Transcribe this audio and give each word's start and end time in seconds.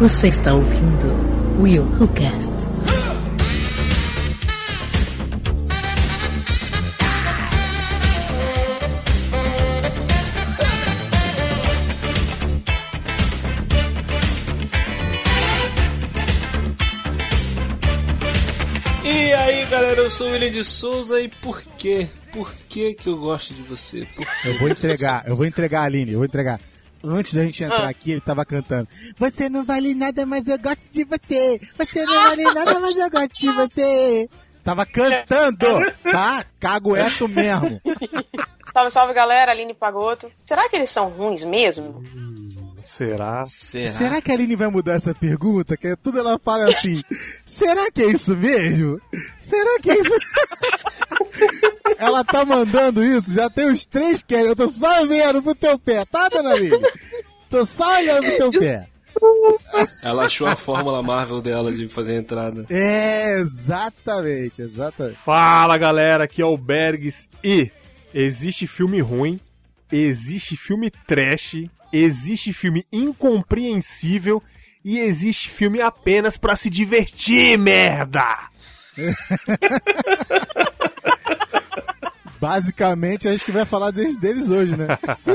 Você 0.00 0.28
está 0.28 0.52
ouvindo 0.52 1.06
Will 1.60 1.84
Who 1.84 2.08
Cast. 2.08 2.63
Sou 20.14 20.28
o 20.28 20.30
William 20.30 20.50
de 20.50 20.62
Souza 20.62 21.20
e 21.20 21.26
por 21.26 21.60
quê? 21.76 22.08
Por 22.32 22.54
que 22.68 22.94
que 22.94 23.08
eu 23.08 23.18
gosto 23.18 23.52
de 23.52 23.62
você? 23.62 24.06
Por 24.14 24.24
quê? 24.24 24.48
Eu 24.48 24.58
vou 24.60 24.68
entregar, 24.68 25.24
eu 25.26 25.34
vou 25.34 25.44
entregar 25.44 25.80
a 25.80 25.84
Aline, 25.84 26.12
eu 26.12 26.18
vou 26.18 26.24
entregar. 26.24 26.60
Antes 27.02 27.34
da 27.34 27.42
gente 27.42 27.64
entrar 27.64 27.88
aqui, 27.88 28.12
ele 28.12 28.20
tava 28.20 28.44
cantando. 28.44 28.88
Você 29.18 29.48
não 29.48 29.64
vale 29.64 29.92
nada, 29.92 30.24
mas 30.24 30.46
eu 30.46 30.56
gosto 30.56 30.88
de 30.88 31.02
você. 31.04 31.58
Você 31.76 32.04
não 32.04 32.14
vale 32.30 32.44
nada, 32.44 32.78
mas 32.78 32.96
eu 32.96 33.10
gosto 33.10 33.40
de 33.40 33.50
você. 33.50 34.28
Tava 34.62 34.86
cantando, 34.86 35.66
tá? 36.04 36.44
Cagueto 36.60 37.28
mesmo. 37.28 37.80
Salve, 38.72 38.90
salve 38.92 39.14
galera, 39.14 39.50
Aline 39.50 39.74
Pagoto. 39.74 40.30
Será 40.46 40.68
que 40.68 40.76
eles 40.76 40.90
são 40.90 41.08
ruins 41.08 41.42
mesmo? 41.42 42.04
Será? 42.84 43.42
Será? 43.44 43.88
Será 43.88 44.22
que 44.22 44.30
a 44.30 44.34
Aline 44.34 44.54
vai 44.54 44.68
mudar 44.68 44.94
essa 44.94 45.14
pergunta? 45.14 45.76
Que 45.76 45.96
tudo 45.96 46.18
ela 46.18 46.38
fala 46.38 46.68
assim. 46.68 47.02
Será 47.44 47.90
que 47.90 48.02
é 48.02 48.10
isso 48.10 48.36
mesmo? 48.36 49.00
Será 49.40 49.80
que 49.80 49.90
é 49.90 49.98
isso? 49.98 50.12
ela 51.98 52.22
tá 52.22 52.44
mandando 52.44 53.02
isso, 53.02 53.32
já 53.32 53.48
tem 53.48 53.70
os 53.70 53.86
três 53.86 54.22
que 54.22 54.34
eu 54.34 54.54
tô 54.54 54.68
só 54.68 55.02
olhando 55.02 55.42
pro 55.42 55.54
teu 55.54 55.78
pé, 55.78 56.04
tá, 56.04 56.28
dona 56.28 56.52
Aline? 56.52 56.86
Tô 57.48 57.64
só 57.64 57.98
olhando 57.98 58.26
pro 58.26 58.36
teu 58.36 58.60
pé. 58.60 58.88
Ela 60.02 60.26
achou 60.26 60.46
a 60.46 60.56
fórmula 60.56 61.02
Marvel 61.02 61.40
dela 61.40 61.72
de 61.72 61.88
fazer 61.88 62.14
a 62.14 62.18
entrada. 62.18 62.66
É, 62.68 63.38
exatamente, 63.38 64.60
exatamente. 64.60 65.18
Fala 65.24 65.76
galera, 65.78 66.24
aqui 66.24 66.42
é 66.42 66.46
o 66.46 66.56
Bergs 66.56 67.28
e 67.42 67.70
existe 68.12 68.66
filme 68.66 69.00
ruim, 69.00 69.40
existe 69.90 70.56
filme 70.56 70.90
trash, 70.90 71.68
existe 72.02 72.52
filme 72.52 72.86
incompreensível 72.92 74.42
e 74.84 74.98
existe 74.98 75.48
filme 75.48 75.80
apenas 75.80 76.36
pra 76.36 76.56
se 76.56 76.68
divertir, 76.68 77.58
merda! 77.58 78.50
Basicamente, 82.40 83.28
acho 83.28 83.44
que 83.44 83.52
vai 83.52 83.64
falar 83.64 83.90
deles, 83.90 84.18
deles 84.18 84.50
hoje, 84.50 84.76
né? 84.76 84.86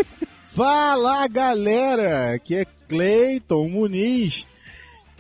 Fala, 0.46 1.28
galera! 1.28 2.36
Aqui 2.36 2.56
é 2.56 2.66
Cleiton 2.88 3.68
Muniz. 3.70 4.48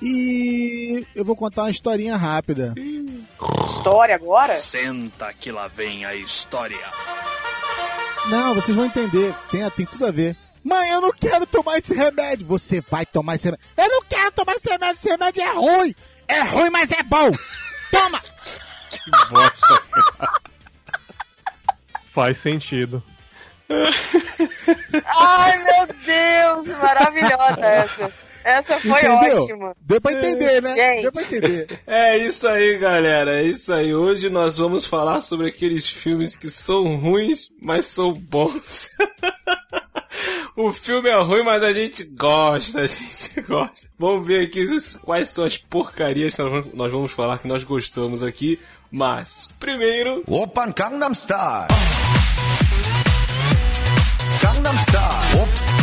E 0.01 1.05
eu 1.15 1.25
vou 1.25 1.35
contar 1.35 1.63
uma 1.63 1.71
historinha 1.71 2.15
rápida. 2.15 2.73
História 3.65 4.15
agora? 4.15 4.55
Senta 4.55 5.33
que 5.33 5.51
lá 5.51 5.67
vem 5.67 6.05
a 6.05 6.15
história. 6.15 6.77
Não, 8.29 8.55
vocês 8.55 8.77
vão 8.77 8.85
entender. 8.85 9.35
Tem, 9.49 9.69
tem 9.71 9.85
tudo 9.85 10.05
a 10.05 10.11
ver. 10.11 10.37
Mãe, 10.63 10.89
eu 10.91 11.01
não 11.01 11.11
quero 11.13 11.45
tomar 11.45 11.77
esse 11.77 11.93
remédio. 11.93 12.47
Você 12.47 12.81
vai 12.89 13.05
tomar 13.05 13.35
esse 13.35 13.45
remédio. 13.45 13.65
Eu 13.77 13.89
não 13.89 14.01
quero 14.01 14.31
tomar 14.31 14.55
esse 14.55 14.69
remédio. 14.69 14.93
Esse 14.95 15.09
remédio 15.09 15.41
é 15.43 15.53
ruim. 15.53 15.95
É 16.27 16.39
ruim, 16.41 16.69
mas 16.69 16.91
é 16.91 17.03
bom. 17.03 17.31
Toma! 17.91 18.21
Que 18.89 19.11
bosta. 19.29 19.83
Faz 22.13 22.37
sentido. 22.37 23.03
Ai, 25.05 25.63
meu 25.63 25.87
Deus! 26.05 26.67
Maravilhosa 26.77 27.65
essa. 27.65 28.13
Essa 28.43 28.79
foi 28.79 28.99
Entendeu? 29.05 29.43
ótima. 29.43 29.75
Deu 29.81 30.01
pra 30.01 30.13
entender, 30.13 30.61
né? 30.61 30.73
Gente. 30.73 31.01
Deu 31.03 31.11
pra 31.11 31.21
entender. 31.21 31.79
É 31.85 32.17
isso 32.17 32.47
aí, 32.47 32.77
galera. 32.77 33.39
É 33.39 33.43
isso 33.43 33.73
aí. 33.73 33.93
Hoje 33.93 34.29
nós 34.29 34.57
vamos 34.57 34.85
falar 34.85 35.21
sobre 35.21 35.47
aqueles 35.47 35.87
filmes 35.87 36.35
que 36.35 36.49
são 36.49 36.95
ruins, 36.95 37.49
mas 37.61 37.85
são 37.85 38.13
bons. 38.13 38.91
O 40.61 40.73
filme 40.73 41.07
é 41.07 41.15
ruim, 41.15 41.41
mas 41.41 41.63
a 41.63 41.71
gente 41.71 42.03
gosta, 42.03 42.81
a 42.83 42.85
gente 42.85 43.39
gosta. 43.47 43.89
Vamos 43.97 44.27
ver 44.27 44.43
aqui 44.43 44.65
quais 45.03 45.29
são 45.29 45.45
as 45.45 45.57
porcarias 45.57 46.35
que 46.35 46.41
nós 46.73 46.91
vamos 46.91 47.13
falar 47.13 47.39
que 47.39 47.47
nós 47.47 47.63
gostamos 47.63 48.23
aqui. 48.23 48.59
Mas, 48.91 49.47
primeiro... 49.57 50.21
Opa, 50.27 50.65
Gangnam 50.65 51.13
Style 51.13 51.67
Gangnam 54.41 54.75
Style 54.79 55.78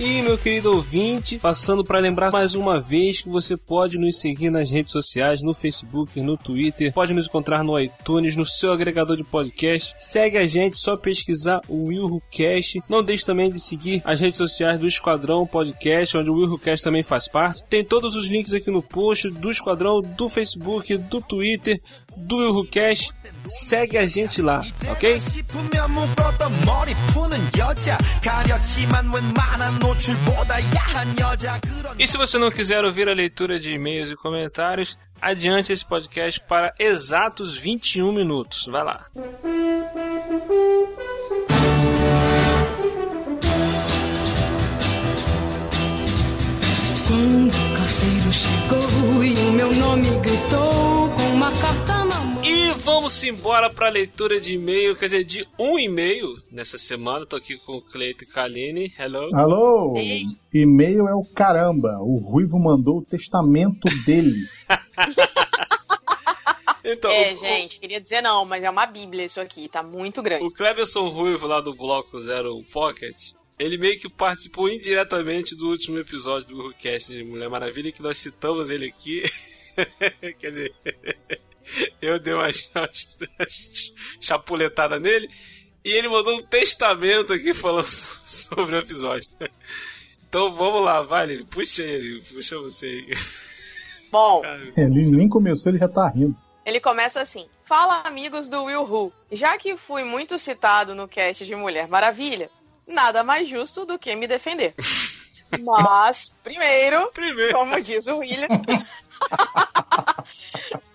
E 0.00 0.22
meu 0.22 0.38
querido 0.38 0.70
ouvinte, 0.70 1.38
passando 1.38 1.82
para 1.82 1.98
lembrar 1.98 2.30
mais 2.30 2.54
uma 2.54 2.78
vez 2.78 3.20
que 3.20 3.28
você 3.28 3.56
pode 3.56 3.98
nos 3.98 4.20
seguir 4.20 4.48
nas 4.48 4.70
redes 4.70 4.92
sociais, 4.92 5.42
no 5.42 5.52
Facebook, 5.52 6.20
no 6.20 6.36
Twitter, 6.36 6.92
pode 6.92 7.12
nos 7.12 7.26
encontrar 7.26 7.64
no 7.64 7.76
iTunes, 7.80 8.36
no 8.36 8.46
seu 8.46 8.72
agregador 8.72 9.16
de 9.16 9.24
podcast. 9.24 9.94
Segue 9.96 10.38
a 10.38 10.46
gente, 10.46 10.78
só 10.78 10.96
pesquisar 10.96 11.60
o 11.68 11.88
WilhoCast. 11.88 12.80
Não 12.88 13.02
deixe 13.02 13.26
também 13.26 13.50
de 13.50 13.58
seguir 13.58 14.00
as 14.04 14.20
redes 14.20 14.36
sociais 14.36 14.78
do 14.78 14.86
Esquadrão 14.86 15.44
Podcast, 15.44 16.16
onde 16.16 16.30
o 16.30 16.34
WilhoCast 16.34 16.84
também 16.84 17.02
faz 17.02 17.26
parte. 17.26 17.64
Tem 17.68 17.84
todos 17.84 18.14
os 18.14 18.28
links 18.28 18.54
aqui 18.54 18.70
no 18.70 18.82
post 18.82 19.28
do 19.30 19.50
Esquadrão, 19.50 20.00
do 20.00 20.28
Facebook, 20.28 20.96
do 20.96 21.20
Twitter, 21.20 21.82
do 22.18 22.36
Wilhucast, 22.36 23.12
segue 23.46 23.96
a 23.96 24.04
gente 24.04 24.42
lá, 24.42 24.62
ok? 24.90 25.18
E 31.98 32.06
se 32.06 32.16
você 32.16 32.38
não 32.38 32.50
quiser 32.50 32.84
ouvir 32.84 33.08
a 33.08 33.14
leitura 33.14 33.58
de 33.58 33.70
e-mails 33.70 34.10
e 34.10 34.16
comentários, 34.16 34.98
adiante 35.20 35.72
esse 35.72 35.84
podcast 35.84 36.40
para 36.40 36.74
exatos 36.78 37.56
21 37.56 38.12
minutos. 38.12 38.66
Vai 38.66 38.84
lá. 38.84 39.06
Quando 47.06 47.67
carteiro 47.98 48.32
chegou 48.32 49.24
e 49.24 49.34
o 49.48 49.52
meu 49.52 49.74
nome 49.74 50.08
gritou 50.20 51.10
com 51.10 51.34
uma 51.34 51.50
carta 51.60 52.04
na 52.04 52.20
mão. 52.20 52.44
E 52.44 52.70
vamos 52.78 53.22
embora 53.24 53.68
para 53.70 53.88
a 53.88 53.90
leitura 53.90 54.40
de 54.40 54.54
e-mail, 54.54 54.94
quer 54.96 55.06
dizer, 55.06 55.24
de 55.24 55.46
um 55.58 55.78
e-mail 55.78 56.36
nessa 56.50 56.78
semana. 56.78 57.26
Tô 57.26 57.36
aqui 57.36 57.58
com 57.66 57.76
o 57.78 57.82
Cleito 57.82 58.24
e 58.24 58.26
Kaline. 58.26 58.92
Hello. 58.98 59.28
Alô? 59.34 59.94
E-mail 60.54 61.08
é 61.08 61.14
o 61.14 61.24
caramba. 61.24 61.98
O 62.00 62.18
Ruivo 62.18 62.58
mandou 62.58 62.98
o 62.98 63.04
testamento 63.04 63.88
dele. 64.06 64.46
Então, 66.90 67.10
É, 67.10 67.34
o, 67.34 67.36
gente, 67.36 67.78
queria 67.80 68.00
dizer 68.00 68.22
não, 68.22 68.46
mas 68.46 68.64
é 68.64 68.70
uma 68.70 68.86
bíblia 68.86 69.26
isso 69.26 69.38
aqui, 69.42 69.68
tá 69.68 69.82
muito 69.82 70.22
grande. 70.22 70.44
o 70.46 70.48
Cleberson 70.48 71.08
Ruivo 71.10 71.46
lá 71.46 71.60
do 71.60 71.74
Bloco 71.74 72.18
Zero 72.18 72.62
Pocket, 72.72 73.32
ele 73.58 73.76
meio 73.78 73.98
que 73.98 74.08
participou 74.08 74.68
indiretamente 74.68 75.56
do 75.56 75.68
último 75.68 75.98
episódio 75.98 76.48
do 76.48 76.72
Cast 76.74 77.12
de 77.12 77.24
Mulher 77.24 77.48
Maravilha, 77.48 77.90
que 77.92 78.02
nós 78.02 78.18
citamos 78.18 78.70
ele 78.70 78.86
aqui. 78.86 79.22
quer 80.38 80.50
dizer, 80.50 80.74
eu 82.00 82.18
dei 82.18 82.34
uma 82.34 82.50
ch- 82.52 82.70
chapuletada 84.20 84.98
nele. 84.98 85.28
E 85.84 85.90
ele 85.92 86.08
mandou 86.08 86.36
um 86.36 86.42
testamento 86.42 87.32
aqui 87.32 87.54
falando 87.54 87.84
so- 87.84 88.08
sobre 88.24 88.76
o 88.76 88.78
episódio. 88.80 89.28
Então 90.28 90.54
vamos 90.54 90.82
lá, 90.84 91.02
vai, 91.02 91.26
Lili, 91.26 91.44
puxa 91.44 91.82
ele, 91.82 92.20
puxa 92.32 92.58
você 92.58 92.86
aí. 92.86 93.08
Bom, 94.10 94.42
Ele 94.76 95.10
nem 95.10 95.28
começou, 95.28 95.70
ele 95.70 95.78
já 95.78 95.88
tá 95.88 96.08
rindo. 96.10 96.34
ele 96.64 96.80
começa 96.80 97.20
assim: 97.20 97.46
Fala, 97.62 98.02
amigos 98.06 98.48
do 98.48 98.64
Will 98.64 98.82
Who. 98.82 99.12
Já 99.32 99.56
que 99.58 99.76
fui 99.76 100.02
muito 100.04 100.36
citado 100.38 100.94
no 100.94 101.06
cast 101.08 101.44
de 101.44 101.54
Mulher 101.54 101.88
Maravilha, 101.88 102.50
nada 102.88 103.22
mais 103.22 103.48
justo 103.48 103.84
do 103.84 103.98
que 103.98 104.14
me 104.16 104.26
defender. 104.26 104.74
Mas, 105.60 106.36
primeiro, 106.44 107.10
Primeiro. 107.12 107.54
como 107.54 107.80
diz 107.80 108.06
o 108.06 108.18
William. 108.18 108.46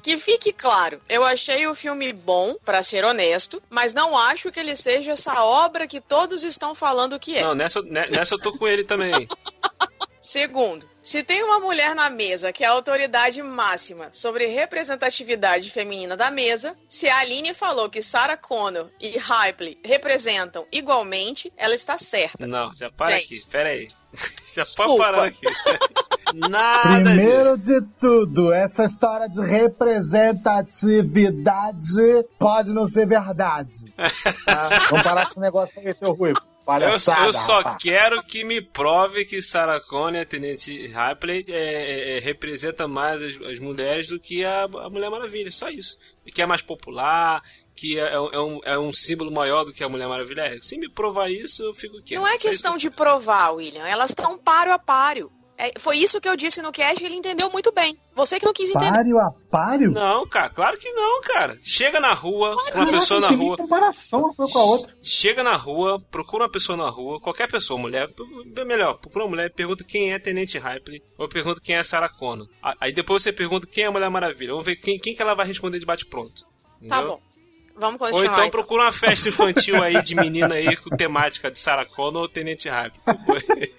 que 0.04 0.16
fique 0.18 0.54
claro, 0.54 1.02
eu 1.10 1.24
achei 1.24 1.66
o 1.66 1.74
filme 1.74 2.14
bom, 2.14 2.54
pra 2.64 2.84
ser 2.84 3.04
honesto, 3.04 3.60
mas 3.70 3.94
não 3.96 4.16
acho 4.18 4.52
que 4.52 4.60
ele 4.60 4.76
seja 4.76 5.14
essa 5.14 5.44
obra 5.44 5.88
que 5.88 6.00
todos 6.02 6.44
estão 6.44 6.76
falando 6.76 7.20
que 7.20 7.36
é. 7.38 7.42
Não, 7.44 7.56
nessa, 7.56 7.82
ne- 7.82 8.06
nessa 8.08 8.36
eu 8.36 8.40
tô 8.40 8.56
com 8.58 8.68
ele 8.68 8.84
também. 8.84 9.12
Segundo, 10.24 10.88
se 11.02 11.22
tem 11.22 11.44
uma 11.44 11.60
mulher 11.60 11.94
na 11.94 12.10
mesa 12.10 12.54
que 12.54 12.64
é 12.64 12.68
a 12.68 12.72
autoridade 12.72 13.44
máxima 13.44 14.08
sobre 14.14 14.46
representatividade 14.46 15.70
feminina 15.70 16.16
da 16.16 16.32
mesa, 16.32 16.78
se 16.88 17.10
a 17.10 17.20
Aline 17.20 17.54
falou 17.54 17.90
que 17.90 18.02
Sarah 18.02 18.38
Connor 18.38 18.90
e 19.02 19.20
Ripley 19.20 19.78
representam 19.84 20.66
igualmente, 20.72 21.52
ela 21.58 21.76
está 21.76 21.98
certa. 21.98 22.48
Não, 22.48 22.74
já 22.74 22.90
para 22.90 23.18
Gente. 23.18 23.36
aqui, 23.36 23.46
pera 23.52 23.68
aí. 23.70 23.90
Já 24.56 24.62
Desculpa. 24.62 24.96
pode 24.96 25.04
parar 25.04 25.28
aqui. 25.28 25.42
Nada 26.50 27.04
Primeiro 27.04 27.58
disso. 27.58 27.82
de 27.82 27.88
tudo, 28.00 28.54
essa 28.54 28.86
história 28.86 29.28
de 29.28 29.42
representatividade 29.42 32.24
pode 32.40 32.72
não 32.72 32.86
ser 32.86 33.06
verdade. 33.08 33.92
Tá? 34.46 34.70
Vamos 34.90 35.04
parar 35.04 35.26
com 35.26 35.32
esse 35.32 35.40
negócio 35.40 35.82
aí, 35.82 35.94
seu 35.96 36.14
Ruivo. 36.14 36.40
Eu, 36.64 36.66
Palhaçada, 36.66 37.26
eu 37.26 37.34
só 37.34 37.58
rapaz. 37.58 37.84
quero 37.84 38.24
que 38.24 38.46
me 38.46 38.62
prove 38.62 39.26
que 39.26 39.42
Sarah 39.42 39.82
Connor, 39.82 40.22
a 40.22 40.26
Tenente 40.26 40.88
Ripley, 40.88 41.44
é, 41.50 41.54
é, 41.54 42.18
é, 42.18 42.20
representa 42.22 42.88
mais 42.88 43.22
as, 43.22 43.36
as 43.42 43.60
mulheres 43.60 44.08
do 44.08 44.18
que 44.18 44.46
a, 44.46 44.64
a 44.64 44.90
Mulher 44.90 45.10
Maravilha. 45.10 45.52
Só 45.52 45.68
isso. 45.68 45.98
Que 46.34 46.42
é 46.42 46.46
mais 46.46 46.62
popular, 46.62 47.42
que 47.76 48.00
é, 48.00 48.14
é 48.14 48.40
um, 48.40 48.60
é 48.64 48.80
um 48.80 48.94
símbolo 48.94 49.30
maior 49.30 49.66
do 49.66 49.74
que 49.74 49.84
a 49.84 49.90
Mulher 49.90 50.08
Maravilha. 50.08 50.42
É, 50.42 50.62
se 50.62 50.78
me 50.78 50.90
provar 50.90 51.30
isso, 51.30 51.64
eu 51.64 51.74
fico 51.74 52.02
quieto. 52.02 52.22
Não 52.22 52.28
é 52.28 52.38
questão 52.38 52.74
que 52.74 52.80
de 52.80 52.90
provar, 52.90 53.52
William. 53.52 53.86
Elas 53.86 54.12
estão 54.12 54.38
páreo 54.38 54.72
a 54.72 54.80
páreo. 54.80 55.30
É, 55.56 55.72
foi 55.80 55.98
isso 55.98 56.20
que 56.20 56.28
eu 56.28 56.36
disse 56.36 56.62
no 56.62 56.72
cast 56.72 57.02
e 57.02 57.06
ele 57.06 57.16
entendeu 57.16 57.50
muito 57.50 57.72
bem. 57.72 57.96
Você 58.16 58.40
que 58.40 58.46
não 58.46 58.54
quis 58.54 58.70
entender. 58.70 58.90
Páreo 58.92 59.20
a 59.20 59.32
páreo? 59.52 59.92
Não, 59.92 60.28
cara, 60.28 60.50
claro 60.50 60.78
que 60.80 60.92
não, 60.92 61.22
cara. 61.22 61.58
Chega 61.62 62.00
na 62.00 62.14
rua, 62.14 62.50
uma 62.50 62.72
Caraca, 62.72 62.92
pessoa 62.92 63.20
na 63.20 63.28
não 63.28 63.30
tem 63.30 63.38
nem 63.38 63.48
rua. 63.48 63.58
comparação 63.58 64.20
uma 64.22 64.34
com 64.34 64.58
a 64.58 64.64
outra. 64.64 64.94
Chega 65.02 65.44
na 65.44 65.56
rua, 65.56 66.02
procura 66.12 66.44
uma 66.44 66.52
pessoa 66.52 66.76
na 66.76 66.90
rua, 66.90 67.22
qualquer 67.22 67.50
pessoa, 67.50 67.80
mulher, 67.80 68.10
melhor, 68.66 68.98
procura 68.98 69.26
uma 69.26 69.30
mulher, 69.30 69.52
pergunta 69.54 69.84
quem 69.84 70.12
é 70.12 70.18
Tenente 70.20 70.58
Ripley, 70.58 71.04
ou 71.20 71.30
pergunta 71.30 71.62
quem 71.64 71.76
é 71.76 71.84
Sarah 71.84 72.10
Connor. 72.10 72.48
Aí 72.82 72.92
depois 72.92 73.22
você 73.22 73.32
pergunta 73.32 73.68
quem 73.68 73.84
é 73.84 73.88
a 73.88 73.92
Mulher 73.92 74.10
Maravilha. 74.10 74.52
Vamos 74.52 74.66
ver 74.66 74.76
quem, 74.78 74.98
quem 74.98 75.14
que 75.16 75.22
ela 75.22 75.36
vai 75.36 75.46
responder 75.46 75.78
de 75.80 75.86
bate-pronto. 75.86 76.44
Tá 76.90 77.02
bom. 77.04 77.22
Vamos 77.76 77.94
Ou 78.02 78.08
continuar. 78.08 78.26
então 78.26 78.46
então. 78.46 78.50
procura 78.50 78.84
uma 78.84 78.92
festa 78.92 79.30
infantil 79.30 79.82
aí 79.82 80.02
de 80.02 80.14
menina 80.16 80.56
aí 80.56 80.76
com 80.78 80.96
temática 80.96 81.50
de 81.50 81.58
Sarah 81.60 81.86
Connor 81.86 82.24
ou 82.24 82.30
Tenente 82.30 82.70
Ripley. 82.70 83.72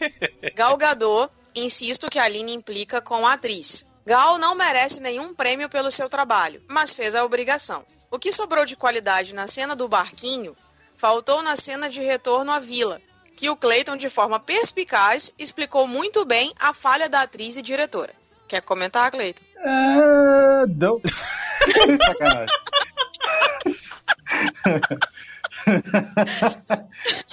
Gal 0.54 0.76
Gadot, 0.76 1.30
insisto 1.54 2.10
que 2.10 2.18
a 2.18 2.24
Aline 2.24 2.52
implica 2.52 3.00
com 3.00 3.26
a 3.26 3.34
atriz. 3.34 3.86
Gal 4.06 4.38
não 4.38 4.54
merece 4.54 5.00
nenhum 5.00 5.34
prêmio 5.34 5.68
pelo 5.68 5.90
seu 5.90 6.08
trabalho, 6.08 6.62
mas 6.68 6.92
fez 6.92 7.14
a 7.14 7.24
obrigação. 7.24 7.84
O 8.10 8.18
que 8.18 8.32
sobrou 8.32 8.64
de 8.64 8.76
qualidade 8.76 9.34
na 9.34 9.48
cena 9.48 9.74
do 9.74 9.88
barquinho, 9.88 10.56
faltou 10.96 11.42
na 11.42 11.56
cena 11.56 11.88
de 11.88 12.00
retorno 12.00 12.52
à 12.52 12.58
vila, 12.58 13.00
que 13.36 13.50
o 13.50 13.56
Clayton, 13.56 13.96
de 13.96 14.08
forma 14.08 14.38
perspicaz, 14.38 15.32
explicou 15.38 15.86
muito 15.86 16.24
bem 16.24 16.52
a 16.58 16.72
falha 16.72 17.08
da 17.08 17.22
atriz 17.22 17.56
e 17.56 17.62
diretora. 17.62 18.14
Quer 18.46 18.60
comentar, 18.62 19.10
Clayton? 19.10 19.42
É, 19.56 20.66
não. 20.68 21.00
Sacanagem. 22.06 22.48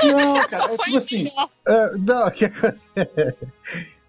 não, 0.03 0.47
cara, 0.47 0.73
é 0.73 0.77
tipo 0.77 0.97
assim. 0.97 1.29
é, 1.67 1.91
não, 1.97 2.27
o 2.27 2.31
que, 2.31 2.45
o 2.45 2.49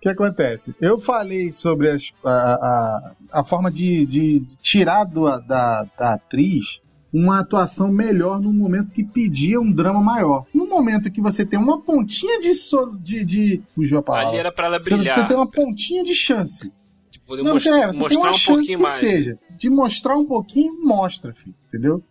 que 0.03 0.09
acontece? 0.09 0.75
Eu 0.81 0.99
falei 0.99 1.53
sobre 1.53 1.89
as- 1.91 2.13
a, 2.25 2.31
a, 2.31 3.13
a 3.41 3.45
forma 3.45 3.71
de, 3.71 4.05
de 4.07 4.43
tirar 4.61 5.05
do- 5.05 5.25
da, 5.47 5.87
da 5.99 6.15
atriz 6.15 6.81
uma 7.15 7.41
atuação 7.41 7.93
melhor 7.93 8.41
no 8.41 8.53
momento 8.53 8.93
que 8.93 9.05
pedia 9.05 9.61
um 9.61 9.71
drama 9.71 10.01
maior. 10.01 10.45
No 10.53 10.67
momento 10.67 11.11
que 11.11 11.21
você 11.21 11.45
tem 11.47 11.59
uma 11.59 11.81
pontinha 11.81 12.39
de. 12.41 12.55
So, 12.55 12.99
de, 12.99 13.25
de 13.25 13.63
fugiu 13.75 13.99
a 13.99 14.03
palavra. 14.03 14.29
Ali 14.31 14.39
era 14.39 14.51
pra 14.51 14.67
ela 14.67 14.83
Você- 14.83 14.95
brilhar. 14.97 15.15
Você 15.15 15.27
tem 15.27 15.37
uma 15.37 15.47
pontinha 15.51 16.03
de 16.03 16.15
chance. 16.15 16.73
Tipo, 17.11 17.27
poder 17.27 17.43
Não, 17.43 17.53
mos- 17.53 17.67
é, 17.67 17.87
você 17.87 17.91
tem 17.93 18.01
mostrar 18.01 18.21
uma 18.21 18.31
um 18.31 18.33
chance 18.33 18.47
pouquinho 18.47 18.79
que 18.79 18.83
mais. 18.83 18.95
seja. 18.95 19.39
De 19.57 19.71
mostrar 19.71 20.17
um 20.17 20.25
pouquinho, 20.27 20.75
mostra, 20.85 21.33
filho. 21.35 21.55
Entendeu? 21.69 22.03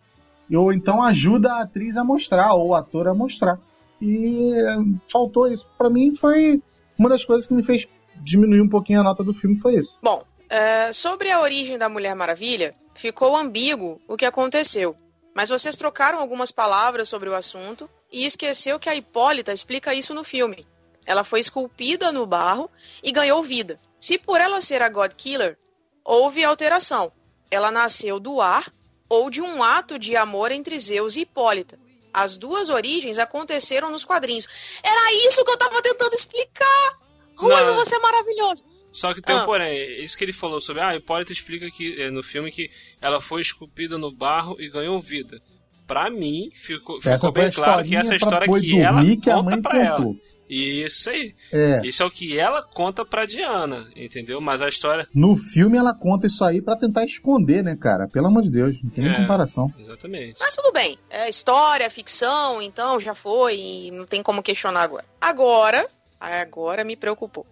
Ou 0.54 0.72
então 0.72 1.02
ajuda 1.02 1.52
a 1.52 1.62
atriz 1.62 1.96
a 1.96 2.04
mostrar, 2.04 2.54
ou 2.54 2.68
o 2.68 2.74
ator 2.74 3.08
a 3.08 3.14
mostrar. 3.14 3.58
E 4.00 4.52
é, 4.54 4.76
faltou 5.10 5.48
isso. 5.48 5.66
Pra 5.76 5.90
mim 5.90 6.14
foi 6.14 6.62
uma 6.98 7.08
das 7.08 7.24
coisas 7.24 7.46
que 7.46 7.54
me 7.54 7.62
fez 7.62 7.86
diminuir 8.16 8.60
um 8.60 8.68
pouquinho 8.68 9.00
a 9.00 9.02
nota 9.02 9.24
do 9.24 9.32
filme, 9.32 9.58
foi 9.58 9.76
isso. 9.76 9.98
Bom, 10.02 10.22
é, 10.48 10.92
sobre 10.92 11.30
a 11.30 11.40
origem 11.40 11.78
da 11.78 11.88
Mulher 11.88 12.14
Maravilha, 12.14 12.74
ficou 12.94 13.36
ambíguo 13.36 14.00
o 14.06 14.16
que 14.16 14.26
aconteceu. 14.26 14.94
Mas 15.34 15.48
vocês 15.48 15.76
trocaram 15.76 16.18
algumas 16.18 16.50
palavras 16.50 17.08
sobre 17.08 17.28
o 17.28 17.34
assunto 17.34 17.88
e 18.12 18.26
esqueceu 18.26 18.78
que 18.78 18.90
a 18.90 18.94
Hipólita 18.94 19.52
explica 19.52 19.94
isso 19.94 20.12
no 20.12 20.22
filme. 20.22 20.64
Ela 21.06 21.24
foi 21.24 21.40
esculpida 21.40 22.12
no 22.12 22.26
barro 22.26 22.70
e 23.02 23.10
ganhou 23.10 23.42
vida. 23.42 23.80
Se 23.98 24.18
por 24.18 24.40
ela 24.40 24.60
ser 24.60 24.82
a 24.82 24.88
God 24.88 25.12
Killer, 25.16 25.56
houve 26.04 26.44
alteração. 26.44 27.10
Ela 27.50 27.70
nasceu 27.70 28.20
do 28.20 28.40
ar 28.40 28.70
ou 29.08 29.30
de 29.30 29.40
um 29.40 29.62
ato 29.62 29.98
de 29.98 30.16
amor 30.16 30.52
entre 30.52 30.78
Zeus 30.78 31.16
e 31.16 31.20
Hipólita. 31.20 31.78
As 32.12 32.36
duas 32.36 32.68
origens 32.68 33.18
aconteceram 33.18 33.90
nos 33.90 34.04
quadrinhos. 34.04 34.46
Era 34.82 35.12
isso 35.26 35.44
que 35.44 35.50
eu 35.50 35.56
tava 35.56 35.80
tentando 35.82 36.14
explicar! 36.14 36.98
Ruivo, 37.36 37.74
você 37.74 37.96
é 37.96 37.98
maravilhoso! 37.98 38.64
Só 38.92 39.14
que 39.14 39.22
tem 39.22 39.34
um 39.34 39.38
Ah. 39.38 39.44
porém, 39.44 40.02
isso 40.02 40.16
que 40.18 40.24
ele 40.24 40.34
falou 40.34 40.60
sobre, 40.60 40.82
ah, 40.82 40.94
Hipólita 40.94 41.32
explica 41.32 41.66
que 41.70 41.98
eh, 42.00 42.10
no 42.10 42.22
filme 42.22 42.50
que 42.50 42.68
ela 43.00 43.20
foi 43.20 43.40
esculpida 43.40 43.96
no 43.96 44.14
barro 44.14 44.60
e 44.60 44.68
ganhou 44.68 45.00
vida. 45.00 45.40
Pra 45.86 46.10
mim, 46.10 46.50
ficou, 46.54 47.00
ficou 47.00 47.32
bem 47.32 47.50
claro 47.50 47.84
que 47.86 47.96
essa 47.96 48.14
história 48.14 48.46
que 48.46 48.78
ela 48.78 49.02
que 49.02 49.30
a 49.30 49.34
conta 49.34 49.50
mãe 49.50 49.62
pra 49.62 49.82
ela. 49.82 50.14
Contou. 50.52 50.84
Isso 50.86 51.10
aí. 51.10 51.34
É. 51.52 51.80
Isso 51.84 52.02
é 52.02 52.06
o 52.06 52.10
que 52.10 52.38
ela 52.38 52.62
conta 52.62 53.04
pra 53.04 53.24
Diana, 53.26 53.90
entendeu? 53.96 54.40
Mas 54.40 54.60
a 54.62 54.68
história. 54.68 55.08
No 55.14 55.36
filme 55.36 55.78
ela 55.78 55.94
conta 55.94 56.26
isso 56.26 56.44
aí 56.44 56.60
pra 56.60 56.76
tentar 56.76 57.04
esconder, 57.04 57.62
né, 57.62 57.76
cara? 57.76 58.08
Pelo 58.08 58.26
amor 58.26 58.42
de 58.42 58.50
Deus, 58.50 58.82
não 58.82 58.90
tem 58.90 59.04
nem 59.04 59.12
É. 59.14 59.16
comparação. 59.20 59.72
Exatamente. 59.78 60.36
Mas 60.38 60.54
tudo 60.56 60.72
bem. 60.72 60.98
É 61.10 61.28
história, 61.28 61.88
ficção, 61.90 62.60
então 62.60 63.00
já 63.00 63.14
foi 63.14 63.56
e 63.56 63.90
não 63.90 64.04
tem 64.06 64.22
como 64.22 64.42
questionar 64.42 64.82
agora. 64.82 65.04
Agora, 65.20 65.88
agora 66.20 66.84
me 66.84 66.96
preocupou. 66.96 67.46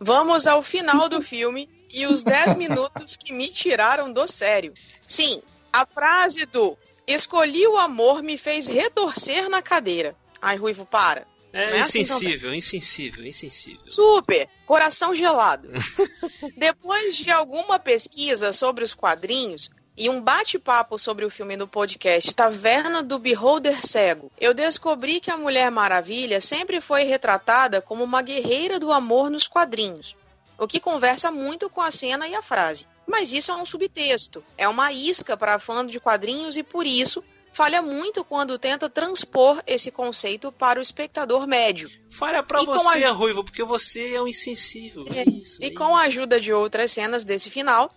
Vamos 0.00 0.46
ao 0.46 0.62
final 0.62 1.08
do 1.08 1.20
filme 1.20 1.68
e 1.92 2.06
os 2.06 2.22
10 2.22 2.54
minutos 2.56 3.16
que 3.16 3.32
me 3.32 3.48
tiraram 3.48 4.12
do 4.12 4.26
sério. 4.26 4.72
Sim, 5.06 5.40
a 5.72 5.84
frase 5.86 6.46
do 6.46 6.76
escolhi 7.06 7.66
o 7.66 7.78
amor 7.78 8.22
me 8.22 8.36
fez 8.38 8.68
retorcer 8.68 9.48
na 9.48 9.60
cadeira. 9.62 10.14
Ai, 10.40 10.56
Ruivo, 10.56 10.86
para. 10.86 11.26
É 11.52 11.76
é 11.76 11.80
assim 11.80 12.00
insensível, 12.00 12.54
insensível, 12.54 13.24
insensível. 13.24 13.80
Super, 13.86 14.48
coração 14.66 15.14
gelado. 15.14 15.68
Depois 16.56 17.16
de 17.16 17.30
alguma 17.30 17.78
pesquisa 17.78 18.52
sobre 18.52 18.84
os 18.84 18.94
quadrinhos 18.94 19.70
e 19.96 20.08
um 20.08 20.20
bate-papo 20.20 20.96
sobre 20.98 21.24
o 21.24 21.30
filme 21.30 21.56
no 21.56 21.66
podcast 21.66 22.32
Taverna 22.34 23.02
do 23.02 23.18
Beholder 23.18 23.84
Cego, 23.84 24.30
eu 24.40 24.54
descobri 24.54 25.20
que 25.20 25.30
a 25.30 25.36
Mulher 25.36 25.70
Maravilha 25.70 26.40
sempre 26.40 26.80
foi 26.80 27.02
retratada 27.02 27.82
como 27.82 28.04
uma 28.04 28.22
guerreira 28.22 28.78
do 28.78 28.92
amor 28.92 29.28
nos 29.30 29.48
quadrinhos, 29.48 30.16
o 30.56 30.68
que 30.68 30.78
conversa 30.78 31.32
muito 31.32 31.68
com 31.68 31.80
a 31.80 31.90
cena 31.90 32.28
e 32.28 32.34
a 32.34 32.42
frase. 32.42 32.86
Mas 33.06 33.32
isso 33.32 33.50
é 33.50 33.56
um 33.56 33.66
subtexto, 33.66 34.44
é 34.56 34.68
uma 34.68 34.92
isca 34.92 35.36
para 35.36 35.58
fã 35.58 35.84
de 35.84 35.98
quadrinhos 35.98 36.56
e 36.56 36.62
por 36.62 36.86
isso 36.86 37.24
falha 37.52 37.82
muito 37.82 38.24
quando 38.24 38.58
tenta 38.58 38.88
transpor 38.88 39.60
esse 39.66 39.90
conceito 39.90 40.52
para 40.52 40.78
o 40.78 40.82
espectador 40.82 41.46
médio. 41.46 41.90
Falha 42.10 42.42
pra 42.42 42.62
E 42.62 42.66
com 42.66 42.72
você, 42.72 43.04
a- 43.04 43.12
Ruivo, 43.12 43.44
porque 43.44 43.62
você 43.64 44.14
é 44.14 44.22
um 44.22 44.28
insensível. 44.28 45.04
É, 45.14 45.28
Isso, 45.28 45.58
E 45.62 45.66
é 45.66 45.70
com 45.70 45.94
a 45.96 46.02
ajuda 46.02 46.40
de 46.40 46.52
outras 46.52 46.90
cenas 46.92 47.24
desse 47.24 47.50
final, 47.50 47.90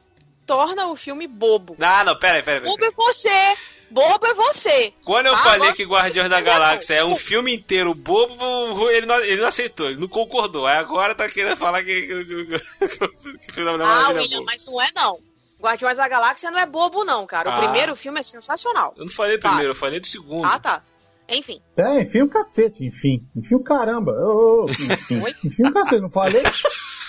torna 0.46 0.88
o 0.88 0.96
filme 0.96 1.28
bobo. 1.28 1.76
Ah, 1.80 2.04
não, 2.04 2.18
pera 2.18 2.38
aí, 2.38 2.44
pera 2.44 2.60
aí. 2.60 2.66
Bobo 2.66 2.86
é 2.86 2.92
você! 2.92 3.58
Bobo 3.90 4.26
é 4.26 4.34
você! 4.34 4.94
Quando 5.04 5.26
eu 5.28 5.34
Ah, 5.34 5.38
falei 5.38 5.56
agora- 5.58 5.74
que 5.76 5.84
Guardiões 5.84 6.30
da 6.30 6.40
Galáxia 6.40 6.96
é 6.96 7.04
um 7.06 7.16
filme 7.18 7.54
inteiro 7.54 7.94
bobo, 7.94 8.90
ele 8.90 9.06
não, 9.06 9.20
ele 9.20 9.42
não 9.42 9.48
aceitou, 9.50 9.88
ele 9.88 10.00
não 10.00 10.08
concordou. 10.08 10.66
Aí 10.66 10.78
agora 10.78 11.14
tá 11.14 11.26
querendo 11.28 11.58
falar 11.58 11.84
que, 11.84 12.02
que, 12.02 12.26
que, 12.26 12.46
que, 12.46 12.98
que 12.98 13.04
o 13.06 13.54
filme 13.54 13.66
da 13.66 13.72
Mulher 13.74 13.86
Ah, 13.88 14.12
é 14.12 14.14
William, 14.14 14.40
bobo. 14.40 14.46
mas 14.46 14.66
não 14.66 14.82
é 14.82 14.88
não. 14.96 15.20
Guardiões 15.62 15.98
da 15.98 16.08
Galáxia 16.08 16.52
não 16.52 16.60
é 16.60 16.66
bobo 16.66 17.06
não, 17.06 17.26
cara. 17.26 17.50
O 17.50 17.54
Ah. 17.54 17.58
primeiro 17.58 17.96
filme 17.96 18.20
é 18.20 18.24
sensacional. 18.24 18.94
Eu 18.98 19.06
não 19.06 19.12
falei 19.14 19.38
do 19.38 19.42
Tá. 19.42 19.50
primeiro, 19.50 19.72
eu 19.74 19.78
falei 19.78 20.00
do 20.00 20.08
segundo. 20.08 20.46
Ah, 20.46 20.60
tá. 20.60 20.82
Enfim, 21.30 21.62
Pera, 21.76 22.02
enfim 22.02 22.24
o 22.24 22.28
cacete, 22.28 22.84
enfim. 22.84 23.26
Enfim 23.36 23.56
o 23.56 23.64
caramba. 23.64 24.12
Ô, 24.12 24.68
enfim, 24.70 24.90
enfim 25.46 25.64
o 25.68 25.72
cacete, 25.72 26.02
não 26.02 26.10
falei? 26.10 26.44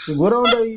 Segura 0.05 0.37
a 0.37 0.39
onda 0.39 0.57
aí. 0.59 0.75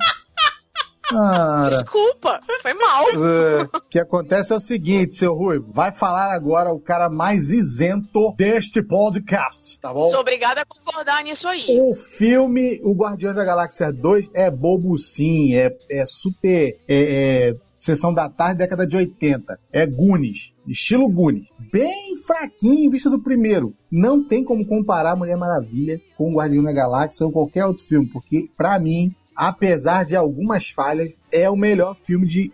Cara. 1.10 1.70
desculpa, 1.70 2.42
foi 2.62 2.74
mal. 2.74 3.06
É, 3.10 3.64
O 3.78 3.82
que 3.90 4.00
acontece 4.00 4.54
é 4.54 4.56
o 4.56 4.60
seguinte, 4.60 5.16
seu 5.16 5.34
Ruivo. 5.34 5.72
Vai 5.72 5.92
falar 5.92 6.34
agora 6.34 6.74
o 6.74 6.80
cara 6.80 7.10
mais 7.10 7.52
isento 7.52 8.34
deste 8.38 8.82
podcast, 8.82 9.80
tá 9.80 9.94
bom? 9.94 10.08
Sou 10.08 10.20
obrigada 10.20 10.62
a 10.62 10.66
concordar 10.66 11.24
nisso 11.24 11.48
aí. 11.48 11.64
O 11.70 11.96
filme 11.96 12.82
O 12.84 12.94
Guardiões 12.94 13.36
da 13.36 13.46
Galáxia 13.46 13.92
2 13.92 14.30
é 14.34 14.50
bobo 14.50 14.98
sim, 14.98 15.56
é, 15.56 15.76
é 15.90 16.06
super. 16.08 16.80
É, 16.88 17.50
é 17.50 17.66
sessão 17.78 18.14
da 18.14 18.30
tarde, 18.30 18.60
década 18.60 18.88
de 18.88 18.96
80. 18.96 19.60
É 19.72 19.86
Goonies, 19.86 20.54
estilo 20.68 21.10
Goonies. 21.10 21.48
Bem 21.72 22.16
fraquinho 22.26 22.86
em 22.86 22.90
vista 22.90 23.10
do 23.10 23.22
primeiro. 23.22 23.76
Não 23.92 24.26
tem 24.26 24.44
como 24.44 24.66
comparar 24.66 25.16
Mulher 25.16 25.38
Maravilha 25.38 26.00
com 26.18 26.32
o 26.32 26.36
Guardião 26.36 26.64
da 26.64 26.72
Galáxia 26.72 27.26
ou 27.26 27.32
qualquer 27.32 27.66
outro 27.66 27.84
filme, 27.86 28.08
porque, 28.08 28.50
pra 28.58 28.80
mim, 28.80 29.14
apesar 29.36 30.06
de 30.06 30.16
algumas 30.16 30.70
falhas, 30.70 31.18
é 31.32 31.50
o 31.50 31.56
melhor 31.56 31.96
filme 31.96 32.28
de 32.28 32.52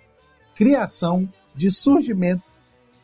criação, 0.56 1.28
de 1.54 1.70
surgimento 1.70 2.44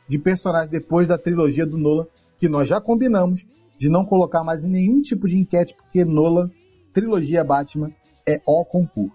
de 0.08 0.18
personagens 0.18 0.72
depois 0.72 1.08
da 1.08 1.18
trilogia 1.18 1.66
do 1.66 1.78
Nolan, 1.78 2.08
que 2.40 2.48
nós 2.48 2.68
já 2.68 2.80
combinamos 2.80 3.46
de 3.78 3.90
não 3.90 4.06
colocar 4.06 4.44
mais 4.44 4.64
em 4.64 4.70
nenhum 4.70 5.02
tipo 5.02 5.28
de 5.28 5.38
enquete, 5.38 5.76
porque 5.76 6.04
Nolan, 6.04 6.50
trilogia 6.94 7.44
Batman, 7.44 7.92
é 8.28 8.42
o 8.46 8.66
concurso. 8.66 9.14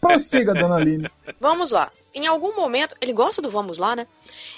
Prossiga, 0.00 0.52
dona 0.54 0.76
Aline. 0.76 1.10
Vamos 1.40 1.70
lá. 1.70 1.90
Em 2.14 2.26
algum 2.26 2.54
momento. 2.54 2.94
Ele 3.00 3.12
gosta 3.12 3.42
do 3.42 3.50
vamos 3.50 3.78
lá, 3.78 3.96
né? 3.96 4.06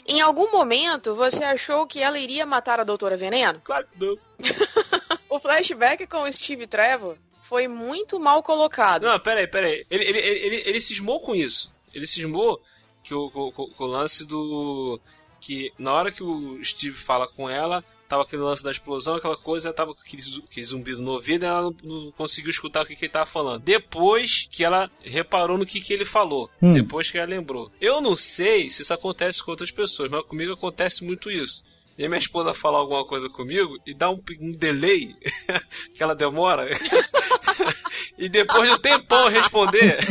Em 0.06 0.20
algum 0.20 0.52
momento 0.52 1.14
você 1.14 1.42
achou 1.44 1.86
que 1.86 2.00
ela 2.00 2.18
iria 2.18 2.46
matar 2.46 2.78
a 2.80 2.84
Doutora 2.84 3.16
Veneno? 3.16 3.60
Claro 3.62 3.86
que 3.92 4.04
não. 4.04 4.16
O 5.28 5.40
flashback 5.40 6.06
com 6.06 6.22
o 6.22 6.32
Steve 6.32 6.66
Trevor 6.68 7.16
foi 7.48 7.68
muito 7.68 8.18
mal 8.20 8.42
colocado. 8.42 9.04
Não, 9.04 9.18
peraí, 9.20 9.46
peraí. 9.46 9.86
Ele, 9.90 10.04
ele, 10.04 10.18
ele, 10.18 10.38
ele, 10.46 10.62
ele 10.66 10.80
cismou 10.80 11.20
com 11.20 11.34
isso. 11.34 11.70
Ele 11.94 12.06
cismou 12.06 12.60
que 13.02 13.14
o, 13.14 13.30
com, 13.30 13.52
com- 13.52 13.70
com 13.70 13.84
o 13.84 13.86
lance 13.86 14.26
do. 14.26 15.00
Que 15.40 15.72
na 15.78 15.92
hora 15.92 16.10
que 16.10 16.22
o 16.22 16.58
Steve 16.64 16.96
fala 16.96 17.28
com 17.28 17.48
ela, 17.48 17.84
tava 18.08 18.22
aquele 18.22 18.42
lance 18.42 18.64
da 18.64 18.70
explosão, 18.70 19.14
aquela 19.16 19.36
coisa, 19.36 19.72
tava 19.72 19.94
com 19.94 20.00
aquele, 20.00 20.22
aquele 20.48 20.66
zumbido 20.66 21.00
no 21.02 21.12
ouvido 21.12 21.44
e 21.44 21.46
ela 21.46 21.62
não, 21.62 21.76
não 21.82 22.12
conseguiu 22.12 22.50
escutar 22.50 22.82
o 22.82 22.86
que, 22.86 22.96
que 22.96 23.04
ele 23.04 23.12
tava 23.12 23.26
falando. 23.26 23.62
Depois 23.62 24.48
que 24.50 24.64
ela 24.64 24.90
reparou 25.02 25.56
no 25.58 25.66
que, 25.66 25.80
que 25.80 25.92
ele 25.92 26.04
falou. 26.04 26.50
Hum. 26.60 26.72
Depois 26.72 27.10
que 27.10 27.18
ela 27.18 27.28
lembrou. 27.28 27.70
Eu 27.80 28.00
não 28.00 28.14
sei 28.16 28.68
se 28.70 28.82
isso 28.82 28.92
acontece 28.94 29.42
com 29.42 29.50
outras 29.52 29.70
pessoas, 29.70 30.10
mas 30.10 30.24
comigo 30.24 30.52
acontece 30.52 31.04
muito 31.04 31.30
isso. 31.30 31.62
E 31.98 32.06
minha 32.08 32.18
esposa 32.18 32.52
fala 32.52 32.78
alguma 32.78 33.06
coisa 33.06 33.28
comigo 33.28 33.78
e 33.86 33.94
dá 33.94 34.10
um, 34.10 34.20
um 34.40 34.52
delay, 34.52 35.16
que 35.94 36.02
ela 36.02 36.14
demora. 36.14 36.68
e 38.18 38.28
depois 38.28 38.68
de 38.68 38.74
um 38.74 38.78
tempão 38.78 39.28
responder. 39.28 39.98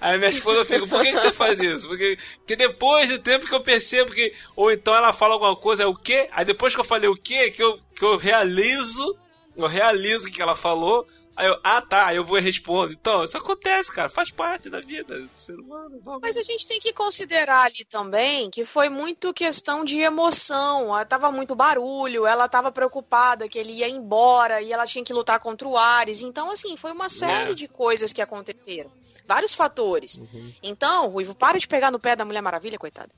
Aí 0.00 0.18
minha 0.18 0.30
esposa 0.30 0.64
fica, 0.66 0.86
por 0.86 1.00
que, 1.00 1.12
que 1.12 1.18
você 1.18 1.32
faz 1.32 1.58
isso? 1.58 1.88
Porque, 1.88 2.18
porque 2.38 2.56
depois 2.56 3.08
do 3.08 3.18
tempo 3.18 3.46
que 3.46 3.54
eu 3.54 3.62
percebo 3.62 4.12
que. 4.12 4.34
Ou 4.54 4.70
então 4.70 4.94
ela 4.94 5.12
fala 5.14 5.34
alguma 5.34 5.56
coisa, 5.56 5.84
é 5.84 5.86
o 5.86 5.94
quê? 5.94 6.28
Aí 6.32 6.44
depois 6.44 6.74
que 6.74 6.80
eu 6.80 6.84
falei 6.84 7.08
o 7.08 7.16
quê, 7.16 7.50
que 7.50 7.62
eu, 7.62 7.78
que 7.96 8.04
eu 8.04 8.18
realizo, 8.18 9.16
eu 9.56 9.66
realizo 9.66 10.28
o 10.28 10.30
que 10.30 10.42
ela 10.42 10.54
falou. 10.54 11.06
Aí 11.34 11.46
eu, 11.48 11.58
ah 11.64 11.80
tá, 11.80 12.14
eu 12.14 12.24
vou 12.24 12.38
e 12.38 12.42
respondo. 12.42 12.92
Então, 12.92 13.24
isso 13.24 13.36
acontece, 13.38 13.90
cara, 13.92 14.08
faz 14.10 14.30
parte 14.30 14.68
da 14.68 14.80
vida 14.80 15.18
do 15.20 15.30
ser 15.34 15.54
humano. 15.58 15.98
Vamos. 16.02 16.20
Mas 16.22 16.36
a 16.36 16.42
gente 16.42 16.66
tem 16.66 16.78
que 16.78 16.92
considerar 16.92 17.62
ali 17.66 17.84
também 17.88 18.50
que 18.50 18.64
foi 18.66 18.88
muito 18.90 19.32
questão 19.32 19.84
de 19.84 19.98
emoção. 19.98 20.94
Ah, 20.94 21.04
Tava 21.04 21.32
muito 21.32 21.54
barulho, 21.54 22.26
ela 22.26 22.48
tava 22.48 22.70
preocupada 22.70 23.48
que 23.48 23.58
ele 23.58 23.72
ia 23.72 23.88
embora 23.88 24.60
e 24.60 24.72
ela 24.72 24.86
tinha 24.86 25.04
que 25.04 25.12
lutar 25.12 25.38
contra 25.40 25.66
o 25.66 25.76
Ares. 25.78 26.20
Então, 26.22 26.50
assim, 26.50 26.76
foi 26.76 26.92
uma 26.92 27.08
série 27.08 27.52
É. 27.52 27.54
de 27.54 27.66
coisas 27.66 28.12
que 28.12 28.20
aconteceram. 28.20 28.90
Vários 29.26 29.54
fatores. 29.54 30.20
Então, 30.62 31.08
Ruivo, 31.08 31.34
para 31.34 31.58
de 31.58 31.66
pegar 31.68 31.90
no 31.90 31.98
pé 31.98 32.14
da 32.16 32.24
Mulher 32.24 32.42
Maravilha, 32.42 32.78
coitada. 32.78 33.10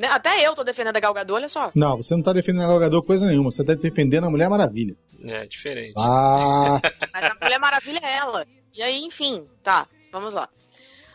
Né, 0.00 0.08
Até 0.08 0.46
eu 0.46 0.54
tô 0.54 0.64
defendendo 0.64 0.96
a 0.96 1.00
Gal 1.00 1.12
Gadot, 1.12 1.34
olha 1.36 1.48
só. 1.48 1.70
Não, 1.74 1.96
você 1.98 2.14
não 2.16 2.22
tá 2.22 2.32
defendendo 2.32 2.62
a 2.64 2.68
Gal 2.68 2.78
Gadot 2.80 3.06
coisa 3.06 3.26
nenhuma. 3.26 3.50
Você 3.50 3.62
tá 3.62 3.74
defendendo 3.74 4.24
a 4.24 4.30
Mulher 4.30 4.48
Maravilha. 4.48 4.96
É, 5.22 5.46
diferente. 5.46 5.92
Ah, 5.98 6.80
Mas 7.12 7.24
a 7.24 7.36
Mulher 7.42 7.58
Maravilha 7.58 8.00
é 8.02 8.16
ela. 8.16 8.46
E 8.74 8.82
aí, 8.82 9.02
enfim, 9.04 9.46
tá, 9.62 9.86
vamos 10.10 10.32
lá. 10.32 10.48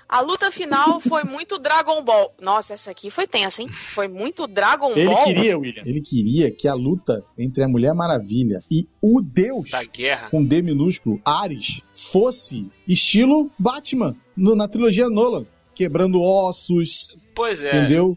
A 0.07 0.21
luta 0.21 0.51
final 0.51 0.99
foi 0.99 1.23
muito 1.23 1.57
Dragon 1.57 2.03
Ball. 2.03 2.31
Nossa, 2.39 2.75
essa 2.75 2.91
aqui 2.91 3.09
foi 3.09 3.25
tensa, 3.25 3.63
hein? 3.63 3.67
Foi 3.87 4.07
muito 4.07 4.45
Dragon 4.45 4.91
Ele 4.95 5.05
Ball. 5.07 5.23
queria, 5.23 5.57
William. 5.57 5.81
ele 5.83 5.99
queria 5.99 6.51
que 6.51 6.67
a 6.67 6.75
luta 6.75 7.23
entre 7.35 7.63
a 7.63 7.67
Mulher 7.67 7.95
Maravilha 7.95 8.61
e 8.69 8.87
o 9.01 9.19
Deus 9.19 9.71
Da 9.71 9.83
guerra. 9.83 10.29
com 10.29 10.45
D 10.45 10.61
minúsculo, 10.61 11.19
Ares, 11.25 11.81
fosse 11.91 12.69
estilo 12.87 13.49
Batman 13.57 14.15
no- 14.37 14.55
na 14.55 14.67
trilogia 14.67 15.09
Nolan, 15.09 15.47
quebrando 15.73 16.21
ossos, 16.21 17.07
Pois 17.33 17.59
é. 17.63 17.69
entendeu? 17.75 18.15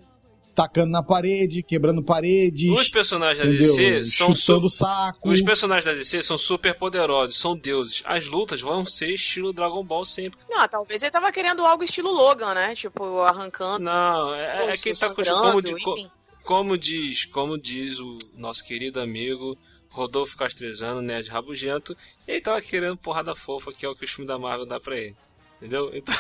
Tacando 0.59 0.91
na 0.91 1.05
parede, 1.05 1.63
quebrando 1.63 2.03
paredes, 2.03 2.77
Os 2.77 2.89
personagens 2.89 3.47
da? 3.47 3.53
DC 3.57 4.05
são 4.05 4.35
Chutando 4.35 4.69
saco. 4.69 5.31
Os 5.31 5.41
personagens 5.41 5.85
da 5.85 5.93
DC 5.95 6.21
são 6.21 6.37
super 6.37 6.75
poderosos, 6.77 7.37
são 7.37 7.57
deuses. 7.57 8.03
As 8.05 8.27
lutas 8.27 8.61
vão 8.61 8.85
ser 8.85 9.13
estilo 9.13 9.53
Dragon 9.53 9.85
Ball 9.85 10.05
sempre. 10.05 10.37
Não, 10.51 10.67
talvez 10.67 11.01
ele 11.01 11.13
tava 11.13 11.31
querendo 11.31 11.65
algo 11.65 11.85
estilo 11.85 12.11
Logan, 12.13 12.55
né? 12.55 12.75
Tipo, 12.75 13.21
arrancando. 13.21 13.85
Não, 13.85 14.35
é, 14.35 14.67
é 14.67 14.73
quem 14.73 14.93
tá 14.93 15.15
como, 15.15 15.63
di- 15.63 15.81
co- 15.81 16.11
como 16.43 16.77
diz, 16.77 17.25
como 17.27 17.57
diz 17.57 18.01
o 18.01 18.19
nosso 18.35 18.65
querido 18.65 19.01
amigo 19.01 19.57
Rodolfo 19.91 20.37
Castrezano, 20.37 21.01
Nerd 21.01 21.29
Rabugento, 21.29 21.97
ele 22.27 22.41
tava 22.41 22.61
querendo 22.61 22.97
porrada 22.97 23.33
fofa, 23.37 23.71
que 23.73 23.87
é 23.87 23.89
o 23.89 23.95
que 23.95 24.05
o 24.05 24.09
filme 24.09 24.27
da 24.27 24.37
Marvel 24.37 24.67
dá 24.67 24.81
pra 24.81 24.97
ele. 24.97 25.15
Entendeu? 25.59 25.91
Então, 25.95 26.15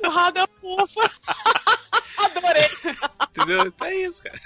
Porrada 0.00 0.48
fofa. 0.60 1.10
Adorei. 2.54 2.98
entendeu? 3.36 3.66
Então 3.66 3.88
é 3.88 3.94
isso, 3.94 4.22
cara. 4.22 4.40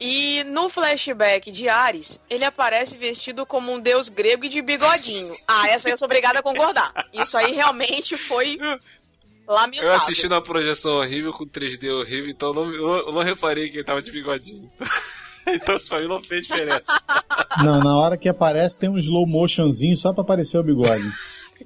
E 0.00 0.44
no 0.44 0.70
flashback 0.70 1.50
de 1.50 1.68
Ares, 1.68 2.20
ele 2.30 2.44
aparece 2.44 2.96
vestido 2.96 3.44
como 3.44 3.70
um 3.70 3.80
deus 3.80 4.08
grego 4.08 4.46
e 4.46 4.48
de 4.48 4.62
bigodinho. 4.62 5.36
Ah, 5.46 5.68
essa 5.68 5.88
aí 5.88 5.92
eu 5.92 5.98
sou 5.98 6.06
obrigada 6.06 6.38
a 6.38 6.42
concordar. 6.42 6.90
Isso 7.12 7.36
aí 7.36 7.52
realmente 7.52 8.16
foi 8.16 8.58
lamentável. 9.46 9.90
Eu 9.90 9.94
assisti 9.94 10.26
numa 10.26 10.42
projeção 10.42 10.92
horrível 10.92 11.32
com 11.32 11.44
3D 11.44 11.90
horrível, 11.92 12.30
então 12.30 12.48
eu 12.48 12.54
não, 12.54 12.74
eu 12.74 13.12
não 13.12 13.22
reparei 13.22 13.68
que 13.68 13.76
ele 13.76 13.84
tava 13.84 14.00
de 14.00 14.10
bigodinho. 14.10 14.70
Então 15.46 15.74
isso 15.74 15.88
pra 15.88 16.00
mim 16.00 16.06
não 16.06 16.22
fez 16.22 16.46
diferença. 16.46 17.02
Não, 17.64 17.80
na 17.80 17.96
hora 17.96 18.16
que 18.16 18.28
aparece 18.28 18.76
tem 18.76 18.90
um 18.90 18.98
slow 18.98 19.26
motionzinho 19.26 19.96
só 19.96 20.12
pra 20.12 20.22
aparecer 20.22 20.58
o 20.58 20.62
bigode. 20.62 21.10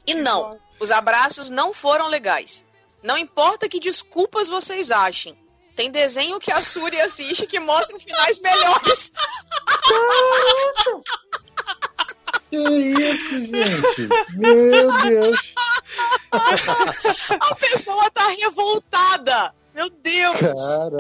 E 0.07 0.14
não, 0.14 0.57
os 0.79 0.93
abraços 0.93 1.50
não 1.50 1.75
foram 1.75 2.09
legais. 2.09 2.64
Não 3.04 3.18
importa 3.18 3.68
que 3.68 3.78
desculpas 3.78 4.49
vocês 4.49 4.90
achem. 4.90 5.37
Tem 5.76 5.90
desenho 5.90 6.40
que 6.40 6.50
a 6.50 6.62
Suri 6.62 6.99
assiste 6.99 7.46
que 7.46 7.61
mostram 7.61 8.00
finais 8.00 8.40
melhores. 8.40 9.12
Que 12.49 12.56
isso, 12.56 13.40
gente? 13.40 14.08
Meu 14.37 15.02
Deus. 15.02 15.54
A 17.40 17.54
pessoa 17.56 18.11
tá 18.11 18.28
revoltada. 18.28 19.54
Meu 19.75 19.90
Deus. 19.90 20.37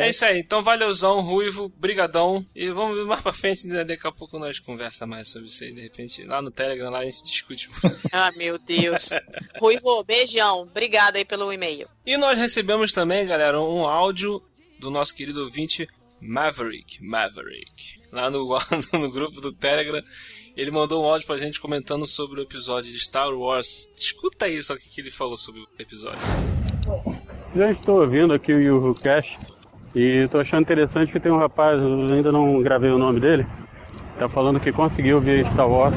É 0.00 0.08
isso 0.08 0.24
aí, 0.24 0.40
então 0.40 0.62
valeuzão, 0.62 1.20
Ruivo, 1.20 1.68
brigadão. 1.76 2.44
E 2.54 2.68
vamos 2.70 2.96
ver 2.96 3.04
mais 3.04 3.20
pra 3.20 3.32
frente, 3.32 3.66
né? 3.66 3.84
daqui 3.84 4.06
a 4.06 4.10
pouco 4.12 4.38
nós 4.38 4.58
conversa 4.58 5.06
mais 5.06 5.28
sobre 5.28 5.46
isso 5.46 5.62
aí, 5.62 5.72
de 5.72 5.80
repente. 5.80 6.24
Lá 6.24 6.42
no 6.42 6.50
Telegram, 6.50 6.90
lá 6.90 6.98
a 6.98 7.04
gente 7.04 7.22
discute. 7.22 7.70
Ah, 8.12 8.30
meu 8.36 8.58
Deus. 8.58 9.10
Ruivo, 9.58 10.04
beijão. 10.04 10.60
Obrigada 10.60 11.18
aí 11.18 11.24
pelo 11.24 11.52
e-mail. 11.52 11.88
e 12.06 12.16
nós 12.16 12.38
recebemos 12.38 12.92
também, 12.92 13.26
galera, 13.26 13.60
um 13.60 13.86
áudio 13.86 14.42
do 14.78 14.90
nosso 14.90 15.14
querido 15.14 15.42
ouvinte 15.42 15.88
Maverick. 16.20 17.02
Maverick. 17.02 18.00
Lá 18.12 18.30
no, 18.30 18.46
no 18.92 19.10
grupo 19.10 19.40
do 19.40 19.52
Telegram. 19.52 20.02
Ele 20.56 20.70
mandou 20.70 21.02
um 21.02 21.06
áudio 21.06 21.26
pra 21.26 21.36
gente 21.36 21.60
comentando 21.60 22.06
sobre 22.06 22.40
o 22.40 22.44
episódio 22.44 22.90
de 22.90 22.98
Star 22.98 23.30
Wars. 23.32 23.88
Escuta 23.96 24.46
aí 24.46 24.62
só 24.62 24.74
o 24.74 24.76
que 24.76 24.88
que 24.88 25.00
ele 25.00 25.10
falou 25.10 25.36
sobre 25.36 25.60
o 25.60 25.68
episódio. 25.78 26.20
Já 27.54 27.70
estou 27.70 28.00
ouvindo 28.00 28.34
aqui 28.34 28.52
o 28.52 28.60
Yuhu 28.60 28.96
Cash 28.96 29.38
e 29.94 30.24
estou 30.24 30.40
achando 30.40 30.62
interessante 30.62 31.12
que 31.12 31.20
tem 31.20 31.30
um 31.30 31.38
rapaz, 31.38 31.78
ainda 31.78 32.32
não 32.32 32.60
gravei 32.60 32.90
o 32.90 32.98
nome 32.98 33.20
dele, 33.20 33.46
tá 34.18 34.28
falando 34.28 34.58
que 34.58 34.72
conseguiu 34.72 35.20
ver 35.20 35.46
Star 35.46 35.68
Wars 35.68 35.94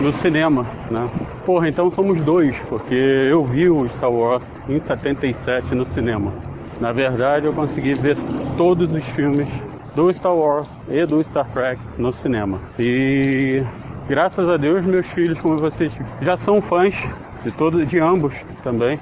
no 0.00 0.12
cinema, 0.12 0.64
né? 0.88 1.10
Porra, 1.44 1.68
então 1.68 1.90
somos 1.90 2.22
dois, 2.22 2.56
porque 2.68 2.94
eu 2.94 3.44
vi 3.44 3.68
o 3.68 3.88
Star 3.88 4.12
Wars 4.12 4.44
em 4.68 4.78
77 4.78 5.74
no 5.74 5.84
cinema. 5.84 6.32
Na 6.80 6.92
verdade, 6.92 7.46
eu 7.46 7.52
consegui 7.52 7.94
ver 7.94 8.16
todos 8.56 8.92
os 8.92 9.04
filmes 9.08 9.48
do 9.96 10.14
Star 10.14 10.36
Wars 10.36 10.68
e 10.88 11.04
do 11.04 11.20
Star 11.24 11.50
Trek 11.52 11.82
no 11.98 12.12
cinema. 12.12 12.60
E 12.78 13.60
graças 14.08 14.48
a 14.48 14.56
Deus, 14.56 14.86
meus 14.86 15.08
filhos, 15.08 15.40
como 15.40 15.56
vocês, 15.56 15.92
já 16.20 16.36
são 16.36 16.62
fãs 16.62 16.94
de 17.42 17.50
todos, 17.50 17.88
de 17.88 17.98
ambos 17.98 18.40
também. 18.62 19.00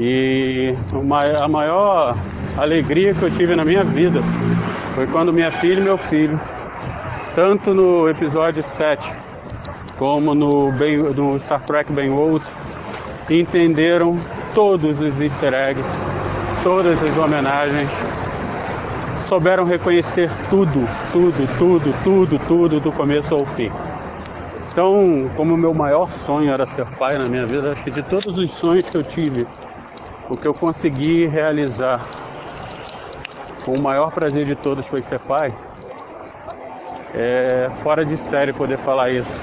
E 0.00 0.74
a 1.40 1.48
maior 1.48 2.16
alegria 2.56 3.14
que 3.14 3.22
eu 3.22 3.30
tive 3.30 3.56
na 3.56 3.64
minha 3.64 3.82
vida 3.82 4.20
foi 4.94 5.06
quando 5.08 5.32
minha 5.32 5.50
filha 5.50 5.80
e 5.80 5.82
meu 5.82 5.98
filho, 5.98 6.40
tanto 7.34 7.74
no 7.74 8.08
episódio 8.08 8.62
7 8.62 9.12
como 9.96 10.34
no, 10.34 10.70
Ben- 10.72 10.98
no 10.98 11.38
Star 11.40 11.60
Trek 11.62 11.92
Ben 11.92 12.10
Old, 12.12 12.44
entenderam 13.28 14.16
todos 14.54 15.00
os 15.00 15.20
easter 15.20 15.52
eggs, 15.52 15.88
todas 16.62 17.02
as 17.02 17.18
homenagens, 17.18 17.90
souberam 19.22 19.64
reconhecer 19.64 20.30
tudo, 20.48 20.88
tudo, 21.12 21.58
tudo, 21.58 21.94
tudo, 22.04 22.40
tudo 22.46 22.80
do 22.80 22.92
começo 22.92 23.34
ao 23.34 23.44
fim. 23.44 23.70
Então, 24.70 25.28
como 25.36 25.56
meu 25.56 25.74
maior 25.74 26.08
sonho 26.24 26.52
era 26.52 26.64
ser 26.66 26.86
pai 26.98 27.18
na 27.18 27.24
minha 27.24 27.44
vida, 27.46 27.72
acho 27.72 27.82
que 27.82 27.90
de 27.90 28.02
todos 28.04 28.38
os 28.38 28.50
sonhos 28.52 28.88
que 28.88 28.96
eu 28.96 29.02
tive, 29.02 29.44
o 30.30 30.36
que 30.36 30.46
eu 30.46 30.54
consegui 30.54 31.26
realizar 31.26 32.06
com 33.64 33.72
o 33.72 33.82
maior 33.82 34.10
prazer 34.12 34.44
de 34.46 34.54
todos 34.56 34.86
foi 34.86 35.02
ser 35.02 35.18
pai. 35.20 35.48
É 37.14 37.70
fora 37.82 38.04
de 38.04 38.16
série 38.16 38.52
poder 38.52 38.78
falar 38.78 39.10
isso. 39.10 39.40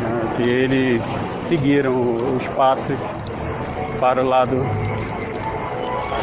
né, 0.00 0.34
Que 0.36 0.42
eles 0.42 1.02
seguiram 1.48 2.14
os 2.36 2.46
passos 2.48 2.96
para 4.00 4.22
o 4.22 4.26
lado 4.28 4.56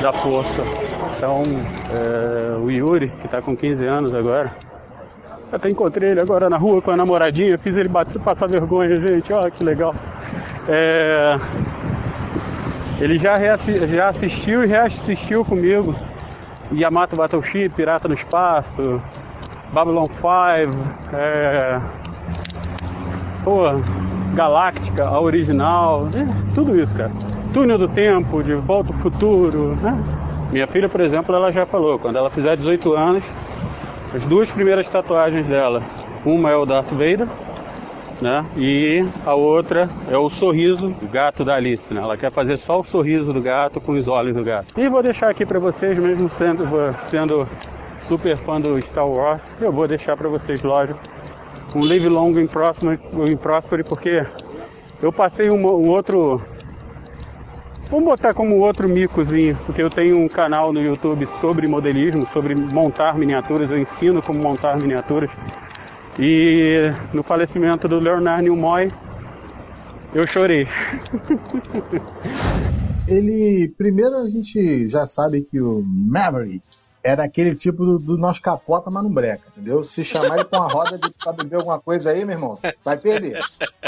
da 0.01 0.11
força. 0.13 0.63
Então, 1.17 1.43
é, 1.91 2.57
o 2.57 2.69
Yuri, 2.69 3.09
que 3.09 3.25
está 3.25 3.41
com 3.41 3.55
15 3.55 3.85
anos 3.85 4.13
agora, 4.13 4.51
Até 5.51 5.69
encontrei 5.69 6.09
ele 6.11 6.19
agora 6.19 6.49
na 6.49 6.57
rua 6.57 6.81
com 6.81 6.89
a 6.91 6.97
namoradinha, 6.97 7.57
fiz 7.59 7.77
ele 7.77 7.87
bater, 7.87 8.19
passar 8.19 8.47
vergonha, 8.47 8.99
gente, 8.99 9.31
ó, 9.31 9.47
que 9.51 9.63
legal. 9.63 9.93
É... 10.67 11.37
Ele 13.03 13.19
já, 13.19 13.35
já 13.85 14.07
assistiu 14.07 14.63
e 14.63 14.67
reassistiu 14.67 15.43
comigo 15.43 15.93
Yamato 16.71 17.17
Battleship, 17.17 17.67
Pirata 17.75 18.07
no 18.07 18.13
Espaço, 18.13 19.01
Babylon 19.73 20.05
5, 20.05 20.23
é... 21.11 21.81
Pô, 23.43 23.63
Galáctica, 24.33 25.05
a 25.05 25.19
original, 25.19 26.07
é, 26.15 26.55
tudo 26.55 26.79
isso, 26.79 26.95
cara. 26.95 27.11
Túnel 27.53 27.77
do 27.77 27.89
Tempo, 27.89 28.41
De 28.41 28.55
Volta 28.55 28.93
ao 28.93 28.99
Futuro, 28.99 29.75
né? 29.81 30.01
Minha 30.53 30.67
filha, 30.67 30.87
por 30.87 31.01
exemplo, 31.01 31.35
ela 31.35 31.51
já 31.51 31.65
falou, 31.65 31.99
quando 31.99 32.15
ela 32.15 32.29
fizer 32.29 32.55
18 32.55 32.93
anos, 32.93 33.23
as 34.15 34.23
duas 34.23 34.49
primeiras 34.49 34.87
tatuagens 34.87 35.45
dela, 35.45 35.83
uma 36.25 36.51
é 36.51 36.55
o 36.55 36.65
Darth 36.65 36.89
Vader, 36.91 37.27
né? 38.21 38.45
E 38.57 39.05
a 39.25 39.33
outra 39.33 39.89
é 40.09 40.17
o 40.17 40.29
sorriso 40.29 40.89
do 40.89 41.07
gato 41.07 41.43
da 41.43 41.55
Alice, 41.55 41.93
né? 41.93 42.01
Ela 42.01 42.17
quer 42.17 42.31
fazer 42.31 42.57
só 42.57 42.79
o 42.79 42.83
sorriso 42.83 43.33
do 43.33 43.41
gato 43.41 43.79
com 43.81 43.93
os 43.93 44.07
olhos 44.07 44.35
do 44.35 44.43
gato. 44.43 44.79
E 44.79 44.87
vou 44.89 45.03
deixar 45.03 45.29
aqui 45.29 45.45
pra 45.45 45.59
vocês, 45.59 45.97
mesmo 45.97 46.29
sendo, 46.29 46.65
sendo 47.09 47.47
super 48.07 48.37
fã 48.37 48.59
do 48.59 48.81
Star 48.81 49.07
Wars, 49.07 49.43
eu 49.61 49.71
vou 49.71 49.87
deixar 49.87 50.15
pra 50.17 50.29
vocês, 50.29 50.61
lógico, 50.61 50.99
um 51.75 51.83
Live 51.83 52.09
Long 52.09 52.37
and 52.37 52.47
Prosper, 52.47 52.99
and 53.13 53.37
Prosper 53.37 53.83
porque 53.83 54.25
eu 55.01 55.11
passei 55.11 55.49
um, 55.49 55.65
um 55.65 55.89
outro 55.89 56.41
Vamos 57.93 58.05
botar 58.05 58.33
como 58.33 58.57
outro 58.57 58.89
micozinho, 58.89 59.55
porque 59.67 59.79
eu 59.79 59.87
tenho 59.87 60.17
um 60.17 60.27
canal 60.27 60.73
no 60.73 60.81
YouTube 60.81 61.27
sobre 61.39 61.67
modelismo, 61.67 62.25
sobre 62.25 62.55
montar 62.55 63.15
miniaturas, 63.15 63.71
eu 63.71 63.77
ensino 63.77 64.19
como 64.19 64.41
montar 64.41 64.77
miniaturas. 64.77 65.29
E 66.19 66.91
no 67.13 67.23
falecimento 67.23 67.87
do 67.87 67.99
Leonardo 67.99 68.43
Nimoy, 68.43 68.91
eu 70.13 70.27
chorei. 70.27 70.67
Ele, 73.07 73.73
primeiro 73.77 74.17
a 74.17 74.29
gente 74.29 74.87
já 74.87 75.05
sabe 75.07 75.41
que 75.41 75.59
o 75.59 75.81
Maverick 75.83 76.63
era 77.03 77.23
aquele 77.23 77.53
tipo 77.53 77.85
do, 77.85 77.99
do 77.99 78.17
nós 78.17 78.39
capota, 78.39 78.89
mas 78.89 79.03
não 79.03 79.11
breca, 79.11 79.43
entendeu? 79.49 79.83
Se 79.83 80.03
chamar 80.03 80.35
ele 80.35 80.45
pra 80.45 80.59
uma 80.59 80.69
roda 80.69 80.97
de 80.97 81.11
pra 81.11 81.33
beber 81.33 81.57
alguma 81.57 81.79
coisa 81.79 82.11
aí, 82.11 82.23
meu 82.23 82.35
irmão, 82.35 82.57
vai 82.83 82.97
perder. 82.97 83.41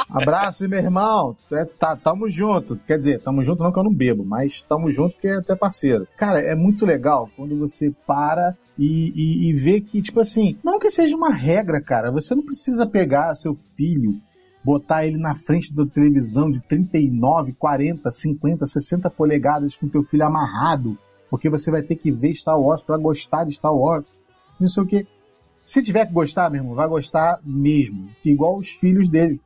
Abraço, 0.09 0.67
meu 0.67 0.79
irmão. 0.79 1.35
É, 1.51 1.63
tá, 1.65 1.95
tamo 1.95 2.29
junto. 2.29 2.75
Quer 2.85 2.97
dizer, 2.97 3.21
tamo 3.21 3.41
junto 3.41 3.63
não 3.63 3.71
que 3.71 3.79
eu 3.79 3.83
não 3.83 3.93
bebo, 3.93 4.25
mas 4.25 4.61
tamo 4.61 4.91
junto 4.91 5.13
porque 5.13 5.41
tu 5.43 5.53
é 5.53 5.55
parceiro. 5.55 6.07
Cara, 6.17 6.39
é 6.39 6.55
muito 6.55 6.85
legal 6.85 7.29
quando 7.35 7.57
você 7.57 7.93
para 8.05 8.55
e, 8.77 9.11
e, 9.15 9.49
e 9.49 9.53
vê 9.53 9.79
que, 9.79 10.01
tipo 10.01 10.19
assim, 10.19 10.57
não 10.63 10.77
que 10.77 10.91
seja 10.91 11.15
uma 11.15 11.31
regra, 11.31 11.81
cara. 11.81 12.11
Você 12.11 12.35
não 12.35 12.43
precisa 12.43 12.85
pegar 12.85 13.33
seu 13.35 13.53
filho 13.53 14.19
botar 14.65 15.05
ele 15.05 15.17
na 15.17 15.35
frente 15.35 15.71
da 15.71 15.85
televisão 15.85 16.49
de 16.49 16.59
39, 16.59 17.53
40, 17.53 18.11
50, 18.11 18.65
60 18.65 19.09
polegadas 19.11 19.75
com 19.75 19.87
teu 19.87 20.03
filho 20.03 20.25
amarrado, 20.25 20.97
porque 21.29 21.49
você 21.49 21.71
vai 21.71 21.81
ter 21.81 21.95
que 21.95 22.11
ver 22.11 22.33
Star 22.35 22.59
Wars 22.59 22.81
para 22.81 22.97
gostar 22.97 23.43
de 23.45 23.53
Star 23.53 23.75
Wars. 23.75 24.05
Não 24.59 24.67
sei 24.67 24.83
o 24.83 24.85
que. 24.85 25.07
Se 25.63 25.81
tiver 25.81 26.05
que 26.05 26.13
gostar, 26.13 26.49
meu 26.49 26.61
irmão, 26.61 26.75
vai 26.75 26.87
gostar 26.87 27.39
mesmo. 27.43 28.09
Igual 28.23 28.57
os 28.57 28.69
filhos 28.69 29.07
dele. 29.07 29.41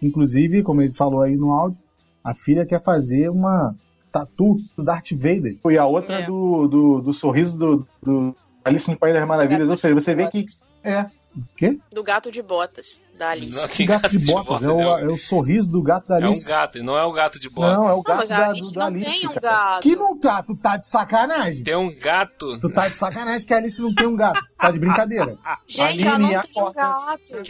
Inclusive, 0.00 0.62
como 0.62 0.82
ele 0.82 0.92
falou 0.92 1.22
aí 1.22 1.36
no 1.36 1.50
áudio, 1.52 1.78
a 2.22 2.34
filha 2.34 2.64
quer 2.64 2.80
fazer 2.82 3.28
uma 3.28 3.74
tatu 4.12 4.56
do 4.76 4.84
Darth 4.84 5.10
Vader. 5.12 5.58
E 5.68 5.78
a 5.78 5.86
outra 5.86 6.20
É. 6.20 6.26
do, 6.26 6.68
do, 6.68 7.00
do 7.00 7.12
sorriso 7.12 7.58
do, 7.58 7.86
do 8.02 8.34
Alice 8.64 8.88
no 8.90 8.96
País 8.96 9.14
das 9.14 9.26
Maravilhas. 9.26 9.68
Ou 9.68 9.76
seja, 9.76 9.94
você 9.94 10.14
vê 10.14 10.28
que. 10.28 10.44
É. 10.82 11.06
O 11.36 11.42
quê? 11.56 11.78
Do 11.92 12.02
gato 12.04 12.30
de 12.30 12.40
botas, 12.40 13.00
da 13.18 13.30
Alice. 13.30 13.60
Não, 13.60 13.68
Que 13.68 13.84
gato 13.86 14.08
de 14.08 14.24
botas? 14.24 14.62
É 14.62 14.68
o, 14.68 14.80
é 14.98 15.06
o 15.06 15.16
sorriso 15.16 15.68
do 15.68 15.82
gato 15.82 16.06
da 16.06 16.16
É 16.16 16.20
um 16.20 16.26
Alice. 16.26 16.46
gato, 16.48 16.78
e 16.78 16.82
não 16.82 16.96
é 16.96 17.04
o 17.04 17.12
gato 17.12 17.40
de 17.40 17.48
bota. 17.48 17.74
Não, 17.76 17.88
é 17.88 17.92
o 17.92 17.96
Não, 17.96 18.02
gato 18.02 18.18
mas 18.18 18.30
a 18.30 18.36
da, 18.38 18.48
Alice 18.50 18.72
do, 18.72 18.78
da 18.78 18.80
não 18.90 18.96
Alice. 18.96 19.20
tem 19.20 19.28
um 19.28 19.34
cara. 19.34 19.40
gato. 19.40 19.82
Que 19.82 19.96
não 19.96 20.18
tá? 20.20 20.42
Tu 20.44 20.56
tá 20.56 20.76
de 20.76 20.88
sacanagem? 20.88 21.64
Tem 21.64 21.76
um 21.76 21.98
gato. 21.98 22.58
Tu 22.60 22.70
tá 22.72 22.88
de 22.88 22.96
sacanagem 22.96 23.46
que 23.46 23.52
a 23.52 23.56
Alice 23.56 23.82
não 23.82 23.92
tem 23.94 24.06
um 24.06 24.14
gato. 24.16 24.40
Tu 24.46 24.56
tá 24.56 24.70
de 24.70 24.78
brincadeira. 24.78 25.36
Gente, 25.66 26.06
ela 26.06 26.18
não 26.18 26.28
tem 26.28 26.38
um 26.62 26.72
gato. 26.72 27.42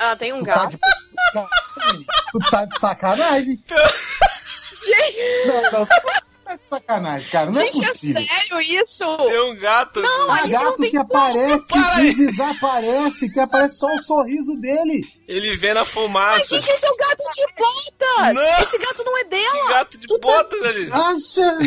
Ela 0.00 0.16
tem 0.16 0.32
um 0.32 0.38
Tu 0.40 0.44
tá 0.46 0.54
gato. 0.54 0.70
de, 0.70 2.06
tu 2.32 2.38
tá 2.50 2.64
de 2.66 2.78
sacanagem? 2.78 3.62
Gente, 4.86 5.46
Não, 5.72 5.80
não, 5.80 5.86
tá 6.48 6.56
de 6.56 6.62
sacanagem, 6.70 7.28
cara. 7.30 7.46
Não 7.46 7.52
gente, 7.60 7.80
é 7.80 7.84
é 7.84 7.88
possível. 7.90 8.22
sério 8.22 8.60
isso? 8.82 9.16
Tem 9.18 9.52
um 9.52 9.56
gato. 9.58 10.00
Não, 10.00 10.24
Um 10.24 10.26
não 10.28 10.48
gato 10.48 10.76
tem 10.78 10.90
que 10.90 10.96
aparece 10.96 11.74
e 12.00 12.14
desaparece, 12.14 13.30
que 13.30 13.40
aparece 13.40 13.78
só 13.78 13.94
o 13.94 13.98
sorriso 13.98 14.54
dele. 14.56 15.06
Ele 15.26 15.56
vê 15.58 15.74
na 15.74 15.80
Mas, 15.80 15.88
fumaça. 15.90 16.58
gente, 16.60 16.70
esse 16.72 16.86
é 16.86 16.90
o 16.90 16.96
gato 16.96 17.24
de 17.34 17.46
botas! 17.58 18.34
Não. 18.34 18.62
Esse 18.62 18.78
gato 18.78 19.04
não 19.04 19.18
é 19.18 19.24
dela! 19.24 19.62
Que 19.66 19.68
gato 19.68 19.98
de 19.98 20.06
botas 20.18 20.62
ali. 20.62 20.90
Acha. 20.90 21.58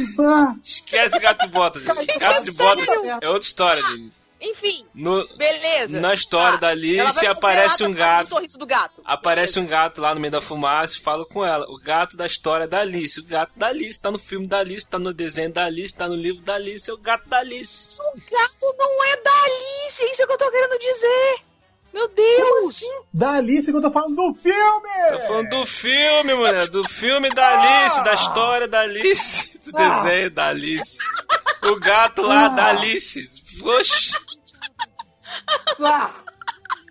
Esquece 0.63 1.19
gato 1.19 1.45
de 1.45 1.47
botas. 1.53 1.83
Gente, 1.83 2.17
Gato 2.19 2.43
de 2.43 2.49
é 2.49 2.53
botas 2.53 2.85
sério? 2.85 3.17
é 3.21 3.27
outra 3.29 3.47
história. 3.47 3.81
Lili. 3.81 4.11
Enfim, 4.43 4.85
No, 4.95 5.27
beleza. 5.37 5.99
Na 5.99 6.13
história 6.13 6.53
Tá. 6.53 6.61
da 6.65 6.67
Alice, 6.69 7.27
aparece 7.27 7.83
um 7.83 7.91
do 7.91 7.97
gato. 7.97 8.29
sorriso 8.29 8.57
do 8.57 8.65
gato. 8.65 8.99
Aparece 9.05 9.59
um 9.59 9.67
gato 9.67 10.01
lá 10.01 10.15
no 10.15 10.19
meio 10.19 10.31
da 10.31 10.41
fumaça 10.41 10.97
e 10.97 11.01
fala 11.01 11.23
com 11.25 11.45
ela. 11.45 11.63
O 11.69 11.77
gato 11.77 12.17
da 12.17 12.25
história 12.25 12.67
da 12.67 12.79
Alice. 12.79 13.19
O 13.19 13.23
gato 13.23 13.51
da 13.55 13.67
Alice 13.67 13.99
tá 14.01 14.09
no 14.09 14.17
filme 14.17 14.47
da 14.47 14.57
Alice, 14.59 14.85
tá 14.87 14.97
no 14.97 15.13
desenho 15.13 15.53
da 15.53 15.65
Alice, 15.65 15.93
tá 15.93 16.07
no 16.07 16.15
livro 16.15 16.41
da 16.41 16.55
Alice. 16.55 16.89
É 16.89 16.93
o 16.93 16.97
gato 16.97 17.29
da 17.29 17.37
Alice. 17.37 17.99
O 18.01 18.13
gato 18.15 18.75
não 18.79 19.03
é 19.05 19.17
da 19.17 19.31
Alice, 19.43 20.05
isso 20.11 20.21
é 20.21 20.25
o 20.25 20.27
que 20.27 20.33
eu 20.33 20.37
tô 20.39 20.51
querendo 20.51 20.79
dizer. 20.79 21.35
Meu 21.93 22.07
Deus! 22.07 22.79
da 23.13 23.33
Alice 23.33 23.69
que 23.69 23.77
eu 23.77 23.81
tô 23.81 23.91
falando 23.91 24.15
do 24.15 24.33
filme! 24.41 24.89
Tô 25.11 25.27
falando 25.27 25.49
do 25.49 25.65
filme, 25.65 26.33
mulher. 26.33 26.69
Do 26.69 26.87
filme 26.89 27.27
da 27.29 27.45
Alice, 27.59 28.01
da 28.03 28.13
história 28.13 28.65
da 28.67 28.79
Alice, 28.79 29.59
do 29.59 29.71
desenho 29.73 30.31
da 30.31 30.47
Alice. 30.47 30.97
O 31.65 31.75
gato 31.79 32.21
lá 32.21 32.47
da 32.47 32.67
Alice. 32.69 33.29
Oxi, 33.61 34.13
Ah, 34.15 34.19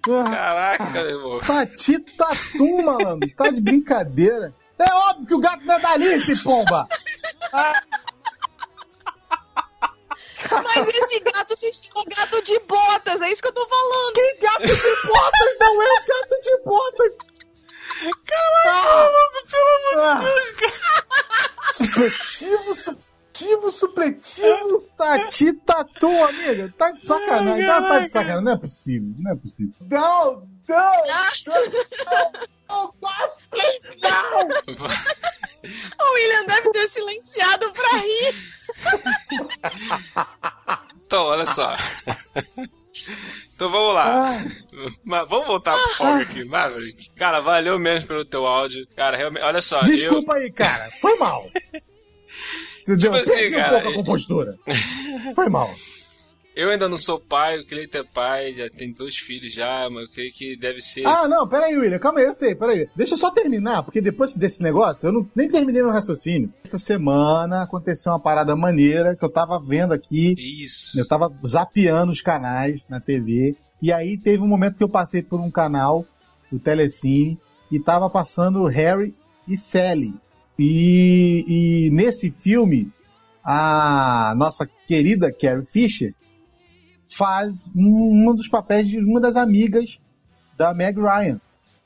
caraca, 0.02 0.84
meu 0.90 1.08
irmão. 1.08 1.40
Tati 1.40 1.98
Tatum, 2.16 2.82
malandro. 2.82 3.30
Tá 3.36 3.50
de 3.50 3.60
brincadeira. 3.60 4.54
É 4.78 4.94
óbvio 4.94 5.26
que 5.26 5.34
o 5.34 5.40
gato 5.40 5.64
não 5.64 5.74
é 5.74 5.80
da 5.80 5.90
Alice, 5.90 6.42
pomba. 6.42 6.88
Mas 10.50 10.88
esse 10.88 11.20
gato 11.20 11.56
se 11.56 11.72
chama 11.72 12.04
gato 12.16 12.42
de 12.42 12.58
botas, 12.60 13.20
é 13.22 13.30
isso 13.30 13.42
que 13.42 13.48
eu 13.48 13.52
tô 13.52 13.66
falando. 13.68 14.14
Que 14.14 14.38
gato 14.40 14.62
de 14.62 15.06
botas 15.06 15.56
não 15.60 15.82
é 15.82 15.86
o 15.86 16.06
gato 16.06 16.40
de 16.40 16.56
botas. 16.64 17.12
Caraca, 18.26 19.10
pelo 19.50 19.70
amor 19.76 20.18
de 20.18 20.24
Deus, 20.24 20.50
cara. 20.60 21.50
Supletivo, 21.72 22.74
supletivo, 23.40 23.70
supletivo. 23.70 24.84
Tati 24.96 25.52
Tatum, 25.52 26.24
amiga. 26.24 26.74
Tá 26.76 26.90
de 26.90 27.00
sacanagem. 27.00 27.66
Tá, 27.66 27.88
tá 27.88 27.98
de 28.00 28.10
sacanagem. 28.10 28.44
Não 28.44 28.52
é 28.52 28.58
possível. 28.58 29.14
Não 29.18 29.32
é 29.32 29.36
possível. 29.36 29.74
Não, 29.80 30.46
não, 30.68 30.68
não, 30.68 31.02
não, 34.28 34.48
não. 34.48 34.50
O 35.62 36.14
William 36.14 36.46
deve 36.46 36.70
ter 36.70 36.88
silenciado 36.88 37.70
pra 37.72 37.98
rir. 37.98 38.34
Então, 41.04 41.24
olha 41.24 41.44
só. 41.44 41.72
Então 43.54 43.68
vamos 43.70 43.94
lá. 43.94 44.30
Ah, 44.30 44.44
Mas 45.04 45.28
vamos 45.28 45.46
voltar 45.48 45.76
pro 45.76 45.88
foco 45.94 46.22
aqui, 46.22 46.44
Maverick. 46.44 47.10
Cara, 47.16 47.40
valeu 47.40 47.80
mesmo 47.80 48.06
pelo 48.06 48.24
teu 48.24 48.46
áudio. 48.46 48.86
Cara, 48.94 49.16
realmente, 49.16 49.42
olha 49.42 49.60
só. 49.60 49.80
Desculpa 49.80 50.34
aí, 50.34 50.52
cara. 50.52 50.88
Foi 51.00 51.16
mal. 51.18 51.44
Entendeu? 52.94 53.12
Tipo 53.12 53.22
assim, 53.22 53.38
Perdi 53.38 53.54
cara, 53.54 53.68
um 53.68 53.82
pouco 53.82 53.88
a 53.88 53.94
compostura. 53.94 54.58
Foi 55.34 55.48
mal. 55.48 55.70
Eu, 56.54 56.68
ainda 56.68 56.88
não 56.88 56.98
sou 56.98 57.20
pai, 57.20 57.58
eu 57.58 57.64
queria 57.64 57.88
ter 57.88 58.04
pai, 58.04 58.52
já 58.52 58.68
tenho 58.68 58.94
dois 58.94 59.16
filhos 59.16 59.52
já, 59.52 59.88
mas 59.88 60.02
eu 60.02 60.08
creio 60.10 60.32
que 60.32 60.56
deve 60.56 60.80
ser. 60.80 61.06
Ah, 61.06 61.28
não, 61.28 61.48
peraí, 61.48 61.76
William, 61.76 61.98
calma 61.98 62.18
aí, 62.18 62.26
eu 62.26 62.34
sei, 62.34 62.54
peraí. 62.54 62.88
Deixa 62.94 63.14
eu 63.14 63.18
só 63.18 63.30
terminar, 63.30 63.84
porque 63.84 64.00
depois 64.00 64.32
desse 64.32 64.60
negócio, 64.62 65.06
eu 65.06 65.12
não, 65.12 65.30
nem 65.34 65.48
terminei 65.48 65.80
meu 65.80 65.92
raciocínio. 65.92 66.52
Essa 66.64 66.78
semana 66.78 67.62
aconteceu 67.62 68.12
uma 68.12 68.20
parada 68.20 68.54
maneira 68.56 69.14
que 69.14 69.24
eu 69.24 69.30
tava 69.30 69.60
vendo 69.60 69.94
aqui, 69.94 70.34
Isso. 70.36 70.98
eu 70.98 71.06
tava 71.06 71.32
zapeando 71.46 72.10
os 72.10 72.20
canais 72.20 72.82
na 72.88 73.00
TV, 73.00 73.56
e 73.80 73.92
aí 73.92 74.18
teve 74.18 74.42
um 74.42 74.48
momento 74.48 74.76
que 74.76 74.84
eu 74.84 74.88
passei 74.88 75.22
por 75.22 75.40
um 75.40 75.50
canal, 75.50 76.04
o 76.52 76.58
Telecine, 76.58 77.38
e 77.70 77.78
tava 77.78 78.10
passando 78.10 78.66
Harry 78.66 79.14
e 79.46 79.56
Sally. 79.56 80.12
E, 80.58 81.44
e 81.86 81.90
nesse 81.90 82.30
filme, 82.30 82.92
a 83.44 84.34
nossa 84.36 84.68
querida 84.86 85.32
Carrie 85.32 85.64
Fisher 85.64 86.14
faz 87.08 87.70
um, 87.74 88.30
um 88.30 88.34
dos 88.34 88.48
papéis 88.48 88.88
de 88.88 88.98
uma 88.98 89.20
das 89.20 89.36
amigas 89.36 90.00
da 90.56 90.72
Meg 90.74 90.98
Ryan. 91.00 91.40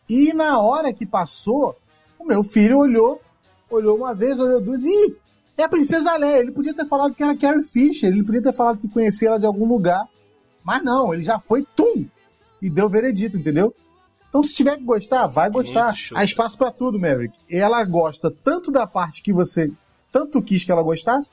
E 0.09 0.33
na 0.35 0.61
hora 0.61 0.93
que 0.93 1.07
passou, 1.07 1.77
o 2.19 2.25
meu 2.25 2.43
filho 2.43 2.79
olhou, 2.79 3.21
olhou 3.71 3.97
uma 3.97 4.15
vez, 4.15 4.39
olhou 4.39 4.61
duas, 4.61 4.85
e 4.85 5.15
é 5.57 5.63
a 5.63 5.69
Princesa 5.69 6.17
Leia. 6.17 6.41
Ele 6.41 6.53
podia 6.53 6.75
ter 6.75 6.85
falado 6.85 7.15
que 7.15 7.23
era 7.23 7.37
Carrie 7.37 7.63
Fisher, 7.63 8.09
ele 8.09 8.25
podia 8.25 8.43
ter 8.43 8.53
falado 8.53 8.81
que 8.81 8.89
conhecia 8.89 9.29
ela 9.29 9.39
de 9.39 9.47
algum 9.47 9.67
lugar, 9.67 10.07
mas 10.63 10.83
não, 10.83 11.15
ele 11.15 11.23
já 11.23 11.39
foi 11.39 11.67
tum 11.77 12.07
e 12.61 12.69
deu 12.69 12.89
veredito, 12.89 13.37
entendeu? 13.37 13.75
Então, 14.35 14.43
se 14.43 14.57
tiver 14.57 14.77
que 14.79 14.83
gostar, 14.83 15.29
vai 15.29 15.49
gostar. 15.49 15.95
Show, 15.95 16.19
Há 16.19 16.25
espaço 16.25 16.59
pra 16.59 16.73
tudo, 16.73 16.99
Maverick. 16.99 17.37
Ela 17.49 17.85
gosta 17.85 18.33
tanto 18.43 18.73
da 18.73 18.85
parte 18.85 19.23
que 19.23 19.33
você 19.33 19.71
tanto 20.11 20.43
quis 20.43 20.65
que 20.65 20.73
ela 20.73 20.83
gostasse, 20.83 21.31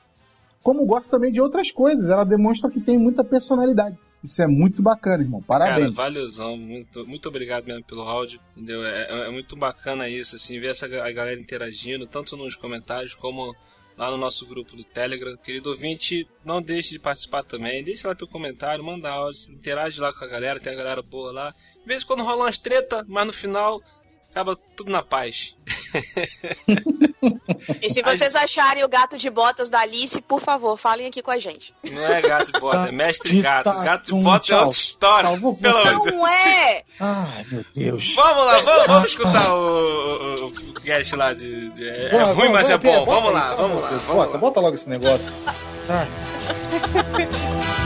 como 0.62 0.86
gosta 0.86 1.10
também 1.10 1.32
de 1.32 1.40
outras 1.40 1.72
coisas. 1.72 2.08
Ela 2.08 2.22
demonstra 2.22 2.70
que 2.70 2.80
tem 2.80 2.96
muita 2.96 3.24
personalidade. 3.24 3.98
Isso 4.22 4.40
é 4.40 4.46
muito 4.46 4.80
bacana, 4.80 5.24
irmão. 5.24 5.42
Cara, 5.42 5.64
Parabéns. 5.64 5.92
valeuzão, 5.96 6.56
muito, 6.56 7.04
muito 7.04 7.28
obrigado 7.28 7.64
mesmo 7.64 7.82
pelo 7.82 8.02
áudio, 8.02 8.38
entendeu? 8.56 8.84
É, 8.84 9.02
é- 9.10 9.28
é 9.28 9.30
muito 9.32 9.56
bacana 9.56 10.08
isso, 10.08 10.36
assim, 10.36 10.60
ver 10.60 10.68
essa 10.70 10.86
a 10.86 11.10
galera 11.10 11.40
interagindo, 11.40 12.06
tanto 12.06 12.36
nos 12.36 12.54
comentários 12.54 13.14
como 13.14 13.52
lá 13.96 14.10
no 14.10 14.16
nosso 14.16 14.46
grupo 14.46 14.76
do 14.76 14.84
Telegram. 14.84 15.36
Querido 15.36 15.70
ouvinte, 15.70 16.26
não 16.44 16.60
deixe 16.60 16.90
de 16.90 16.98
participar 16.98 17.42
também, 17.42 17.82
deixa 17.82 18.08
lá 18.08 18.14
teu 18.14 18.28
comentário, 18.28 18.84
manda 18.84 19.10
áudio, 19.10 19.52
interage 19.52 20.00
lá 20.00 20.12
com 20.12 20.24
a 20.24 20.28
galera, 20.28 20.60
tem 20.60 20.72
a 20.72 20.76
galera 20.76 21.02
boa 21.02 21.32
lá. 21.32 21.54
De 21.80 21.86
vez 21.86 22.02
em 22.02 22.06
quando 22.06 22.22
rola 22.22 22.44
umas 22.44 22.58
treta, 22.58 23.04
mas 23.08 23.26
no 23.26 23.32
final 23.32 23.82
acaba 24.32 24.56
tudo 24.74 24.90
na 24.90 25.02
paz. 25.02 25.54
E 27.82 27.90
se 27.90 28.02
vocês 28.02 28.34
acharem 28.34 28.82
o 28.82 28.88
gato 28.88 29.18
de 29.18 29.28
botas 29.28 29.68
da 29.68 29.80
Alice, 29.80 30.20
por 30.22 30.40
favor, 30.40 30.76
falem 30.78 31.06
aqui 31.06 31.20
com 31.22 31.30
a 31.30 31.36
gente. 31.38 31.74
Não 31.90 32.02
é 32.02 32.20
gato 32.22 32.50
de 32.50 32.58
bota, 32.58 32.88
é 32.88 32.92
mestre 32.92 33.40
gato. 33.42 33.64
Tá, 33.64 33.84
Gato 33.84 34.02
de 34.04 34.08
tum, 34.10 34.22
bota 34.22 34.52
é 34.52 34.56
outra 34.56 34.70
história. 34.70 35.28
Tchau, 35.30 35.38
vou- 35.38 35.54
Pelo 35.54 35.76
amor 35.76 35.92
de 36.04 36.10
Deus. 36.10 36.16
Não 36.16 36.28
é! 36.28 36.82
Ai, 36.98 37.46
meu 37.52 37.64
Deus. 37.74 38.14
Vamos 38.14 38.46
lá, 38.46 38.58
vamos, 38.60 38.86
vamos 38.86 39.10
escutar 39.10 39.54
o, 39.54 40.44
o, 40.44 40.46
o 40.46 40.72
cast 40.80 41.14
lá 41.16 41.34
de. 41.34 41.70
de- 41.70 41.88
é 41.88 42.08
Vai, 42.08 42.32
ruim, 42.32 42.48
mas 42.48 42.70
é 42.70 42.78
bom. 42.78 43.04
bota 43.04 43.10
Vamos 43.12 43.32
lá, 43.34 43.54
vamos 43.54 43.82
lá. 43.82 43.88
Vamos 43.90 44.06
Bota, 44.06 44.30
lá. 44.32 44.38
bota 44.38 44.60
logo 44.60 44.74
esse 44.74 44.88
negócio. 44.88 45.30
Ai. 45.90 46.08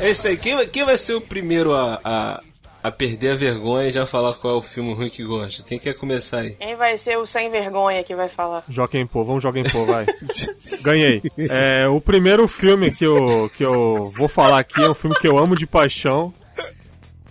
É 0.00 0.10
isso 0.10 0.28
aí. 0.28 0.36
Quem, 0.36 0.54
vai- 0.54 0.66
quem 0.66 0.84
vai 0.84 0.96
ser 0.96 1.14
o 1.14 1.20
primeiro 1.20 1.74
a, 1.74 2.00
a, 2.04 2.40
a 2.82 2.90
perder 2.90 3.32
a 3.32 3.34
vergonha 3.34 3.88
e 3.88 3.90
já 3.90 4.04
falar 4.04 4.32
qual 4.34 4.54
é 4.54 4.56
o 4.58 4.62
filme 4.62 4.92
ruim 4.94 5.08
que 5.08 5.24
gosta? 5.24 5.62
Quem 5.62 5.78
quer 5.78 5.94
começar 5.94 6.40
aí? 6.40 6.54
Quem 6.54 6.76
vai 6.76 6.96
ser 6.96 7.16
o 7.18 7.26
sem 7.26 7.50
vergonha 7.50 8.02
que 8.04 8.14
vai 8.14 8.28
falar? 8.28 8.62
Joaquim 8.68 9.06
Pô, 9.06 9.24
vamos 9.24 9.42
Joaquim 9.42 9.62
Pô, 9.64 9.84
vai. 9.86 10.04
Ganhei. 10.84 11.22
É, 11.38 11.88
o 11.88 12.00
primeiro 12.00 12.46
filme 12.46 12.90
que 12.90 13.04
eu, 13.04 13.50
que 13.56 13.64
eu 13.64 14.12
vou 14.16 14.28
falar 14.28 14.58
aqui 14.60 14.82
é 14.82 14.90
um 14.90 14.94
filme 14.94 15.16
que 15.18 15.26
eu 15.26 15.38
amo 15.38 15.56
de 15.56 15.66
paixão. 15.66 16.32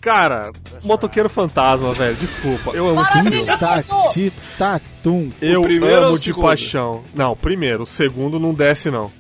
Cara, 0.02 0.52
Motoqueiro 0.84 1.28
Fantasma, 1.30 1.92
velho, 1.92 2.16
desculpa. 2.16 2.72
Eu 2.72 2.88
amo 2.90 3.02
esse 3.02 3.12
filme. 3.14 3.46
Tati, 3.58 4.34
tatum. 4.56 5.32
Eu 5.42 5.62
primeiro 5.62 5.96
ou 6.02 6.04
amo 6.10 6.20
de 6.20 6.32
paixão. 6.34 7.04
Não, 7.16 7.32
o 7.32 7.36
primeiro. 7.36 7.84
O 7.84 7.88
segundo 7.88 8.40
não 8.40 8.54
desce, 8.54 8.92
não. 8.92 9.12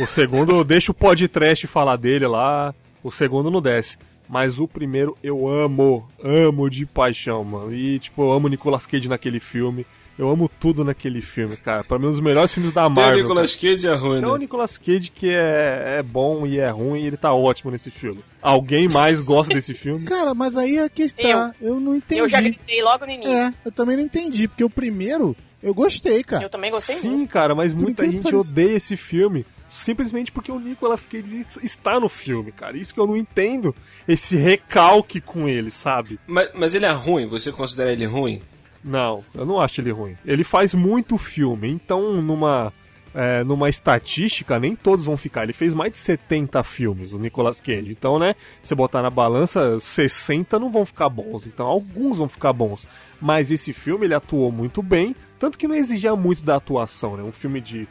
O 0.00 0.06
segundo, 0.06 0.62
deixa 0.62 0.92
o 0.92 0.94
podcast 0.94 1.66
falar 1.66 1.96
dele 1.96 2.26
lá. 2.28 2.72
O 3.02 3.10
segundo 3.10 3.50
não 3.50 3.62
desce. 3.62 3.96
Mas 4.28 4.60
o 4.60 4.68
primeiro 4.68 5.16
eu 5.22 5.48
amo. 5.48 6.06
Amo 6.22 6.68
de 6.68 6.84
paixão, 6.84 7.42
mano. 7.44 7.74
E, 7.74 7.98
tipo, 7.98 8.22
eu 8.22 8.32
amo 8.32 8.46
o 8.46 8.50
Nicolas 8.50 8.86
Cage 8.86 9.08
naquele 9.08 9.40
filme. 9.40 9.86
Eu 10.18 10.28
amo 10.28 10.50
tudo 10.60 10.84
naquele 10.84 11.22
filme, 11.22 11.56
cara. 11.56 11.84
Pra 11.84 11.96
mim, 11.96 12.06
um 12.06 12.10
dos 12.10 12.18
melhores 12.18 12.52
filmes 12.52 12.74
da 12.74 12.82
Tem 12.82 12.92
o 12.92 12.94
Marvel. 12.96 13.22
Nicolas 13.22 13.54
Cage 13.54 13.86
é 13.86 13.94
ruim, 13.94 14.20
Não 14.20 14.30
o 14.30 14.32
né? 14.32 14.40
Nicolas 14.40 14.76
Cage 14.76 15.12
que 15.14 15.30
é, 15.30 15.98
é 15.98 16.02
bom 16.02 16.44
e 16.44 16.58
é 16.58 16.68
ruim 16.70 17.00
e 17.00 17.06
ele 17.06 17.16
tá 17.16 17.32
ótimo 17.32 17.70
nesse 17.70 17.90
filme. 17.92 18.22
Alguém 18.42 18.88
mais 18.88 19.20
gosta 19.20 19.54
desse 19.54 19.74
filme? 19.74 20.04
Cara, 20.06 20.34
mas 20.34 20.56
aí 20.56 20.76
a 20.76 20.88
questão, 20.88 21.54
eu, 21.60 21.78
não 21.78 21.94
entendi. 21.94 22.20
Eu 22.20 22.28
já 22.28 22.40
gritei 22.40 22.82
logo 22.82 23.06
no 23.06 23.12
início. 23.12 23.32
É, 23.32 23.54
eu 23.64 23.70
também 23.70 23.96
não 23.96 24.02
entendi, 24.02 24.48
porque 24.48 24.64
o 24.64 24.70
primeiro 24.70 25.36
eu 25.62 25.74
gostei, 25.74 26.22
cara. 26.22 26.44
Eu 26.44 26.50
também 26.50 26.70
gostei 26.70 26.96
Sim, 26.96 27.10
muito. 27.10 27.30
cara, 27.30 27.54
mas 27.54 27.74
muita 27.74 28.04
gente 28.10 28.34
odeia 28.34 28.76
esse 28.76 28.96
filme 28.96 29.44
simplesmente 29.68 30.32
porque 30.32 30.50
o 30.50 30.58
Nicolas 30.58 31.04
Cage 31.04 31.46
está 31.62 32.00
no 32.00 32.08
filme, 32.08 32.52
cara. 32.52 32.76
Isso 32.76 32.94
que 32.94 33.00
eu 33.00 33.06
não 33.06 33.16
entendo, 33.16 33.74
esse 34.06 34.36
recalque 34.36 35.20
com 35.20 35.48
ele, 35.48 35.70
sabe? 35.70 36.18
Mas, 36.26 36.50
mas 36.54 36.74
ele 36.74 36.86
é 36.86 36.92
ruim? 36.92 37.26
Você 37.26 37.52
considera 37.52 37.92
ele 37.92 38.06
ruim? 38.06 38.40
Não, 38.82 39.24
eu 39.34 39.44
não 39.44 39.60
acho 39.60 39.80
ele 39.80 39.90
ruim. 39.90 40.16
Ele 40.24 40.44
faz 40.44 40.72
muito 40.72 41.18
filme, 41.18 41.68
então 41.68 42.22
numa 42.22 42.72
é, 43.14 43.42
numa 43.42 43.68
estatística 43.68 44.58
nem 44.58 44.76
todos 44.76 45.04
vão 45.04 45.16
ficar. 45.16 45.42
Ele 45.42 45.52
fez 45.52 45.74
mais 45.74 45.92
de 45.92 45.98
70 45.98 46.62
filmes, 46.62 47.12
o 47.12 47.18
Nicolas 47.18 47.60
Cage. 47.60 47.90
Então, 47.90 48.18
né, 48.18 48.34
se 48.62 48.74
botar 48.74 49.02
na 49.02 49.10
balança, 49.10 49.80
60 49.80 50.58
não 50.58 50.70
vão 50.70 50.84
ficar 50.84 51.08
bons. 51.08 51.46
Então, 51.46 51.66
alguns 51.66 52.18
vão 52.18 52.28
ficar 52.28 52.52
bons. 52.52 52.86
Mas 53.20 53.50
esse 53.50 53.72
filme 53.72 54.06
ele 54.06 54.14
atuou 54.14 54.52
muito 54.52 54.82
bem, 54.82 55.16
tanto 55.38 55.56
que 55.58 55.68
não 55.68 55.74
exigia 55.74 56.14
muito 56.16 56.42
da 56.42 56.56
atuação, 56.56 57.16
né? 57.16 57.22
Um 57.22 57.32
filme 57.32 57.60
de 57.60 57.88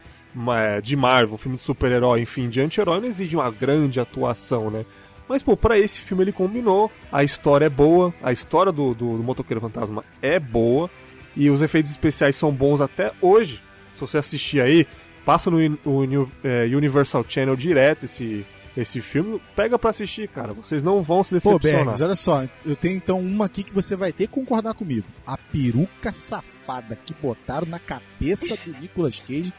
de 0.83 0.95
Marvel, 0.95 1.33
um 1.33 1.37
filme 1.37 1.55
de 1.57 1.63
super-herói, 1.63 2.21
enfim, 2.21 2.47
de 2.47 2.61
anti-herói 2.61 2.99
não 2.99 3.07
exige 3.07 3.35
uma 3.35 3.49
grande 3.49 3.99
atuação, 3.99 4.69
né? 4.69 4.85
Mas, 5.27 5.41
pô, 5.41 5.57
pra 5.57 5.79
esse 5.79 5.99
filme 5.99 6.23
ele 6.23 6.31
combinou, 6.31 6.91
a 7.11 7.23
história 7.23 7.65
é 7.65 7.69
boa, 7.69 8.13
a 8.21 8.31
história 8.31 8.71
do, 8.71 8.93
do, 8.93 9.17
do 9.17 9.23
Motoqueiro 9.23 9.59
Fantasma 9.59 10.03
é 10.21 10.39
boa, 10.39 10.89
e 11.35 11.49
os 11.49 11.61
efeitos 11.63 11.89
especiais 11.89 12.35
são 12.35 12.51
bons 12.51 12.81
até 12.81 13.11
hoje. 13.19 13.61
Se 13.95 14.01
você 14.01 14.19
assistir 14.19 14.61
aí, 14.61 14.85
passa 15.25 15.49
no 15.49 15.57
Uni- 15.57 15.79
Uni- 15.83 16.27
é, 16.43 16.65
Universal 16.65 17.25
Channel 17.27 17.55
direto 17.55 18.05
esse, 18.05 18.45
esse 18.77 19.01
filme, 19.01 19.41
pega 19.55 19.77
pra 19.79 19.89
assistir, 19.89 20.29
cara. 20.29 20.53
Vocês 20.53 20.83
não 20.83 21.01
vão 21.01 21.23
se 21.23 21.39
Pô, 21.39 21.57
decepcionar. 21.57 21.85
Bergs, 21.85 22.01
olha 22.03 22.15
só, 22.15 22.45
eu 22.65 22.75
tenho 22.75 22.95
então 22.95 23.19
uma 23.19 23.45
aqui 23.45 23.63
que 23.63 23.73
você 23.73 23.95
vai 23.95 24.11
ter 24.11 24.27
que 24.27 24.33
concordar 24.33 24.73
comigo. 24.75 25.05
A 25.25 25.35
peruca 25.37 26.13
safada 26.13 26.95
que 26.95 27.13
botaram 27.21 27.65
na 27.67 27.79
cabeça 27.79 28.55
do 28.65 28.79
Nicolas 28.79 29.19
Cage 29.19 29.51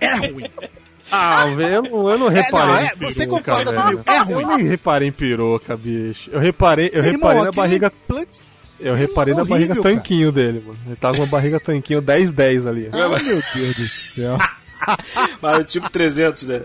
é 0.00 0.14
ruim. 0.30 0.44
Ah, 1.10 1.44
eu 1.48 1.82
não, 1.82 2.10
eu 2.10 2.18
não 2.18 2.30
É, 2.30 2.34
reparei. 2.42 2.66
não, 2.74 2.80
em 2.82 2.86
é, 2.86 2.94
você 2.96 3.26
peruca, 3.26 3.42
concorda 3.44 3.70
velho. 3.70 3.82
comigo, 3.82 4.02
é 4.06 4.18
ruim. 4.18 4.42
Eu 4.42 4.58
nem 4.58 4.66
reparei 4.68 5.08
em 5.08 5.12
peruca, 5.12 5.76
bicho. 5.76 6.30
Eu 6.30 6.40
reparei, 6.40 6.90
eu 6.92 7.02
Meu 7.02 7.12
irmão, 7.12 7.28
reparei 7.30 7.44
na 7.44 7.52
barriga. 7.52 7.90
plant- 8.08 8.40
Eu 8.78 8.94
reparei 8.94 9.32
na 9.32 9.40
horrível, 9.40 9.56
barriga 9.58 9.74
cara. 9.82 9.94
tanquinho 9.96 10.30
dele, 10.32 10.62
mano. 10.66 10.78
Ele 10.84 10.96
tava 10.96 11.16
com 11.16 11.22
uma 11.22 11.30
barriga 11.30 11.58
tanquinho 11.58 12.02
10-10 12.02 12.66
ali. 12.66 12.90
Ah, 12.92 13.08
meu 13.22 13.42
Deus 13.54 13.74
do 13.76 13.88
céu. 13.88 14.36
Mas 15.40 15.70
tipo 15.70 15.90
300, 15.90 16.46
né? 16.46 16.62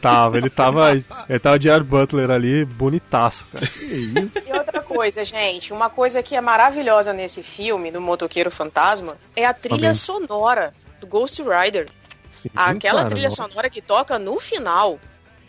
Tava, 0.00 0.38
ele 0.38 0.50
tava. 0.50 0.92
Ele 0.92 1.38
tava 1.38 1.58
de 1.58 1.70
Air 1.70 1.84
Butler 1.84 2.30
ali, 2.30 2.64
bonitaço, 2.64 3.46
cara. 3.52 3.66
Que 3.66 3.84
isso? 3.84 4.32
E 4.46 4.52
outra 4.52 4.82
coisa, 4.82 5.24
gente, 5.24 5.72
uma 5.72 5.90
coisa 5.90 6.22
que 6.22 6.34
é 6.36 6.40
maravilhosa 6.40 7.12
nesse 7.12 7.42
filme, 7.42 7.90
do 7.90 8.00
Motoqueiro 8.00 8.50
Fantasma, 8.50 9.16
é 9.34 9.44
a 9.44 9.52
trilha 9.54 9.88
bem. 9.88 9.94
sonora 9.94 10.72
do 11.00 11.06
Ghost 11.06 11.42
Rider. 11.42 11.86
Sim, 12.30 12.50
Aquela 12.54 12.98
cara, 12.98 13.08
trilha 13.10 13.28
nossa. 13.28 13.48
sonora 13.48 13.70
que 13.70 13.80
toca 13.80 14.18
no 14.18 14.38
final, 14.40 14.98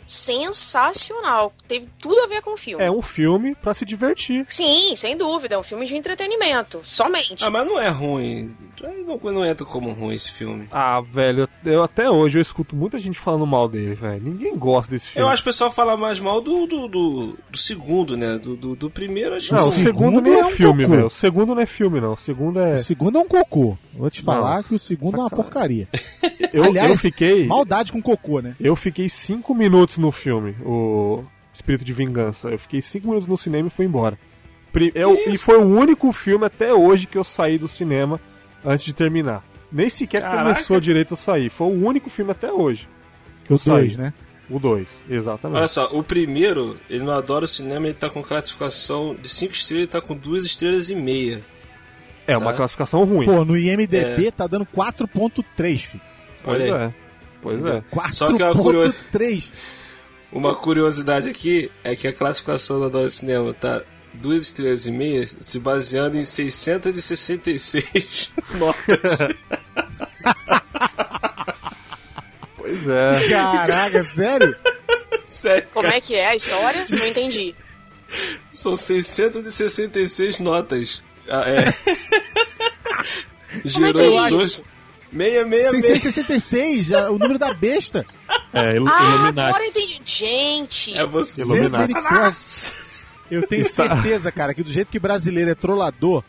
sensacional. 0.05 1.53
Teve 1.67 1.87
tudo 1.99 2.19
a 2.21 2.27
ver 2.27 2.41
com 2.41 2.53
o 2.53 2.57
filme. 2.57 2.83
É 2.83 2.91
um 2.91 3.01
filme 3.01 3.55
pra 3.55 3.73
se 3.73 3.85
divertir. 3.85 4.45
Sim, 4.47 4.95
sem 4.95 5.17
dúvida, 5.17 5.55
é 5.55 5.57
um 5.57 5.63
filme 5.63 5.85
de 5.85 5.95
entretenimento, 5.95 6.79
somente. 6.83 7.43
Ah, 7.43 7.49
mas 7.49 7.65
não 7.65 7.79
é 7.79 7.89
ruim. 7.89 8.55
Não, 9.05 9.17
não 9.31 9.45
entra 9.45 9.65
como 9.65 9.91
ruim 9.93 10.13
esse 10.15 10.31
filme. 10.31 10.67
Ah, 10.71 11.01
velho, 11.01 11.47
eu, 11.63 11.71
eu 11.73 11.83
até 11.83 12.09
hoje 12.09 12.37
eu 12.37 12.41
escuto 12.41 12.75
muita 12.75 12.99
gente 12.99 13.17
falando 13.17 13.45
mal 13.47 13.67
dele, 13.69 13.95
velho. 13.95 14.21
Ninguém 14.23 14.55
gosta 14.57 14.91
desse 14.91 15.07
filme. 15.07 15.25
Eu 15.25 15.29
acho 15.31 15.41
que 15.43 15.49
o 15.49 15.51
pessoal 15.51 15.71
fala 15.71 15.95
mais 15.95 16.19
mal 16.19 16.41
do, 16.41 16.65
do, 16.67 16.87
do, 16.87 17.37
do 17.49 17.57
segundo, 17.57 18.17
né? 18.17 18.37
Do, 18.37 18.55
do, 18.55 18.75
do 18.75 18.89
primeiro, 18.89 19.35
acho 19.35 19.53
Não, 19.53 19.59
que 19.59 19.65
o 19.65 19.71
sim. 19.71 19.83
segundo, 19.83 20.15
segundo 20.15 20.21
nem 20.21 20.33
é, 20.33 20.39
é 20.39 20.45
um 20.45 20.51
filme, 20.51 20.83
cocô. 20.83 20.95
velho. 20.95 21.07
O 21.07 21.11
segundo 21.11 21.55
não 21.55 21.61
é 21.61 21.65
filme, 21.65 22.01
não. 22.01 22.13
O 22.13 22.17
segundo 22.17 22.59
é. 22.59 22.73
O 22.75 22.77
segundo 22.79 23.17
é 23.17 23.21
um 23.21 23.27
cocô. 23.27 23.77
Vou 23.93 24.09
te 24.09 24.21
falar 24.21 24.57
Não. 24.57 24.63
que 24.63 24.75
o 24.75 24.79
segundo 24.79 25.17
é 25.17 25.21
uma 25.21 25.29
porcaria. 25.29 25.87
Eu, 26.51 26.63
Aliás, 26.63 26.89
eu 26.91 26.97
fiquei. 26.97 27.45
Maldade 27.45 27.91
com 27.91 28.01
cocô, 28.01 28.39
né? 28.39 28.55
Eu 28.59 28.77
fiquei 28.77 29.09
cinco 29.09 29.53
minutos 29.53 29.94
no 29.99 30.11
filme, 30.11 30.55
o 30.63 31.23
Espírito 31.53 31.83
de 31.85 31.93
Vingança. 31.93 32.49
Eu 32.49 32.59
fiquei 32.59 32.81
cinco 32.81 33.07
minutos 33.07 33.27
no 33.27 33.37
cinema 33.37 33.67
e 33.67 33.71
fui 33.71 33.85
embora. 33.85 34.17
Pri- 34.71 34.91
eu- 34.95 35.17
e 35.27 35.37
foi 35.37 35.57
o 35.57 35.63
único 35.65 36.11
filme 36.11 36.45
até 36.45 36.73
hoje 36.73 37.05
que 37.07 37.17
eu 37.17 37.23
saí 37.23 37.57
do 37.57 37.67
cinema 37.67 38.19
antes 38.63 38.85
de 38.85 38.93
terminar. 38.93 39.43
Nem 39.71 39.89
sequer 39.89 40.21
Caraca. 40.21 40.53
começou 40.53 40.79
direito 40.79 41.13
a 41.13 41.17
sair. 41.17 41.49
Foi 41.49 41.67
o 41.67 41.85
único 41.85 42.09
filme 42.09 42.31
até 42.31 42.51
hoje. 42.51 42.87
O 43.49 43.55
Isso 43.55 43.71
aí. 43.71 43.79
dois, 43.81 43.97
né? 43.97 44.13
O 44.47 44.59
2, 44.59 44.87
exatamente. 45.09 45.57
Olha 45.57 45.67
só, 45.67 45.85
o 45.91 46.03
primeiro, 46.03 46.77
ele 46.87 47.03
não 47.03 47.13
adora 47.13 47.45
o 47.45 47.47
cinema, 47.47 47.87
ele 47.87 47.95
tá 47.95 48.11
com 48.11 48.21
classificação 48.21 49.15
de 49.19 49.27
5 49.27 49.53
estrelas, 49.53 49.81
ele 49.83 49.91
tá 49.91 49.99
com 50.01 50.15
2 50.15 50.43
estrelas 50.45 50.91
e 50.91 50.95
meia. 50.95 51.43
é 52.27 52.37
uma 52.37 52.51
tá. 52.51 52.57
classificação 52.57 53.03
ruim. 53.05 53.25
Pô, 53.25 53.43
no 53.43 53.57
IMDB 53.57 54.31
tá 54.31 54.45
dando 54.45 54.65
4.3, 54.67 55.77
filho. 55.91 56.03
pois 56.43 56.61
olha 56.63 56.75
aí. 56.75 56.83
é. 56.89 56.93
Pois 57.41 57.61
é. 57.63 57.83
Só 58.13 58.35
que 58.35 58.41
é 58.43 58.45
uma 58.45 58.53
curiosa- 58.63 58.93
4.3. 59.11 59.51
Uma 60.31 60.53
curiosidade 60.55 61.29
aqui 61.29 61.71
é 61.83 61.95
que 61.95 62.07
a 62.07 62.13
classificação 62.13 62.79
do 62.79 62.85
Adoro 62.87 63.09
Cinema 63.09 63.53
tá 63.53 63.81
2 64.13 64.41
estrelas 64.41 64.85
e 64.85 64.91
meia, 64.91 65.23
se 65.25 65.59
baseando 65.59 66.17
em 66.17 66.25
666 66.25 68.31
notas. 68.55 69.35
Pois 72.57 72.87
é. 72.87 73.29
Caraca, 73.29 74.03
sério? 74.03 74.55
Sério, 75.27 75.67
Como 75.73 75.85
cara. 75.85 75.97
é 75.97 76.01
que 76.01 76.15
é 76.15 76.27
a 76.27 76.35
história? 76.35 76.83
Não 76.89 77.07
entendi. 77.07 77.55
São 78.51 78.75
666 78.77 80.39
notas. 80.39 81.01
Ah, 81.29 81.43
é. 81.49 81.63
Como 83.73 83.87
é 83.87 83.93
que 83.93 83.99
é 83.99 84.03
Girou 84.03 84.29
em 84.29 84.39
isso? 84.39 84.61
dois. 84.61 84.61
666. 85.11 86.03
666, 86.03 86.85
já, 86.87 87.09
o 87.09 87.17
número 87.17 87.39
da 87.39 87.53
besta. 87.53 88.05
É, 88.53 88.75
il 88.75 88.83
Ah, 88.87 89.03
Illuminati. 89.03 89.39
agora 89.49 89.63
eu 89.63 89.69
entendi. 89.69 89.84
Gente, 90.05 90.97
É 90.97 91.05
você. 91.05 91.43
Satanás. 91.67 92.73
Eu 93.29 93.45
tenho 93.47 93.65
certeza, 93.65 94.31
cara, 94.31 94.53
que 94.53 94.63
do 94.63 94.69
jeito 94.69 94.89
que 94.89 94.99
brasileiro 94.99 95.49
é 95.49 95.55
trollador, 95.55 96.23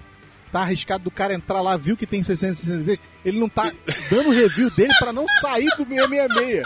tá 0.51 0.61
arriscado 0.61 1.05
do 1.05 1.11
cara 1.11 1.35
entrar 1.35 1.61
lá, 1.61 1.77
viu 1.77 1.95
que 1.97 2.07
tem 2.07 2.23
666, 2.23 3.01
ele 3.23 3.39
não 3.39 3.49
tá 3.51 3.71
dando 4.11 4.31
review 4.31 4.71
dele 4.75 4.95
pra 4.99 5.12
não 5.12 5.29
sair 5.29 5.69
do 5.77 5.85
666. 5.85 6.62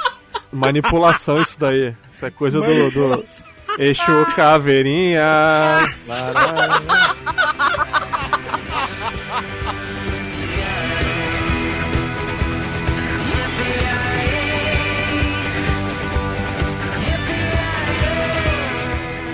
Manipulação 0.53 1.37
isso 1.37 1.57
daí. 1.59 1.94
Isso 2.12 2.27
é 2.27 2.31
coisa 2.31 2.61
do, 2.61 2.90
do. 2.90 3.25
Exu 3.79 4.27
Caveirinha. 4.37 5.23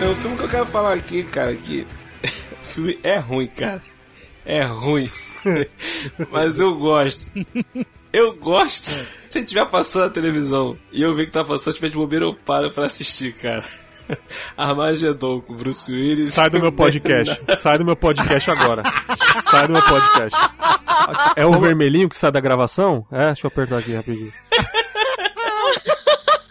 É 0.07 0.09
um 0.09 0.15
filme 0.15 0.37
que 0.37 0.45
eu 0.45 0.49
quero 0.49 0.67
falar 0.67 0.93
aqui, 0.93 1.25
cara, 1.25 1.53
que 1.57 1.85
o 2.63 2.65
filme 2.65 2.97
é 3.03 3.17
ruim, 3.17 3.49
cara. 3.49 3.83
É 4.45 4.63
ruim. 4.63 5.11
Mas 6.31 6.61
eu 6.61 6.77
gosto. 6.77 7.33
Eu 8.13 8.37
gosto. 8.37 8.87
Se 8.89 9.45
tiver 9.45 9.67
passando 9.67 10.05
na 10.05 10.11
televisão 10.11 10.79
e 10.93 11.03
eu 11.03 11.13
ver 11.13 11.27
que 11.27 11.33
tá 11.33 11.43
passando, 11.43 11.75
tiver 11.75 11.89
de 11.89 11.97
bobeira, 11.97 12.25
eu 12.25 12.33
paro 12.33 12.71
pra 12.71 12.87
assistir, 12.87 13.33
cara. 13.33 13.65
Armagedon 14.57 15.41
com 15.41 15.55
Bruce 15.55 15.93
Willis. 15.93 16.35
Sai 16.35 16.51
do 16.51 16.61
meu 16.61 16.71
podcast. 16.71 17.41
Sai 17.61 17.77
do 17.77 17.85
meu 17.85 17.97
podcast 17.97 18.49
agora. 18.49 18.85
Sai 19.51 19.67
do 19.67 19.73
meu 19.73 19.83
podcast. 19.83 20.39
É 21.35 21.45
o 21.45 21.59
vermelhinho 21.59 22.09
que 22.09 22.17
sai 22.17 22.31
da 22.31 22.39
gravação? 22.39 23.05
É, 23.11 23.27
deixa 23.27 23.45
eu 23.45 23.49
apertar 23.49 23.79
aqui 23.79 23.93
rapidinho. 23.93 24.33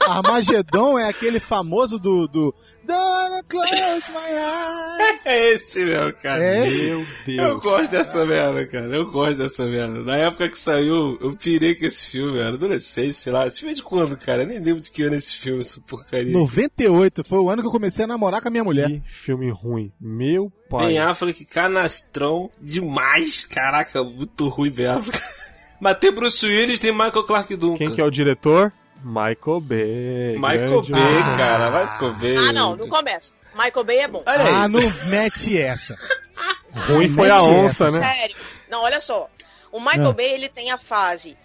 Armagedon 0.07 0.97
é 0.99 1.09
aquele 1.09 1.39
famoso 1.39 1.99
do. 1.99 2.27
do 2.27 2.53
Don't 2.85 3.43
close 3.47 4.09
my 4.11 4.17
eyes. 4.17 5.19
É 5.25 5.53
esse 5.53 5.83
mesmo, 5.83 6.13
cara. 6.21 6.43
É 6.43 6.67
esse? 6.67 6.85
Meu 6.85 6.99
Eu 7.27 7.59
Deus. 7.59 7.61
gosto 7.63 7.91
dessa 7.91 8.25
merda, 8.25 8.67
cara. 8.67 8.85
Eu 8.95 9.11
gosto 9.11 9.37
dessa 9.37 9.65
merda. 9.65 10.01
Na 10.03 10.17
época 10.17 10.49
que 10.49 10.59
saiu, 10.59 11.17
eu 11.19 11.35
pirei 11.35 11.75
com 11.75 11.85
esse 11.85 12.09
filme, 12.09 12.39
era 12.39 12.49
adolescente, 12.53 13.13
sei 13.15 13.31
lá. 13.33 13.45
Esse 13.47 13.59
filme 13.59 13.73
é 13.73 13.75
de 13.75 13.83
quando, 13.83 14.17
cara? 14.17 14.43
Eu 14.43 14.47
nem 14.47 14.59
lembro 14.59 14.81
de 14.81 14.91
que 14.91 15.03
ano 15.03 15.15
é 15.15 15.17
esse 15.17 15.33
filme, 15.37 15.59
essa 15.59 15.79
porcaria. 15.81 16.31
98 16.31 17.23
foi 17.23 17.39
o 17.39 17.49
ano 17.49 17.61
que 17.61 17.67
eu 17.67 17.71
comecei 17.71 18.05
a 18.05 18.07
namorar 18.07 18.41
com 18.41 18.47
a 18.47 18.51
minha 18.51 18.63
mulher. 18.63 18.89
Que 18.89 19.01
filme 19.07 19.49
ruim. 19.51 19.91
Meu 19.99 20.51
pai. 20.69 20.87
Ben 20.87 20.97
Affleck, 20.99 21.45
canastrão 21.45 22.49
demais. 22.61 23.45
Caraca, 23.45 24.03
muito 24.03 24.47
ruim 24.49 24.69
Ben 24.71 24.87
Affleck. 24.87 25.19
Mas 25.81 25.97
tem 25.99 26.11
Bruce 26.11 26.45
Willis, 26.45 26.79
tem 26.79 26.91
Michael 26.91 27.23
Clark 27.23 27.53
Duncan. 27.55 27.77
Quem 27.77 27.93
que 27.93 27.99
é 28.01 28.03
o 28.03 28.09
diretor? 28.09 28.71
Michael 29.07 29.61
Bay. 29.61 30.35
Michael 30.37 30.81
Bay, 30.81 31.37
cara. 31.37 31.69
Michael 31.85 32.13
Bay. 32.15 32.35
ah 32.37 32.51
não, 32.53 32.75
não 32.75 32.87
começa. 32.89 33.33
Michael 33.53 33.83
Bay 33.85 33.97
é 33.99 34.07
bom. 34.07 34.23
Olha 34.25 34.43
aí. 34.43 34.49
Ah, 34.53 34.67
não 34.67 34.79
mete 35.09 35.55
essa. 35.57 35.95
Ruim 36.87 37.13
foi 37.13 37.29
a 37.29 37.35
onça, 37.41 37.85
essa. 37.85 37.99
né? 37.99 38.13
Sério. 38.13 38.35
Não, 38.69 38.81
olha 38.83 38.99
só. 38.99 39.29
O 39.71 39.79
Michael 39.79 40.09
Ah. 40.09 40.13
Bay, 40.13 40.33
ele 40.33 40.49
tem 40.49 40.71
a 40.71 40.77
fase 40.77 41.37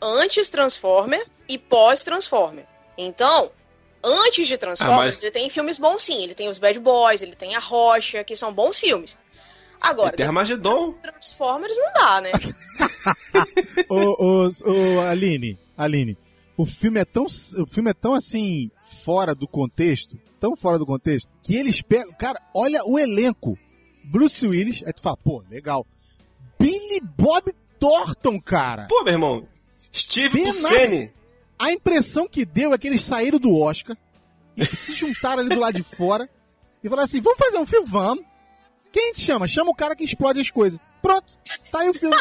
antes 0.00 0.48
Transformer 0.48 1.22
e 1.48 1.58
pós 1.58 2.02
Transformer. 2.02 2.64
Então, 2.96 3.50
antes 4.02 4.48
de 4.48 4.56
Transformers, 4.56 4.98
Ah, 5.00 5.04
mas- 5.04 5.22
ele 5.22 5.30
tem 5.30 5.50
filmes 5.50 5.78
bons 5.78 6.02
sim. 6.02 6.24
Ele 6.24 6.34
tem 6.34 6.48
os 6.48 6.58
Bad 6.58 6.78
Boys, 6.80 7.20
ele 7.22 7.36
tem 7.36 7.54
a 7.54 7.58
Rocha, 7.60 8.24
que 8.24 8.34
são 8.34 8.52
bons 8.52 8.80
filmes. 8.80 9.16
Agora, 9.82 10.16
tem 10.16 10.24
Armagedon. 10.26 10.92
Transformers 11.02 11.76
não 11.76 11.92
dá, 11.92 12.20
né? 12.22 12.30
ô, 13.88 13.96
ô, 13.96 14.48
ô, 14.48 15.00
Aline, 15.10 15.58
Aline, 15.76 16.16
o 16.62 16.66
filme 16.66 17.00
é 17.00 17.04
tão, 17.04 17.24
o 17.24 17.66
filme 17.66 17.90
é 17.90 17.94
tão 17.94 18.14
assim 18.14 18.70
fora 18.80 19.34
do 19.34 19.48
contexto, 19.48 20.16
tão 20.38 20.56
fora 20.56 20.78
do 20.78 20.86
contexto, 20.86 21.28
que 21.42 21.56
eles 21.56 21.82
pegam, 21.82 22.12
cara, 22.12 22.40
olha 22.54 22.80
o 22.84 22.98
elenco. 22.98 23.58
Bruce 24.04 24.46
Willis, 24.46 24.82
aí 24.86 24.92
tu 24.92 25.02
fala, 25.02 25.16
pô, 25.16 25.42
legal. 25.50 25.84
Billy 26.58 27.00
Bob 27.18 27.52
Thornton, 27.80 28.40
cara. 28.40 28.86
Pô, 28.88 29.02
meu 29.02 29.14
irmão. 29.14 29.48
Steve 29.92 30.44
Buscemi. 30.44 31.12
A 31.58 31.72
impressão 31.72 32.28
que 32.28 32.44
deu 32.44 32.72
é 32.72 32.78
que 32.78 32.86
eles 32.86 33.02
saíram 33.02 33.40
do 33.40 33.56
Oscar 33.56 33.96
e 34.56 34.64
se 34.76 34.92
juntaram 34.92 35.40
ali 35.40 35.48
do 35.48 35.60
lado 35.60 35.74
de 35.74 35.82
fora 35.82 36.28
e 36.82 36.88
falaram 36.88 37.04
assim: 37.04 37.20
vamos 37.20 37.38
fazer 37.38 37.58
um 37.58 37.66
filme? 37.66 37.86
Vamos. 37.88 38.24
Quem 38.92 39.02
a 39.02 39.06
gente 39.08 39.20
chama? 39.20 39.48
Chama 39.48 39.70
o 39.70 39.74
cara 39.74 39.96
que 39.96 40.04
explode 40.04 40.40
as 40.40 40.50
coisas. 40.50 40.78
Pronto, 41.00 41.36
tá 41.72 41.80
aí 41.80 41.88
o 41.88 41.94
filme. 41.94 42.16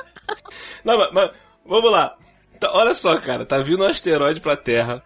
Não, 0.84 0.98
mas, 0.98 1.12
mas 1.12 1.30
vamos 1.64 1.90
lá. 1.90 2.18
Tá, 2.60 2.70
olha 2.74 2.94
só, 2.94 3.16
cara. 3.16 3.46
Tá 3.46 3.58
vindo 3.58 3.82
um 3.82 3.88
asteroide 3.88 4.40
pra 4.40 4.54
Terra. 4.54 5.02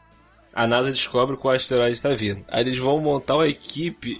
A 0.52 0.66
NASA 0.66 0.90
descobre 0.90 1.36
qual 1.36 1.54
asteroide 1.54 2.00
tá 2.00 2.10
vindo. 2.10 2.44
Aí 2.48 2.62
eles 2.62 2.78
vão 2.78 3.00
montar 3.00 3.34
uma 3.36 3.46
equipe 3.46 4.18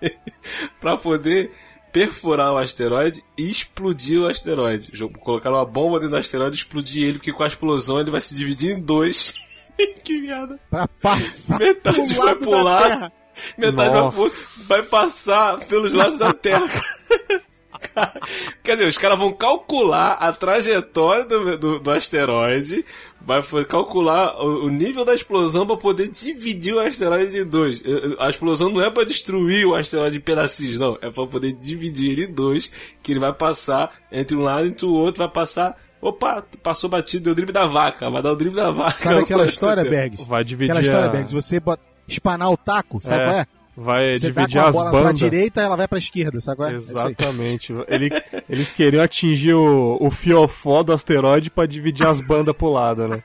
pra 0.80 0.96
poder 0.96 1.50
perfurar 1.92 2.52
o 2.52 2.58
asteroide 2.58 3.22
e 3.38 3.50
explodir 3.50 4.20
o 4.20 4.26
asteroide. 4.26 4.92
Colocar 5.20 5.50
uma 5.50 5.64
bomba 5.64 5.98
dentro 5.98 6.10
do 6.10 6.18
asteroide 6.18 6.56
e 6.56 6.58
explodir 6.58 7.04
ele, 7.04 7.18
porque 7.18 7.32
com 7.32 7.42
a 7.42 7.46
explosão 7.46 8.00
ele 8.00 8.10
vai 8.10 8.20
se 8.20 8.34
dividir 8.34 8.76
em 8.76 8.80
dois. 8.80 9.34
que 10.04 10.20
merda. 10.20 10.58
Pra 10.70 10.88
passar 10.88 11.58
Metade 11.58 12.14
vai 12.14 12.34
pro 12.34 12.50
da 12.50 12.62
lado. 12.62 13.12
Metade 13.56 14.16
vai, 14.16 14.30
vai 14.66 14.82
passar 14.82 15.58
pelos 15.66 15.94
lados 15.94 16.18
da 16.18 16.32
Terra. 16.32 16.66
Quer 18.62 18.76
dizer, 18.76 18.88
os 18.88 18.98
caras 18.98 19.18
vão 19.18 19.32
calcular 19.32 20.12
a 20.12 20.32
trajetória 20.32 21.24
do, 21.24 21.58
do, 21.58 21.78
do 21.80 21.90
asteroide, 21.90 22.84
vai 23.20 23.42
calcular 23.68 24.36
o, 24.42 24.66
o 24.66 24.68
nível 24.68 25.04
da 25.04 25.14
explosão 25.14 25.66
para 25.66 25.76
poder 25.76 26.08
dividir 26.08 26.74
o 26.74 26.80
asteroide 26.80 27.38
em 27.38 27.46
dois. 27.46 27.82
A 28.18 28.28
explosão 28.28 28.70
não 28.70 28.80
é 28.82 28.90
para 28.90 29.04
destruir 29.04 29.66
o 29.66 29.74
asteroide 29.74 30.18
em 30.18 30.20
pedacinhos, 30.20 30.80
não. 30.80 30.96
É 31.00 31.10
para 31.10 31.26
poder 31.26 31.52
dividir 31.52 32.10
ele 32.12 32.24
em 32.24 32.32
dois, 32.32 32.70
que 33.02 33.12
ele 33.12 33.20
vai 33.20 33.32
passar 33.32 33.90
entre 34.10 34.36
um 34.36 34.42
lado 34.42 34.66
e 34.66 34.70
entre 34.70 34.86
o 34.86 34.92
outro, 34.94 35.18
vai 35.18 35.28
passar. 35.32 35.76
Opa, 36.00 36.44
passou 36.62 36.88
batido, 36.90 37.24
deu 37.24 37.32
o 37.32 37.34
drible 37.34 37.52
da 37.52 37.66
vaca, 37.66 38.08
vai 38.10 38.22
dar 38.22 38.30
o 38.32 38.36
drible 38.36 38.54
da 38.56 38.70
vaca. 38.70 38.90
Sabe 38.90 39.20
aquela 39.20 39.44
história, 39.48 39.82
Bergs? 39.84 40.24
Vai 40.26 40.44
dividir 40.44 40.70
Aquela 40.70 40.80
história, 40.82 41.08
a- 41.08 41.10
Bergs, 41.10 41.32
você 41.32 41.58
bota, 41.58 41.82
espanar 42.06 42.50
o 42.52 42.56
taco, 42.56 43.00
sabe 43.02 43.22
É, 43.22 43.26
qual 43.26 43.36
é? 43.38 43.46
Vai 43.76 44.14
Você 44.14 44.30
dá 44.30 44.40
dividir 44.42 44.58
com 44.60 44.64
a 44.64 44.68
as 44.68 44.74
bola 44.74 44.90
pra 44.90 45.00
bandas. 45.00 45.18
direita 45.18 45.60
ela 45.60 45.76
vai 45.76 45.86
pra 45.86 45.98
esquerda, 45.98 46.40
sabe 46.40 46.56
qual 46.56 46.68
é? 46.70 46.72
É. 46.72 46.76
Exatamente. 46.76 47.74
Ele, 47.88 48.08
eles 48.48 48.72
queriam 48.72 49.02
atingir 49.04 49.52
o, 49.54 49.98
o 50.00 50.10
fiofó 50.10 50.82
do 50.82 50.94
asteroide 50.94 51.50
pra 51.50 51.66
dividir 51.66 52.06
as 52.06 52.26
bandas 52.26 52.56
pro 52.56 52.72
lado, 52.72 53.06
né? 53.06 53.22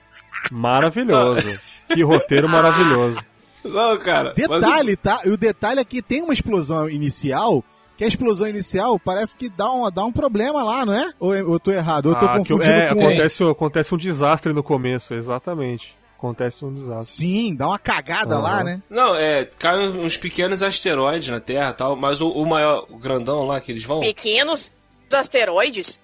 Maravilhoso. 0.52 1.48
Que 1.88 2.04
roteiro 2.04 2.48
maravilhoso. 2.50 3.18
Não, 3.64 3.98
cara. 3.98 4.34
mas 4.50 4.60
Detalhe, 4.62 4.96
tá? 4.96 5.22
E 5.26 5.30
o 5.30 5.38
detalhe 5.38 5.80
é 5.80 5.86
que 5.86 6.02
tem 6.02 6.22
uma 6.22 6.34
explosão 6.34 6.90
inicial, 6.90 7.64
que 7.96 8.04
a 8.04 8.08
explosão 8.08 8.48
inicial 8.48 9.00
parece 9.00 9.38
que 9.38 9.50
dá 9.50 9.72
um, 9.72 9.90
dá 9.92 10.04
um 10.04 10.12
problema 10.12 10.64
lá, 10.64 10.86
não 10.86 10.94
é? 10.94 11.12
Ou 11.20 11.34
eu 11.36 11.60
tô 11.60 11.72
errado? 11.72 12.08
Ou 12.08 12.14
eu 12.14 12.18
tô 12.20 12.26
Ah, 12.26 12.30
que- 12.34 12.38
confundindo 12.40 12.72
é, 12.74 12.88
com... 12.94 13.00
acontece, 13.00 13.44
acontece 13.44 13.96
um 13.96 13.98
desastre 13.98 14.52
no 14.52 14.64
começo, 14.64 15.14
exatamente. 15.14 15.96
Acontece 16.22 16.64
um 16.64 16.72
desastre. 16.72 17.16
Sim, 17.16 17.56
dá 17.56 17.66
uma 17.68 17.80
cagada 17.80 18.36
Aham. 18.36 18.44
lá, 18.44 18.64
né? 18.64 18.80
Não, 18.88 19.16
é, 19.16 19.44
caem 19.58 19.90
uns 19.90 20.18
pequenos 20.18 20.62
asteroides 20.62 21.30
na 21.30 21.40
Terra 21.40 21.72
e 21.72 21.74
tal, 21.74 21.96
mas 21.96 22.22
o, 22.22 22.30
o 22.30 22.46
maior, 22.46 22.86
o 22.92 22.98
grandão 23.00 23.44
lá 23.48 23.60
que 23.60 23.72
eles 23.72 23.84
vão, 23.84 24.02
Pequenos 24.02 24.72
asteroides? 25.12 26.00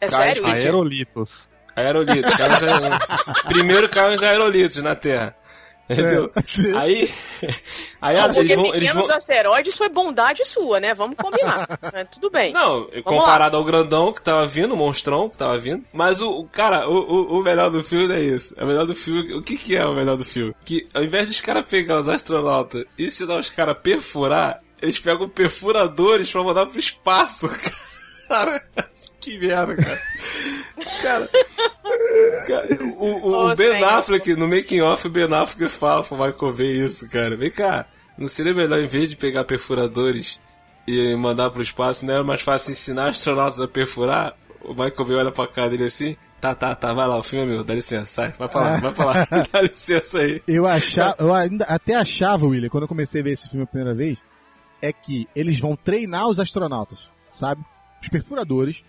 É 0.00 0.06
Cai, 0.06 0.34
sério 0.34 0.46
isso? 0.48 0.62
Aerolitos. 0.62 1.30
aerolitos. 1.74 2.34
caem 2.34 2.52
uns 2.52 2.62
aer- 2.62 2.98
Primeiro 3.48 3.88
caem 3.88 4.14
os 4.14 4.22
aerolitos 4.22 4.82
na 4.82 4.94
Terra. 4.94 5.34
Entendeu? 5.88 6.30
É. 6.74 6.78
Aí, 6.78 7.10
aí 8.00 8.16
Não, 8.16 8.24
eles 8.24 8.36
porque 8.36 8.56
vão, 8.56 8.66
eles 8.66 8.80
pequenos 8.80 9.08
vão. 9.08 9.16
asteroides 9.16 9.76
foi 9.76 9.88
bondade 9.88 10.44
sua, 10.46 10.80
né? 10.80 10.94
Vamos 10.94 11.16
combinar. 11.16 11.78
Mas 11.92 12.08
tudo 12.12 12.30
bem. 12.30 12.52
Não, 12.52 12.88
comparado 13.02 13.56
ao 13.56 13.64
grandão 13.64 14.12
que 14.12 14.22
tava 14.22 14.46
vindo, 14.46 14.74
o 14.74 14.76
monstrão 14.76 15.28
que 15.28 15.36
tava 15.36 15.58
vindo. 15.58 15.84
Mas 15.92 16.20
o, 16.20 16.30
o 16.30 16.48
cara, 16.48 16.88
o, 16.88 16.94
o, 16.94 17.38
o 17.38 17.42
melhor 17.42 17.70
do 17.70 17.82
filme 17.82 18.14
é 18.14 18.20
isso. 18.20 18.54
O 18.58 18.66
melhor 18.66 18.86
do 18.86 18.94
filme. 18.94 19.34
O 19.34 19.42
que, 19.42 19.56
que 19.56 19.76
é 19.76 19.84
o 19.84 19.94
melhor 19.94 20.16
do 20.16 20.24
filme? 20.24 20.54
Que 20.64 20.86
ao 20.94 21.02
invés 21.02 21.28
de 21.28 21.34
os 21.34 21.40
caras 21.40 21.64
pegar 21.66 21.98
os 21.98 22.08
astronautas 22.08 22.84
e 22.98 23.06
ensinar 23.06 23.38
os 23.38 23.50
caras 23.50 23.72
a 23.72 23.78
perfurar, 23.78 24.60
eles 24.80 24.98
pegam 24.98 25.28
perfuradores 25.28 26.30
pra 26.30 26.42
mandar 26.42 26.66
pro 26.66 26.78
espaço. 26.78 27.48
Cara, 28.28 28.62
que 29.24 29.38
merda, 29.38 29.76
cara. 29.76 30.02
Cara, 31.00 31.28
cara, 32.46 32.78
o, 32.98 33.04
o, 33.04 33.30
o 33.30 33.50
Ô, 33.50 33.56
Ben 33.56 33.72
Senhor. 33.72 33.88
Affleck, 33.88 34.34
no 34.34 34.48
making 34.48 34.80
off, 34.80 35.06
o 35.06 35.10
Ben 35.10 35.32
Affleck 35.32 35.70
fala 35.70 36.02
pro 36.02 36.16
Michael 36.16 36.52
Bay 36.54 36.84
isso, 36.84 37.08
cara. 37.08 37.36
Vem 37.36 37.50
cá, 37.50 37.86
não 38.18 38.26
seria 38.26 38.54
melhor, 38.54 38.78
em 38.78 38.86
vez 38.86 39.10
de 39.10 39.16
pegar 39.16 39.44
perfuradores 39.44 40.40
e 40.86 41.14
mandar 41.16 41.50
pro 41.50 41.62
espaço, 41.62 42.04
não 42.04 42.14
era 42.14 42.24
mais 42.24 42.42
fácil 42.42 42.72
ensinar 42.72 43.08
astronautas 43.08 43.60
a 43.60 43.68
perfurar? 43.68 44.34
O 44.62 44.70
Michael 44.70 45.04
Bay 45.04 45.16
olha 45.16 45.30
pra 45.30 45.46
cara 45.46 45.70
dele 45.70 45.84
assim, 45.84 46.16
tá, 46.40 46.54
tá, 46.54 46.74
tá, 46.74 46.92
vai 46.92 47.06
lá, 47.06 47.18
o 47.18 47.22
filme 47.22 47.44
é 47.44 47.48
meu, 47.48 47.64
dá 47.64 47.74
licença, 47.74 48.06
sai, 48.06 48.34
vai 48.38 48.48
pra 48.48 48.60
lá, 48.60 48.76
vai 48.80 48.92
pra 48.92 49.04
lá, 49.04 49.14
dá 49.52 49.60
licença 49.60 50.18
aí. 50.18 50.42
Eu 50.48 50.66
achava, 50.66 51.16
eu 51.18 51.34
ainda 51.34 51.64
até 51.66 51.94
achava, 51.94 52.46
William, 52.46 52.70
quando 52.70 52.84
eu 52.84 52.88
comecei 52.88 53.20
a 53.20 53.24
ver 53.24 53.32
esse 53.32 53.48
filme 53.48 53.64
a 53.64 53.66
primeira 53.66 53.94
vez, 53.94 54.24
é 54.80 54.90
que 54.92 55.28
eles 55.36 55.58
vão 55.58 55.76
treinar 55.76 56.28
os 56.28 56.40
astronautas, 56.40 57.10
sabe? 57.28 57.62
Os 58.00 58.08
perfuradores 58.08 58.84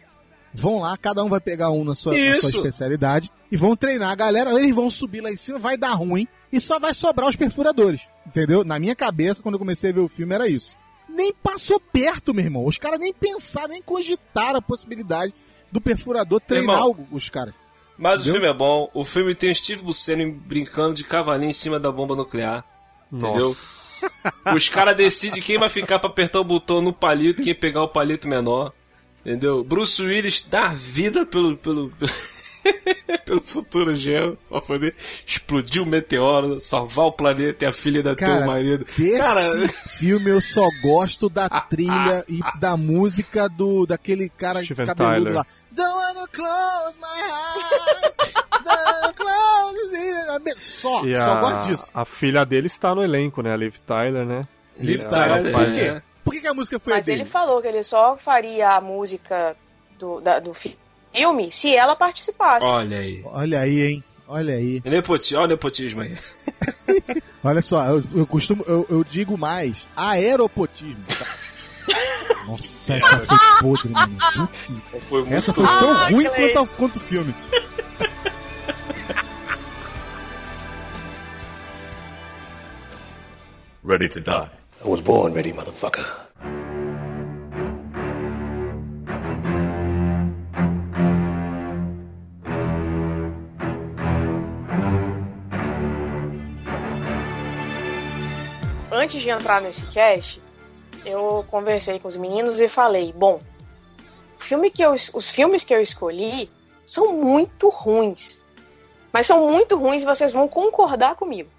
vão 0.61 0.79
lá, 0.79 0.97
cada 0.97 1.23
um 1.23 1.29
vai 1.29 1.39
pegar 1.39 1.69
um 1.69 1.83
na 1.83 1.93
sua, 1.95 2.13
na 2.13 2.35
sua 2.35 2.49
especialidade 2.49 3.31
e 3.51 3.57
vão 3.57 3.75
treinar 3.75 4.11
a 4.11 4.15
galera. 4.15 4.53
Eles 4.53 4.75
vão 4.75 4.89
subir 4.89 5.21
lá 5.21 5.31
em 5.31 5.37
cima, 5.37 5.59
vai 5.59 5.77
dar 5.77 5.93
ruim 5.93 6.27
e 6.51 6.59
só 6.59 6.79
vai 6.79 6.93
sobrar 6.93 7.29
os 7.29 7.35
perfuradores, 7.35 8.09
entendeu? 8.25 8.63
Na 8.63 8.79
minha 8.79 8.95
cabeça, 8.95 9.41
quando 9.41 9.55
eu 9.55 9.59
comecei 9.59 9.89
a 9.89 9.93
ver 9.93 9.99
o 9.99 10.07
filme, 10.07 10.33
era 10.33 10.47
isso. 10.47 10.75
Nem 11.09 11.33
passou 11.33 11.79
perto, 11.79 12.33
meu 12.33 12.43
irmão. 12.43 12.65
Os 12.65 12.77
caras 12.77 12.99
nem 12.99 13.13
pensaram, 13.13 13.69
nem 13.69 13.81
cogitaram 13.81 14.57
a 14.57 14.61
possibilidade 14.61 15.33
do 15.71 15.79
perfurador 15.79 16.39
treinar 16.39 16.75
Irmão, 16.75 17.07
os 17.11 17.29
caras. 17.29 17.53
Mas 17.97 18.21
Entendeu? 18.21 18.31
o 18.31 18.35
filme 18.35 18.47
é 18.47 18.53
bom. 18.53 18.89
O 18.93 19.05
filme 19.05 19.33
tem 19.33 19.51
o 19.51 19.55
Steve 19.55 19.83
Buscemi 19.83 20.29
brincando 20.31 20.93
de 20.93 21.03
cavalinho 21.03 21.51
em 21.51 21.53
cima 21.53 21.79
da 21.79 21.91
bomba 21.91 22.15
nuclear. 22.15 22.65
Entendeu? 23.11 23.55
Os 24.53 24.67
caras 24.67 24.95
decidem 24.95 25.41
quem 25.41 25.57
vai 25.57 25.69
ficar 25.69 25.99
pra 25.99 26.09
apertar 26.09 26.39
o 26.39 26.43
botão 26.43 26.81
no 26.81 26.91
palito 26.91 27.41
e 27.41 27.45
quem 27.45 27.55
pegar 27.55 27.83
o 27.83 27.87
palito 27.87 28.27
menor. 28.27 28.73
Entendeu? 29.25 29.63
Bruce 29.63 30.01
Willis 30.03 30.43
dá 30.43 30.67
vida 30.67 31.25
pelo. 31.25 31.57
pelo... 31.57 31.91
pelo 33.25 33.41
futuro 33.43 33.93
gelo 33.93 34.37
pra 34.49 34.59
poder 34.59 34.95
explodir 35.25 35.83
o 35.83 35.85
meteoro, 35.85 36.59
salvar 36.59 37.05
o 37.05 37.11
planeta 37.11 37.63
e 37.65 37.67
a 37.67 37.71
filha 37.73 38.01
da 38.01 38.15
teu 38.15 38.27
Cara, 38.27 38.45
marido. 38.45 38.83
desse 38.85 39.17
Cara, 39.19 39.67
filme 39.87 40.31
eu 40.31 40.41
só 40.41 40.67
gosto 40.81 41.29
da 41.29 41.47
trilha 41.69 42.25
e 42.27 42.39
da 42.59 42.75
música 42.75 43.47
do 43.49 43.85
daquele 43.85 44.29
cara 44.29 44.63
Steven 44.63 44.85
cabeludo 44.85 45.25
Tyler. 45.25 45.33
lá. 45.35 45.45
Don't 45.71 45.95
wanna 45.95 46.27
close 46.27 46.97
my 46.99 47.07
eyes. 47.07 48.17
Don't 48.63 48.85
wanna 48.93 49.13
close 49.13 49.95
eyes. 49.95 50.63
Só, 50.63 51.05
E 51.05 51.15
só 51.15 51.31
a, 51.33 51.41
gosto 51.41 51.67
disso. 51.69 51.91
a 51.93 52.03
filha 52.05 52.43
dele 52.45 52.65
está 52.67 52.95
no 52.95 53.03
elenco, 53.03 53.41
né? 53.43 53.53
A 53.53 53.57
Liv 53.57 53.75
Tyler, 53.85 54.25
né? 54.25 54.41
Liv 54.77 55.01
É, 55.01 55.05
Tyler. 55.05 55.51
Por 55.51 55.65
quê? 55.73 56.01
Por 56.25 56.33
que, 56.33 56.41
que 56.41 56.47
a 56.47 56.53
música 56.53 56.77
foi 56.79 56.93
Mas 56.93 57.05
dele? 57.05 57.21
ele 57.21 57.29
falou 57.29 57.61
que 57.61 57.67
ele 57.69 57.83
só 57.83 58.17
faria 58.17 58.71
a 58.71 58.81
música 58.81 59.55
do, 59.97 60.19
da- 60.19 60.39
do 60.39 60.53
fi- 60.53 60.77
filme 61.13 61.49
se 61.51 61.73
ela 61.75 61.95
participasse. 61.95 62.65
olha 62.65 62.97
aí. 62.97 63.21
Olha 63.25 63.59
aí, 63.61 63.81
hein? 63.81 64.03
Olha 64.27 64.55
aí. 64.55 64.81
Nepotismo, 64.83 65.37
olha 65.37 65.45
o 65.45 65.49
nepotismo 65.51 66.01
aí. 66.01 66.11
Olha 67.43 67.61
só, 67.61 67.85
eu, 67.85 68.03
eu 68.15 68.25
costumo, 68.25 68.63
eu, 68.67 68.87
eu 68.89 69.03
digo 69.03 69.37
mais, 69.37 69.87
aeropotismo. 69.95 71.03
tá? 71.07 71.27
Nossa, 72.47 72.95
essa 72.95 73.19
foi 73.19 73.37
podre, 73.61 73.89
mano. 73.89 74.17
Putz, 74.35 74.81
Foi 75.07 75.21
muito 75.21 75.33
essa 75.35 75.53
foi 75.53 75.63
tão 75.63 75.91
Ah, 75.91 76.09
ruim 76.09 76.25
quanto, 76.27 76.57
a- 76.59 76.67
quanto 76.75 76.95
o 76.95 76.99
filme. 76.99 77.35
Ready 83.83 84.09
to 84.09 84.19
die. 84.21 84.49
I 84.85 84.87
was 84.87 85.01
born 85.01 85.33
ready, 85.33 85.51
motherfucker. 85.51 86.05
Antes 98.91 99.23
de 99.23 99.29
entrar 99.31 99.59
nesse 99.59 99.87
cast, 99.87 100.39
eu 101.03 101.43
conversei 101.49 101.97
com 101.97 102.07
os 102.07 102.15
meninos 102.15 102.61
e 102.61 102.67
falei: 102.67 103.11
bom, 103.11 103.39
filme 104.37 104.69
que 104.69 104.83
eu, 104.83 104.91
os 104.91 105.31
filmes 105.31 105.63
que 105.63 105.73
eu 105.73 105.81
escolhi 105.81 106.47
são 106.85 107.11
muito 107.11 107.69
ruins. 107.69 108.43
Mas 109.11 109.25
são 109.25 109.49
muito 109.49 109.75
ruins 109.77 110.03
e 110.03 110.05
vocês 110.05 110.31
vão 110.31 110.47
concordar 110.47 111.15
comigo. 111.15 111.49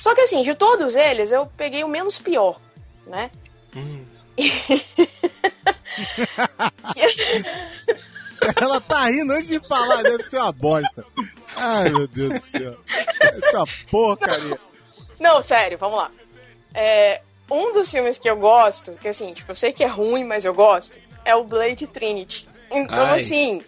Só 0.00 0.14
que 0.14 0.22
assim, 0.22 0.42
de 0.42 0.54
todos 0.54 0.96
eles, 0.96 1.32
eu 1.32 1.46
peguei 1.56 1.84
o 1.84 1.88
menos 1.88 2.18
pior, 2.18 2.60
né? 3.06 3.30
Ela 8.60 8.80
tá 8.80 9.06
rindo 9.06 9.32
antes 9.32 9.48
de 9.48 9.60
falar, 9.66 10.02
deve 10.02 10.22
ser 10.22 10.38
uma 10.38 10.52
bosta. 10.52 11.04
Ai, 11.56 11.88
meu 11.88 12.06
Deus 12.06 12.34
do 12.34 12.40
céu. 12.40 12.76
Essa 13.20 13.64
porcaria. 13.90 14.58
Não, 15.18 15.40
sério, 15.40 15.78
vamos 15.78 15.98
lá. 15.98 16.10
É, 16.74 17.22
um 17.50 17.72
dos 17.72 17.90
filmes 17.90 18.18
que 18.18 18.28
eu 18.28 18.36
gosto, 18.36 18.92
que 18.92 19.08
assim, 19.08 19.32
tipo, 19.32 19.50
eu 19.50 19.54
sei 19.54 19.72
que 19.72 19.82
é 19.82 19.86
ruim, 19.86 20.24
mas 20.24 20.44
eu 20.44 20.52
gosto, 20.52 20.98
é 21.24 21.34
o 21.34 21.44
Blade 21.44 21.86
Trinity. 21.86 22.46
Então, 22.70 23.06
Ai. 23.06 23.20
assim, 23.20 23.64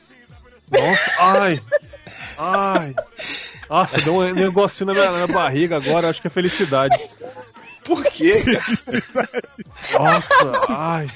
Nossa, 0.71 1.13
ai. 1.19 1.61
Ai. 2.39 2.95
Nossa, 3.69 3.97
deu 4.03 4.15
um 4.15 4.33
negocinho 4.35 4.87
na 4.87 4.93
minha, 4.95 5.07
na 5.11 5.13
minha 5.13 5.27
barriga 5.29 5.77
agora, 5.77 6.09
acho 6.11 6.21
que 6.21 6.27
é 6.27 6.31
felicidade. 6.31 6.97
Por 7.85 8.03
quê? 8.05 8.33
Nossa, 9.99 10.77
ai. 10.77 11.07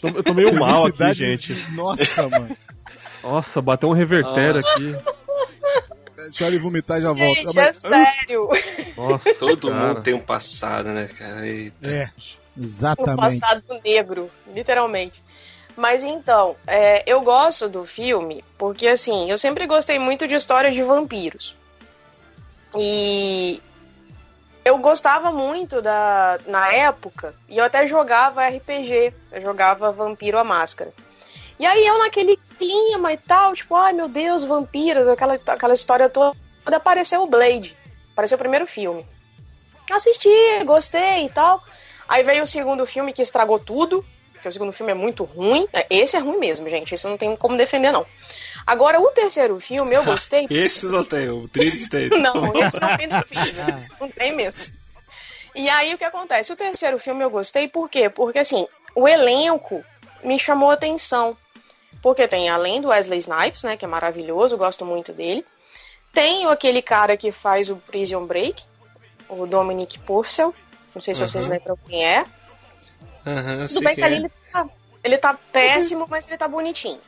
Tô- 0.00 0.08
Eu 0.08 0.22
tô 0.22 0.34
meio 0.34 0.54
mal 0.54 0.86
aqui, 0.86 0.98
Felicidade 0.98 1.18
gente. 1.18 1.72
Nossa, 1.72 2.28
mano. 2.28 2.56
Nossa, 3.22 3.60
bateu 3.62 3.88
um 3.88 3.92
reverter 3.92 4.56
aqui. 4.56 4.94
Deixa 6.16 6.46
ele 6.46 6.58
vomitar 6.58 6.98
e 6.98 7.02
já 7.02 7.12
volta. 7.12 7.40
gente, 7.42 7.58
é 7.58 7.72
sério. 7.72 8.48
Nossa, 8.96 9.34
Todo 9.34 9.68
cara. 9.68 9.86
mundo 9.88 10.02
tem 10.02 10.14
um 10.14 10.20
passado, 10.20 10.88
né, 10.90 11.06
cara? 11.18 11.46
Eita. 11.46 11.88
É, 11.88 12.08
O 12.56 12.60
exatamente. 12.62 13.40
passado 13.40 13.62
negro, 13.84 14.30
literalmente. 14.54 15.22
Mas 15.76 16.04
então, 16.04 16.56
é, 16.66 17.02
eu 17.06 17.20
gosto 17.20 17.68
do 17.68 17.84
filme 17.84 18.44
porque, 18.56 18.86
assim, 18.86 19.30
eu 19.30 19.36
sempre 19.36 19.66
gostei 19.66 19.98
muito 19.98 20.26
de 20.26 20.34
histórias 20.34 20.74
de 20.74 20.82
vampiros. 20.82 21.56
E 22.76 23.60
eu 24.64 24.78
gostava 24.78 25.30
muito 25.30 25.82
da. 25.82 26.38
Na 26.46 26.72
época, 26.72 27.34
e 27.48 27.58
eu 27.58 27.64
até 27.64 27.86
jogava 27.86 28.46
RPG, 28.46 29.12
eu 29.32 29.40
jogava 29.40 29.92
Vampiro 29.92 30.38
a 30.38 30.44
Máscara. 30.44 30.92
E 31.58 31.66
aí 31.66 31.86
eu 31.86 31.98
naquele 31.98 32.36
clima 32.58 33.12
e 33.12 33.16
tal, 33.16 33.52
tipo, 33.52 33.76
ai 33.76 33.92
meu 33.92 34.08
Deus, 34.08 34.42
vampiros, 34.42 35.06
aquela, 35.06 35.34
aquela 35.34 35.74
história 35.74 36.08
toda, 36.08 36.36
apareceu 36.66 37.22
o 37.22 37.26
Blade. 37.26 37.76
Apareceu 38.12 38.36
o 38.36 38.38
primeiro 38.38 38.66
filme. 38.66 39.06
Assisti, 39.90 40.64
gostei 40.64 41.26
e 41.26 41.28
tal. 41.28 41.62
Aí 42.08 42.22
veio 42.22 42.42
o 42.42 42.46
segundo 42.46 42.86
filme 42.86 43.12
que 43.12 43.22
estragou 43.22 43.58
tudo, 43.58 44.04
porque 44.44 44.50
o 44.50 44.52
segundo 44.52 44.72
filme 44.72 44.92
é 44.92 44.94
muito 44.94 45.24
ruim. 45.24 45.66
É, 45.72 45.86
Esse 45.88 46.16
é 46.16 46.20
ruim 46.20 46.38
mesmo, 46.38 46.68
gente. 46.68 46.92
Esse 46.94 47.06
não 47.08 47.16
tem 47.16 47.34
como 47.34 47.56
defender, 47.56 47.90
não. 47.90 48.04
Agora, 48.66 49.00
o 49.00 49.10
terceiro 49.10 49.58
filme 49.58 49.94
eu 49.94 50.04
gostei. 50.04 50.46
Esse 50.50 50.86
não 50.86 51.02
tem, 51.02 51.30
o 51.30 51.48
Trinity 51.48 51.88
tem. 51.88 52.10
Não, 52.10 52.54
esse 52.62 52.78
não 52.78 52.94
tem 52.98 53.08
defesa. 53.08 53.88
Não 53.98 54.10
tem 54.10 54.34
mesmo. 54.36 54.74
E 55.54 55.66
aí 55.70 55.94
o 55.94 55.98
que 55.98 56.04
acontece? 56.04 56.52
O 56.52 56.56
terceiro 56.56 56.98
filme 56.98 57.24
eu 57.24 57.30
gostei, 57.30 57.66
por 57.68 57.88
quê? 57.88 58.10
Porque 58.10 58.38
assim, 58.38 58.66
o 58.94 59.08
elenco 59.08 59.82
me 60.22 60.38
chamou 60.38 60.70
a 60.70 60.74
atenção. 60.74 61.34
Porque 62.02 62.28
tem, 62.28 62.50
além 62.50 62.82
do 62.82 62.88
Wesley 62.88 63.18
Snipes, 63.20 63.62
né, 63.62 63.78
que 63.78 63.84
é 63.86 63.88
maravilhoso, 63.88 64.58
gosto 64.58 64.84
muito 64.84 65.10
dele. 65.12 65.42
Tem 66.12 66.44
aquele 66.46 66.82
cara 66.82 67.16
que 67.16 67.32
faz 67.32 67.70
o 67.70 67.76
Prison 67.76 68.26
Break, 68.26 68.62
o 69.26 69.46
Dominic 69.46 69.98
Purcell. 70.00 70.54
Não 70.94 71.00
sei 71.00 71.14
se 71.14 71.20
vocês 71.26 71.46
Uhum. 71.46 71.52
lembram 71.52 71.76
quem 71.88 72.04
é. 72.04 72.26
Eu 73.26 73.66
Tudo 73.68 73.80
bem 73.84 73.94
que 73.94 74.02
ali 74.02 74.14
é. 74.14 74.18
ele 74.18 74.30
tá, 74.52 74.68
ele 75.02 75.18
tá 75.18 75.38
péssimo, 75.52 76.06
mas 76.08 76.26
ele 76.26 76.36
tá 76.38 76.46
bonitinho. 76.48 77.00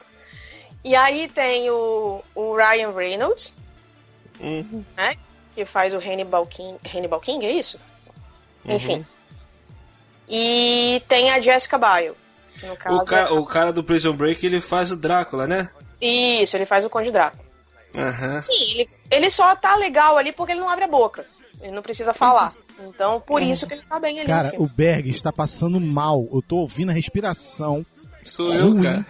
E 0.85 0.95
aí 0.97 1.29
tem 1.29 1.69
o, 1.71 2.23
o 2.35 2.57
Ryan 2.57 2.93
Reynolds, 2.93 3.55
Uhum. 4.39 4.85
né? 4.97 5.17
Que 5.53 5.65
faz 5.65 5.95
o 5.95 5.99
Hannibal 5.99 6.47
King. 6.47 6.79
Hannibal 6.95 7.21
King, 7.21 7.45
é 7.47 7.51
isso? 7.51 7.81
Enfim. 8.65 9.05
E 10.29 11.03
tem 11.09 11.31
a 11.31 11.41
Jessica 11.41 11.79
Biel. 11.79 12.17
Que 12.59 12.67
no 12.67 12.77
caso. 12.77 12.97
O, 12.97 13.05
ca- 13.05 13.33
o 13.33 13.45
cara 13.47 13.73
do 13.73 13.85
Prison 13.85 14.15
Break, 14.15 14.45
ele 14.45 14.61
faz 14.61 14.91
o 14.93 14.97
Drácula, 14.97 15.47
né? 15.47 15.71
Isso, 16.01 16.57
ele 16.57 16.67
faz 16.67 16.85
o 16.85 16.91
Conde 16.91 17.11
Drácula. 17.11 17.45
Aham. 17.97 18.43
Sim, 18.43 18.73
ele, 18.75 18.91
ele 19.11 19.31
só 19.31 19.55
tá 19.57 19.75
legal 19.77 20.19
ali 20.19 20.33
porque 20.33 20.53
ele 20.53 20.61
não 20.61 20.69
abre 20.69 20.85
a 20.85 20.89
boca. 20.89 21.27
Ele 21.61 21.73
não 21.73 21.83
precisa 21.83 22.13
falar. 22.13 22.53
Então, 22.81 23.21
por 23.21 23.43
isso 23.43 23.67
que 23.67 23.75
ele 23.75 23.83
tá 23.83 23.99
bem 23.99 24.19
ali. 24.21 24.27
Cara, 24.27 24.53
o 24.59 24.69
Berg 24.69 25.09
está 25.09 25.33
passando 25.33 25.81
mal. 25.81 26.29
Eu 26.33 26.43
tô 26.43 26.57
ouvindo 26.57 26.91
a 26.91 26.95
respiração 26.95 27.85
Sou 28.25 28.53
eu, 28.53 28.71
ruim 28.73 28.83
cara. 28.83 29.07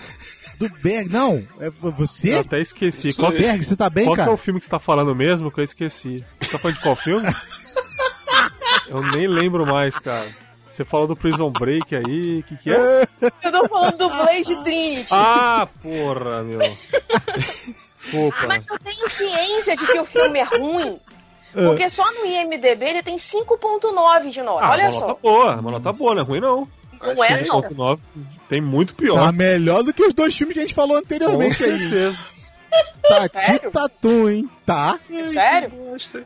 do 0.59 0.68
Berg. 0.82 1.09
Não, 1.11 1.36
é 1.61 1.70
v- 1.70 1.88
Eu 1.88 1.93
você? 1.93 2.34
até 2.34 2.61
esqueci. 2.61 3.12
Sou 3.12 3.24
Qual, 3.26 3.32
eu. 3.32 3.38
Berg, 3.40 3.64
você 3.64 3.76
tá 3.76 3.90
bem, 3.90 4.05
qual 4.05 4.14
que 4.14 4.20
é 4.20 4.24
cara? 4.24 4.34
o 4.34 4.38
filme 4.38 4.61
que 4.61 4.66
você 4.66 4.70
tá 4.70 4.78
falando 4.78 5.14
mesmo 5.16 5.51
que 5.51 5.61
eu 5.61 5.64
esqueci? 5.64 6.24
Você 6.40 6.53
tá 6.53 6.59
falando 6.59 6.76
de 6.76 6.82
qual 6.82 6.95
filme? 6.97 7.26
eu 8.88 9.03
nem 9.12 9.26
lembro 9.26 9.66
mais, 9.66 9.99
cara. 9.99 10.26
Você 10.70 10.84
falou 10.84 11.07
do 11.09 11.16
Prison 11.16 11.51
Break 11.51 11.97
aí, 11.97 12.40
o 12.40 12.43
que, 12.43 12.57
que 12.59 12.70
é? 12.70 13.09
Eu 13.43 13.51
tô 13.51 13.66
falando 13.66 13.97
do 13.97 14.09
Blade 14.11 14.62
Trinity. 14.62 15.09
Ah, 15.11 15.66
porra, 15.82 16.43
meu. 16.43 16.59
Opa. 18.26 18.47
Mas 18.47 18.66
eu 18.68 18.78
tenho 18.78 19.09
ciência 19.09 19.74
de 19.74 19.86
que 19.86 19.99
o 19.99 20.05
filme 20.05 20.38
é 20.38 20.43
ruim. 20.45 21.01
É. 21.57 21.64
Porque 21.64 21.88
só 21.88 22.04
no 22.12 22.26
IMDB 22.26 22.84
ele 22.84 23.02
tem 23.02 23.16
5.9 23.16 24.30
de 24.30 24.42
nota. 24.42 24.64
Ah, 24.64 24.70
Olha 24.70 24.84
uma 24.84 24.92
só. 24.92 25.07
nota 25.09 25.20
boa, 25.22 25.57
uma 25.57 25.70
nota 25.70 25.92
boa, 25.92 26.14
não 26.14 26.22
é 26.22 26.24
ruim 26.26 26.40
não. 26.40 26.68
Não 27.02 27.24
é, 27.24 27.42
não. 27.44 27.62
5.9 27.62 27.98
tem 28.48 28.61
muito 28.61 28.94
pior. 28.94 29.14
Tá 29.14 29.32
melhor 29.32 29.82
do 29.82 29.92
que 29.92 30.02
os 30.04 30.14
dois 30.14 30.36
filmes 30.36 30.54
que 30.54 30.61
a 30.61 30.62
gente 30.62 30.74
falou 30.74 30.96
Com 30.96 31.02
anteriormente 31.04 31.62
aí. 31.64 31.78
certeza. 31.78 32.18
Tati 33.09 33.40
Sério? 33.44 33.70
Tatu, 33.70 34.28
hein? 34.28 34.50
Tá. 34.64 34.98
Sério? 35.26 35.72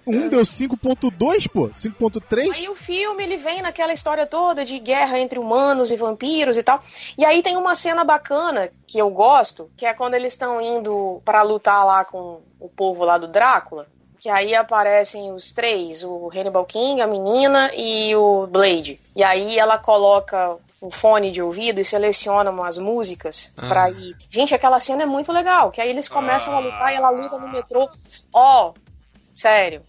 Um 0.07 0.29
deu 0.29 0.41
5.2, 0.41 1.49
pô. 1.53 1.69
5.3. 1.69 2.55
Aí 2.55 2.69
o 2.69 2.75
filme 2.75 3.23
ele 3.23 3.37
vem 3.37 3.63
naquela 3.63 3.93
história 3.93 4.27
toda 4.27 4.65
de 4.65 4.79
guerra 4.79 5.19
entre 5.19 5.39
humanos 5.39 5.91
e 5.93 5.97
vampiros 5.97 6.57
e 6.57 6.63
tal. 6.63 6.81
E 7.17 7.25
aí 7.25 7.43
tem 7.43 7.57
uma 7.57 7.75
cena 7.75 8.03
bacana 8.03 8.71
que 8.87 8.99
eu 8.99 9.11
gosto, 9.11 9.71
que 9.77 9.87
é 9.87 9.93
quando 9.95 10.15
eles 10.15 10.33
estão 10.33 10.61
indo 10.61 11.21
pra 11.25 11.43
lutar 11.43 11.85
lá 11.87 12.05
com 12.05 12.41
o 12.59 12.69
povo 12.69 13.05
lá 13.05 13.17
do 13.19 13.29
Drácula. 13.29 13.87
Que 14.21 14.29
aí 14.29 14.55
aparecem 14.55 15.33
os 15.33 15.51
três, 15.51 16.05
o 16.05 16.29
Hannibal 16.33 16.67
King, 16.67 17.01
a 17.01 17.07
menina 17.07 17.71
e 17.75 18.15
o 18.15 18.47
Blade. 18.47 19.01
E 19.17 19.25
aí 19.25 19.59
ela 19.59 19.79
coloca 19.79 20.59
um 20.83 20.91
fone 20.91 21.31
de 21.31 21.43
ouvido 21.43 21.81
e 21.81 21.85
seleciona 21.85 22.51
umas 22.51 22.77
músicas 22.77 23.51
Ah. 23.57 23.67
pra 23.67 23.91
ir. 23.91 24.15
Gente, 24.31 24.55
aquela 24.55 24.79
cena 24.79 25.05
é 25.05 25.07
muito 25.07 25.33
legal, 25.33 25.71
que 25.71 25.81
aí 25.81 25.89
eles 25.89 26.07
começam 26.09 26.55
a 26.55 26.61
lutar 26.61 26.93
e 26.93 26.97
ela 26.97 27.09
luta 27.09 27.39
no 27.39 27.49
metrô. 27.49 27.89
Ó, 28.33 28.75
sério, 29.35 29.83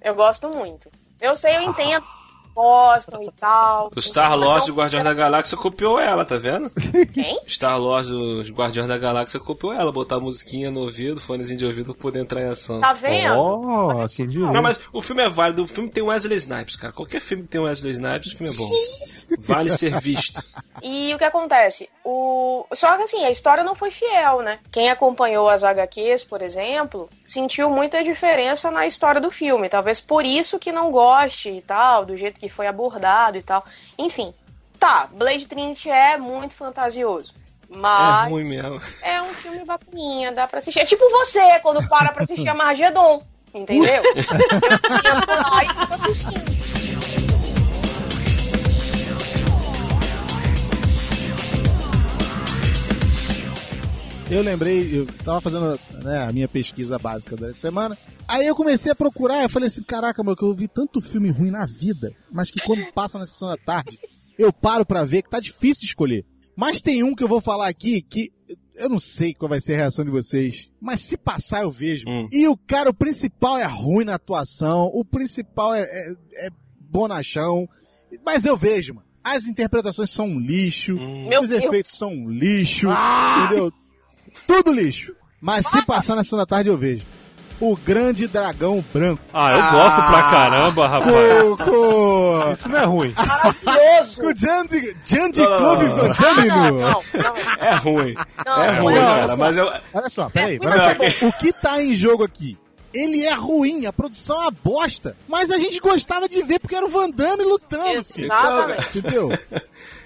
eu 0.00 0.14
gosto 0.14 0.48
muito. 0.50 0.90
Eu 1.18 1.34
sei, 1.34 1.56
eu 1.56 1.62
entendo, 1.62 2.04
gostam 2.60 3.22
e 3.22 3.30
tal. 3.32 3.90
O 3.94 4.00
Star 4.00 4.36
Lord 4.36 4.66
do 4.66 4.72
Então, 4.72 4.76
Guardiões 4.76 5.04
da 5.04 5.14
Galáxia 5.14 5.56
copiou 5.56 5.98
ela, 5.98 6.24
tá 6.24 6.36
vendo? 6.36 6.70
Quem? 7.12 7.40
Star 7.48 7.78
Lord 7.78 8.10
dos 8.10 8.50
Guardiões 8.50 8.88
da 8.88 8.98
Galáxia 8.98 9.40
copiou 9.40 9.72
ela, 9.72 9.90
botar 9.90 10.16
a 10.16 10.20
musiquinha 10.20 10.70
no 10.70 10.80
ouvido, 10.80 11.20
fonezinho 11.20 11.58
de 11.58 11.66
ouvido 11.66 11.94
pra 11.94 12.02
poder 12.02 12.20
entrar 12.20 12.42
em 12.42 12.48
ação. 12.48 12.80
Tá 12.80 12.92
vendo? 12.92 13.38
Oh, 13.38 14.02
assim 14.02 14.26
de 14.28 14.38
Não, 14.38 14.62
mas 14.62 14.78
o 14.92 15.00
filme 15.00 15.22
é 15.22 15.28
válido. 15.28 15.64
O 15.64 15.68
filme 15.68 15.88
tem 15.88 16.02
Wesley 16.02 16.36
Snipes, 16.36 16.76
cara. 16.76 16.92
Qualquer 16.92 17.20
filme 17.20 17.44
que 17.44 17.48
tem 17.48 17.60
Wesley 17.60 17.92
Snipes, 17.92 18.32
o 18.32 18.36
filme 18.36 18.52
é 18.52 18.56
bom. 18.56 19.36
Vale 19.40 19.70
ser 19.70 19.98
visto. 20.00 20.42
E 20.82 21.12
o 21.14 21.18
que 21.18 21.24
acontece? 21.24 21.88
O... 22.04 22.66
Só 22.72 22.96
que 22.96 23.02
assim, 23.02 23.24
a 23.24 23.30
história 23.30 23.64
não 23.64 23.74
foi 23.74 23.90
fiel, 23.90 24.40
né? 24.42 24.58
Quem 24.70 24.90
acompanhou 24.90 25.48
as 25.48 25.64
HQs, 25.64 26.24
por 26.24 26.42
exemplo, 26.42 27.08
sentiu 27.24 27.70
muita 27.70 28.02
diferença 28.02 28.70
na 28.70 28.86
história 28.86 29.20
do 29.20 29.30
filme. 29.30 29.68
Talvez 29.68 30.00
por 30.00 30.24
isso 30.24 30.58
que 30.58 30.72
não 30.72 30.90
goste 30.90 31.50
e 31.50 31.60
tal, 31.60 32.04
do 32.04 32.16
jeito 32.16 32.40
que 32.40 32.48
foi 32.50 32.66
abordado 32.66 33.38
e 33.38 33.42
tal. 33.42 33.64
Enfim, 33.98 34.34
tá, 34.78 35.08
Blade 35.12 35.46
Trinity 35.46 35.88
é 35.90 36.16
muito 36.18 36.54
fantasioso. 36.54 37.32
Mas 37.68 38.26
É 38.26 38.30
ruim 38.30 38.48
mesmo. 38.48 38.80
é 39.02 39.22
um 39.22 39.32
filme 39.32 39.64
bacaninha, 39.64 40.32
dá 40.32 40.46
pra 40.46 40.58
assistir. 40.58 40.80
É 40.80 40.84
tipo 40.84 41.08
você, 41.10 41.60
quando 41.60 41.86
para 41.88 42.10
pra 42.12 42.24
assistir 42.24 42.48
a 42.48 42.54
Margedon, 42.54 43.22
entendeu? 43.54 44.02
Eu 44.14 44.22
tinha 44.24 45.48
lá 45.48 45.64
e 45.64 45.68
fico 45.68 45.94
assistindo. 45.94 46.60
Eu 54.30 54.42
lembrei, 54.42 54.96
eu 54.96 55.06
tava 55.24 55.40
fazendo 55.40 55.78
né, 56.04 56.24
a 56.28 56.32
minha 56.32 56.46
pesquisa 56.46 56.98
básica 56.98 57.36
da 57.36 57.52
semana. 57.52 57.98
Aí 58.30 58.46
eu 58.46 58.54
comecei 58.54 58.92
a 58.92 58.94
procurar, 58.94 59.42
eu 59.42 59.50
falei 59.50 59.66
assim, 59.66 59.82
caraca, 59.82 60.22
mano, 60.22 60.36
que 60.36 60.44
eu 60.44 60.54
vi 60.54 60.68
tanto 60.68 61.00
filme 61.00 61.30
ruim 61.30 61.50
na 61.50 61.66
vida, 61.66 62.14
mas 62.30 62.48
que 62.48 62.60
quando 62.60 62.80
passa 62.92 63.18
na 63.18 63.26
sessão 63.26 63.48
da 63.48 63.56
tarde, 63.56 63.98
eu 64.38 64.52
paro 64.52 64.86
pra 64.86 65.04
ver 65.04 65.22
que 65.22 65.28
tá 65.28 65.40
difícil 65.40 65.80
de 65.80 65.86
escolher. 65.86 66.24
Mas 66.56 66.80
tem 66.80 67.02
um 67.02 67.12
que 67.12 67.24
eu 67.24 67.28
vou 67.28 67.40
falar 67.40 67.66
aqui 67.66 68.00
que 68.02 68.30
eu 68.76 68.88
não 68.88 69.00
sei 69.00 69.34
qual 69.34 69.48
vai 69.48 69.60
ser 69.60 69.74
a 69.74 69.78
reação 69.78 70.04
de 70.04 70.12
vocês, 70.12 70.70
mas 70.80 71.00
se 71.00 71.16
passar 71.16 71.62
eu 71.62 71.72
vejo. 71.72 72.06
E 72.30 72.46
o 72.46 72.56
cara, 72.56 72.90
o 72.90 72.94
principal 72.94 73.58
é 73.58 73.64
ruim 73.64 74.04
na 74.04 74.14
atuação, 74.14 74.88
o 74.94 75.04
principal 75.04 75.74
é, 75.74 75.82
é, 75.82 76.46
é 76.46 76.50
bonachão, 76.78 77.68
mas 78.24 78.44
eu 78.44 78.56
vejo, 78.56 78.94
mano. 78.94 79.08
As 79.24 79.48
interpretações 79.48 80.12
são 80.12 80.26
um 80.26 80.38
lixo, 80.38 80.94
Meu 80.94 81.42
os 81.42 81.50
efeitos 81.50 81.98
são 81.98 82.10
um 82.10 82.30
lixo, 82.30 82.86
entendeu? 83.44 83.72
Tudo 84.46 84.72
lixo. 84.72 85.14
Mas 85.40 85.66
se 85.66 85.84
passar 85.84 86.14
na 86.14 86.22
segunda 86.22 86.46
tarde 86.46 86.70
eu 86.70 86.78
vejo. 86.78 87.04
O 87.60 87.76
Grande 87.76 88.26
Dragão 88.26 88.82
Branco. 88.92 89.22
Ah, 89.34 89.52
eu 89.52 89.60
gosto 89.72 89.96
pra 89.96 90.22
caramba, 90.30 90.88
rapaz. 90.88 91.14
Com, 91.58 92.52
Isso 92.54 92.68
não 92.70 92.78
é 92.78 92.84
ruim. 92.84 93.14
Maravilhoso! 93.16 94.20
com 94.22 94.26
o 94.28 94.36
Jandy, 94.36 94.96
Jandy 95.02 95.42
Não, 95.42 95.50
não, 95.50 95.58
Clube 95.58 95.84
não, 95.84 95.96
Van 95.96 96.10
Ah, 96.10 96.22
Damme 96.22 96.48
não, 96.48 96.56
no- 96.70 96.80
não, 96.80 96.88
não. 96.90 97.66
É 97.66 97.74
ruim. 97.74 98.14
Não, 98.46 98.62
é 98.62 98.80
ruim, 98.80 98.94
não, 98.94 99.02
cara. 99.04 99.36
Mas 99.36 99.56
eu. 99.58 99.66
Olha 99.92 100.08
só, 100.08 100.30
peraí, 100.30 100.56
É, 100.56 100.58
peraí. 100.58 100.78
é 101.22 101.26
O 101.26 101.32
que 101.34 101.52
tá 101.52 101.82
em 101.82 101.94
jogo 101.94 102.24
aqui? 102.24 102.56
Ele 102.92 103.24
é 103.24 103.34
ruim, 103.34 103.86
a 103.86 103.92
produção 103.92 104.36
é 104.36 104.40
uma 104.44 104.50
bosta. 104.64 105.16
Mas 105.28 105.50
a 105.50 105.58
gente 105.58 105.78
gostava 105.80 106.28
de 106.28 106.42
ver 106.42 106.58
porque 106.58 106.74
era 106.74 106.84
o 106.86 106.88
Van 106.88 107.08
Damme 107.10 107.44
lutando, 107.44 108.02
filho. 108.04 108.24
Exatamente. 108.32 108.98
Entendeu? 108.98 109.38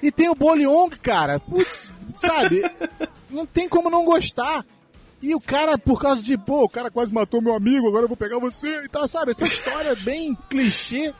E 0.03 0.11
tem 0.13 0.29
o 0.29 0.35
Boliong, 0.35 0.91
cara. 1.01 1.41
Putz, 1.41 1.93
sabe? 2.17 2.63
Não 3.31 3.47
tem 3.47 3.69
como 3.71 3.89
não 3.89 4.05
gostar. 4.05 4.63
E 5.25 5.35
o 5.35 5.41
cara, 5.41 5.79
por 5.79 5.99
causa 5.99 6.23
de, 6.23 6.37
pô, 6.37 6.65
o 6.65 6.69
cara 6.69 6.91
quase 6.91 7.11
matou 7.11 7.41
meu 7.41 7.55
amigo, 7.55 7.89
agora 7.89 8.05
eu 8.05 8.09
vou 8.09 8.17
pegar 8.17 8.39
você 8.39 8.85
e 8.85 8.89
tal, 8.91 9.09
sabe? 9.09 9.31
Essa 9.31 9.47
história 9.47 9.89
é 9.89 9.97
bem 9.97 10.37
clichê. 10.51 11.15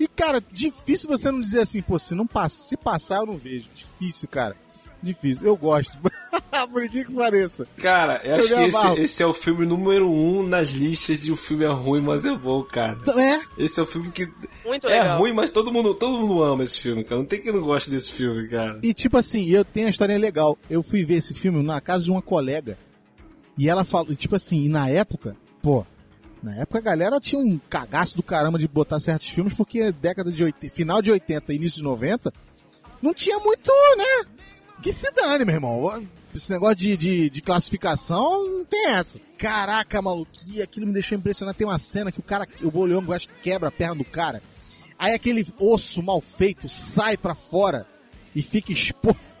E, 0.00 0.08
cara, 0.08 0.42
difícil 0.50 1.10
você 1.10 1.30
não 1.30 1.42
dizer 1.42 1.60
assim, 1.60 1.82
pô, 1.82 1.98
se 1.98 2.14
não 2.14 2.26
passa, 2.26 2.56
se 2.64 2.74
passar 2.74 3.18
eu 3.18 3.26
não 3.26 3.36
vejo. 3.36 3.68
Difícil, 3.74 4.30
cara. 4.30 4.56
Difícil. 5.02 5.46
Eu 5.46 5.58
gosto. 5.58 5.98
por 6.72 6.88
que 6.88 7.04
que 7.04 7.12
pareça. 7.12 7.66
Cara, 7.76 8.18
eu 8.24 8.36
acho 8.36 8.52
Eu 8.52 8.56
que 8.56 8.62
me 8.62 8.68
esse, 8.68 9.00
esse 9.00 9.22
é 9.22 9.26
o 9.26 9.34
filme 9.34 9.66
número 9.66 10.10
um 10.10 10.42
nas 10.42 10.70
listas 10.70 11.26
e 11.26 11.30
o 11.30 11.36
filme 11.36 11.64
é 11.64 11.68
ruim, 11.68 12.00
mas 12.00 12.24
é 12.24 12.34
bom, 12.34 12.62
cara. 12.62 12.98
É, 13.14 13.62
Esse 13.64 13.78
é 13.78 13.82
o 13.82 13.86
filme 13.86 14.10
que. 14.10 14.26
Muito 14.64 14.88
é 14.88 15.00
legal. 15.00 15.18
ruim, 15.18 15.34
mas 15.34 15.50
todo 15.50 15.70
mundo, 15.70 15.94
todo 15.94 16.18
mundo 16.18 16.42
ama 16.42 16.64
esse 16.64 16.80
filme, 16.80 17.04
cara. 17.04 17.20
Não 17.20 17.26
tem 17.26 17.42
quem 17.42 17.52
não 17.52 17.60
goste 17.60 17.90
desse 17.90 18.10
filme, 18.12 18.48
cara. 18.48 18.78
E 18.82 18.94
tipo 18.94 19.18
assim, 19.18 19.46
eu 19.50 19.64
tenho 19.66 19.86
uma 19.86 19.90
história 19.90 20.16
legal. 20.16 20.58
Eu 20.70 20.82
fui 20.82 21.04
ver 21.04 21.16
esse 21.16 21.34
filme 21.34 21.62
na 21.62 21.78
casa 21.82 22.04
de 22.04 22.10
uma 22.10 22.22
colega. 22.22 22.78
E 23.56 23.68
ela 23.68 23.84
falou, 23.84 24.14
tipo 24.14 24.34
assim, 24.34 24.64
e 24.64 24.68
na 24.68 24.88
época, 24.88 25.36
pô, 25.62 25.86
na 26.42 26.54
época 26.56 26.78
a 26.78 26.82
galera 26.82 27.20
tinha 27.20 27.40
um 27.40 27.58
cagaço 27.70 28.16
do 28.16 28.22
caramba 28.22 28.58
de 28.58 28.68
botar 28.68 29.00
certos 29.00 29.28
filmes, 29.28 29.54
porque 29.54 29.92
década 29.92 30.30
de 30.30 30.44
80, 30.44 30.74
final 30.74 31.00
de 31.00 31.10
80 31.10 31.54
início 31.54 31.78
de 31.78 31.84
90, 31.84 32.32
não 33.00 33.14
tinha 33.14 33.38
muito, 33.38 33.70
né? 33.96 34.30
Que 34.82 34.92
se 34.92 35.10
dane, 35.12 35.44
meu 35.44 35.54
irmão. 35.54 36.06
Esse 36.34 36.50
negócio 36.50 36.76
de, 36.76 36.96
de, 36.96 37.30
de 37.30 37.40
classificação 37.40 38.46
não 38.48 38.64
tem 38.64 38.88
essa. 38.88 39.20
Caraca, 39.38 40.02
maluco, 40.02 40.30
e 40.48 40.60
aquilo 40.60 40.86
me 40.86 40.92
deixou 40.92 41.16
impressionado. 41.16 41.56
Tem 41.56 41.66
uma 41.66 41.78
cena 41.78 42.10
que 42.10 42.18
o 42.18 42.22
cara, 42.22 42.46
o 42.62 42.70
bolhão, 42.70 43.04
acho 43.12 43.28
que 43.28 43.34
quebra 43.40 43.68
a 43.68 43.72
perna 43.72 43.94
do 43.94 44.04
cara. 44.04 44.42
Aí 44.98 45.14
aquele 45.14 45.46
osso 45.58 46.02
mal 46.02 46.20
feito 46.20 46.68
sai 46.68 47.16
pra 47.16 47.34
fora 47.34 47.86
e 48.34 48.42
fica 48.42 48.72
exposto. 48.72 49.33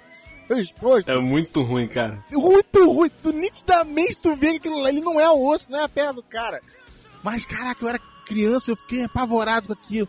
Exposto. 0.50 1.08
É 1.10 1.18
muito 1.18 1.62
ruim, 1.62 1.86
cara. 1.88 2.22
Muito 2.32 2.92
ruim. 2.92 3.10
Tu 3.22 3.32
nitidamente 3.32 4.18
tu 4.18 4.34
vê 4.36 4.52
que 4.52 4.56
aquilo 4.56 4.80
lá, 4.80 4.88
ele 4.88 5.00
não 5.00 5.20
é 5.20 5.28
o 5.28 5.46
osso, 5.48 5.70
não 5.70 5.80
é 5.80 5.84
a 5.84 5.88
perna 5.88 6.14
do 6.14 6.22
cara. 6.22 6.60
Mas 7.22 7.46
caraca, 7.46 7.82
eu 7.84 7.88
era 7.88 7.98
criança, 8.26 8.70
eu 8.70 8.76
fiquei 8.76 9.04
apavorado 9.04 9.68
com 9.68 9.72
aquilo. 9.72 10.08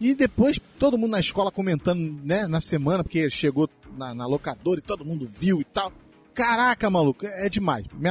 E 0.00 0.14
depois 0.14 0.60
todo 0.78 0.98
mundo 0.98 1.12
na 1.12 1.20
escola 1.20 1.50
comentando, 1.50 2.20
né, 2.22 2.46
na 2.46 2.60
semana, 2.60 3.02
porque 3.02 3.30
chegou 3.30 3.68
na, 3.96 4.14
na 4.14 4.26
locadora 4.26 4.78
e 4.78 4.82
todo 4.82 5.04
mundo 5.04 5.26
viu 5.26 5.60
e 5.60 5.64
tal. 5.64 5.90
Caraca, 6.34 6.90
maluco, 6.90 7.26
é 7.26 7.48
demais. 7.48 7.86
Me. 7.94 8.10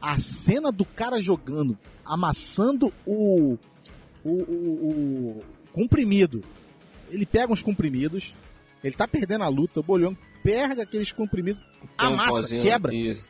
A 0.00 0.18
cena 0.18 0.72
do 0.72 0.84
cara 0.84 1.20
jogando, 1.20 1.78
amassando 2.04 2.90
o, 3.04 3.58
o, 4.24 4.30
o, 4.30 5.40
o 5.40 5.44
comprimido. 5.72 6.42
Ele 7.10 7.26
pega 7.26 7.52
uns 7.52 7.62
comprimidos, 7.62 8.34
ele 8.82 8.94
tá 8.94 9.06
perdendo 9.06 9.44
a 9.44 9.48
luta, 9.48 9.80
o 9.80 9.82
bolhão 9.82 10.16
pega 10.46 10.82
aqueles 10.82 11.12
comprimidos, 11.12 11.62
Tem 11.98 12.08
um 12.08 12.12
amassa, 12.14 12.30
pozinho- 12.30 12.62
quebra. 12.62 12.94
Isso. 12.94 13.26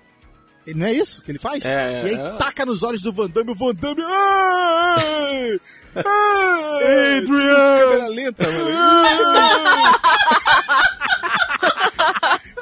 Não 0.75 0.85
é 0.87 0.93
isso 0.93 1.23
que 1.23 1.31
ele 1.31 1.39
faz? 1.39 1.65
É, 1.65 2.03
e 2.03 2.07
aí 2.07 2.15
é. 2.15 2.37
taca 2.39 2.67
nos 2.67 2.83
olhos 2.83 3.01
do 3.01 3.13
Van 3.13 3.29
Damme, 3.31 3.53
o 3.53 3.55
Van 3.55 3.73
Damme. 3.75 4.03
Ai! 4.03 5.61
Ai! 6.05 7.19
Adrian! 7.19 7.77
Câmera 7.79 8.09
lenta, 8.09 8.45
mano. 8.51 8.67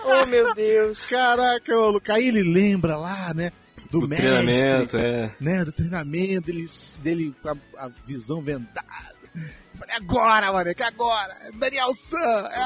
Oh, 0.06 0.26
meu 0.26 0.54
Deus. 0.54 1.06
Caraca, 1.06 1.74
maluco. 1.74 2.12
Aí 2.12 2.28
ele 2.28 2.42
lembra 2.42 2.96
lá, 2.96 3.32
né? 3.34 3.50
Do, 3.90 4.00
Do 4.00 4.08
mestre. 4.08 4.28
treinamento, 4.28 4.96
é. 4.98 5.34
Né, 5.40 5.64
do 5.64 5.72
treinamento, 5.72 6.42
dele, 6.42 6.66
dele 7.02 7.34
com 7.42 7.48
a, 7.48 7.54
a 7.78 7.90
visão 8.04 8.42
vendada. 8.42 9.13
Falei, 9.74 9.96
agora, 9.96 10.52
mano, 10.52 10.74
que 10.74 10.82
agora. 10.82 11.34
Daniel 11.54 11.92
San. 11.94 12.16
É 12.16 12.60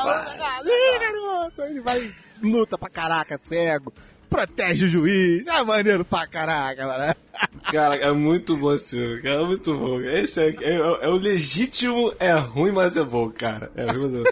Ih, 0.65 0.99
garoto. 0.99 1.63
Ele 1.63 1.81
vai, 1.81 2.11
luta 2.43 2.77
pra 2.77 2.89
caraca, 2.89 3.39
cego. 3.39 3.93
Protege 4.29 4.85
o 4.85 4.89
juiz. 4.89 5.47
É 5.47 5.63
maneiro 5.65 6.05
pra 6.05 6.27
caraca, 6.27 6.87
mano. 6.87 7.15
Cara, 7.73 7.95
é 7.97 8.13
muito 8.13 8.57
bom 8.57 8.75
esse 8.75 8.91
filme, 8.91 9.23
cara. 9.23 9.43
É 9.43 9.47
muito 9.47 9.79
bom. 9.79 10.01
Esse 10.01 10.43
é, 10.43 10.49
é, 10.61 10.75
é 10.77 11.09
o 11.09 11.17
legítimo, 11.17 12.13
é 12.19 12.33
ruim, 12.33 12.73
mas 12.73 12.97
é 12.97 13.05
bom, 13.05 13.31
cara. 13.31 13.71
É 13.77 13.85
ruim, 13.87 14.11
mas 14.11 14.27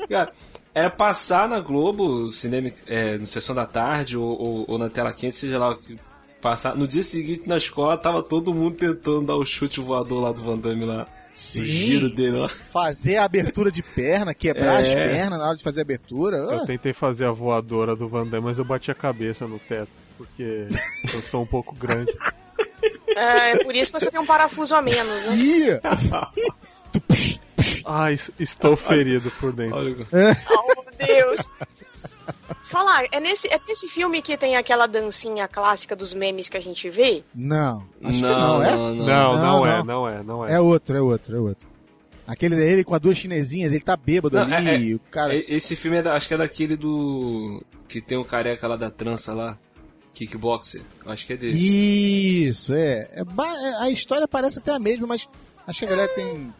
é. 0.00 0.06
Cara, 0.06 0.32
é 0.74 0.88
passar 0.88 1.48
na 1.48 1.58
Globo, 1.60 2.28
cinema, 2.30 2.70
é, 2.86 3.18
no 3.18 3.26
Sessão 3.26 3.54
da 3.54 3.66
Tarde 3.66 4.16
ou, 4.16 4.40
ou, 4.40 4.64
ou 4.68 4.78
na 4.78 4.88
tela 4.88 5.12
quente, 5.12 5.36
seja 5.36 5.58
lá 5.58 5.70
o 5.70 5.76
que 5.76 5.98
passar. 6.40 6.76
No 6.76 6.86
dia 6.86 7.02
seguinte, 7.02 7.48
na 7.48 7.56
escola, 7.56 7.96
tava 7.96 8.22
todo 8.22 8.54
mundo 8.54 8.76
tentando 8.76 9.26
dar 9.26 9.36
o 9.36 9.44
chute 9.44 9.80
voador 9.80 10.22
lá 10.22 10.32
do 10.32 10.42
Van 10.42 10.58
Damme 10.58 10.84
lá. 10.84 11.06
O 11.32 11.64
giro 11.64 12.10
dele 12.10 12.36
lá. 12.36 12.48
Fazer 12.48 13.16
a 13.16 13.24
abertura 13.24 13.70
de 13.70 13.82
perna, 13.82 14.34
quebrar 14.34 14.74
É. 14.74 14.80
as 14.82 14.94
pernas 14.94 15.38
na 15.38 15.46
hora 15.46 15.56
de 15.56 15.62
fazer 15.62 15.80
a 15.80 15.82
abertura. 15.82 16.36
Eu 16.36 16.50
Ah, 16.62 16.66
tentei 16.66 16.92
fazer 16.92 17.24
a 17.24 17.32
voadora 17.32 17.96
do 17.96 18.06
Van 18.08 18.26
Damme, 18.26 18.44
mas 18.46 18.58
eu 18.58 18.64
bati 18.64 18.90
a 18.90 18.94
cabeça 18.94 19.46
no 19.46 19.58
teto. 19.58 19.88
porque 20.18 20.68
eu 21.14 21.22
sou 21.22 21.42
um 21.42 21.46
pouco 21.46 21.74
grande. 21.74 22.12
É, 23.16 23.52
é 23.52 23.56
por 23.64 23.74
isso 23.74 23.92
que 23.92 23.98
você 23.98 24.10
tem 24.10 24.20
um 24.20 24.26
parafuso 24.26 24.74
a 24.74 24.82
menos, 24.82 25.24
né? 25.24 25.34
Ih! 25.34 25.80
Ai, 27.84 28.14
es- 28.14 28.30
estou 28.38 28.76
ferido 28.76 29.30
por 29.40 29.52
dentro. 29.52 29.76
Olha, 29.78 30.06
Oh, 30.12 30.82
meu 30.84 31.06
Deus. 31.06 31.50
Falar, 32.72 33.04
é 33.12 33.20
nesse, 33.20 33.48
é 33.48 33.60
nesse 33.68 33.86
filme 33.86 34.22
que 34.22 34.36
tem 34.36 34.56
aquela 34.56 34.86
dancinha 34.86 35.46
clássica 35.46 35.94
dos 35.94 36.14
memes 36.14 36.48
que 36.48 36.56
a 36.56 36.60
gente 36.60 36.88
vê? 36.88 37.22
Não, 37.34 37.86
acho 38.02 38.18
que 38.18 38.22
Não, 38.22 38.38
não, 38.40 38.62
é? 38.64 38.70
não, 38.70 38.94
Não, 38.94 39.04
não, 39.04 39.36
Não, 39.36 39.66
é, 39.66 39.78
não. 39.78 39.84
não 39.84 40.08
é, 40.08 40.22
não 40.22 40.46
é. 40.48 40.54
É 40.54 40.60
outro, 40.60 40.96
é 40.96 41.00
outro, 41.02 41.36
é 41.36 41.40
outro. 41.40 41.68
Aquele 42.26 42.56
dele 42.56 42.82
com 42.82 42.94
as 42.94 43.00
duas 43.00 43.18
chinesinhas, 43.18 43.72
ele 43.72 43.82
tá 43.84 43.96
bêbado 43.96 44.36
Não, 44.36 44.56
ali, 44.56 44.68
é- 44.68 44.92
é- 44.92 44.94
o 44.94 45.00
cara... 45.10 45.34
Esse 45.34 45.76
filme 45.76 45.98
é 45.98 46.02
da- 46.02 46.14
acho 46.14 46.28
que 46.28 46.34
é 46.34 46.38
daquele 46.38 46.76
do. 46.76 47.62
Que 47.88 48.00
tem 48.00 48.16
o 48.16 48.24
careca 48.24 48.66
lá 48.66 48.76
da 48.76 48.90
trança 48.90 49.34
lá. 49.34 49.58
Kickboxer. 50.14 50.82
Acho 51.06 51.26
que 51.26 51.32
é 51.34 51.36
desse. 51.36 52.46
Isso, 52.48 52.72
é. 52.72 53.08
É 53.12 53.20
é- 53.20 53.74
A 53.82 53.90
história 53.90 54.26
parece 54.28 54.58
até 54.60 54.72
a 54.72 54.78
mesma, 54.78 55.06
mas 55.06 55.28
acho 55.66 55.78
que 55.80 55.84
a 55.84 55.88
galera 55.88 56.08
tem... 56.14 56.54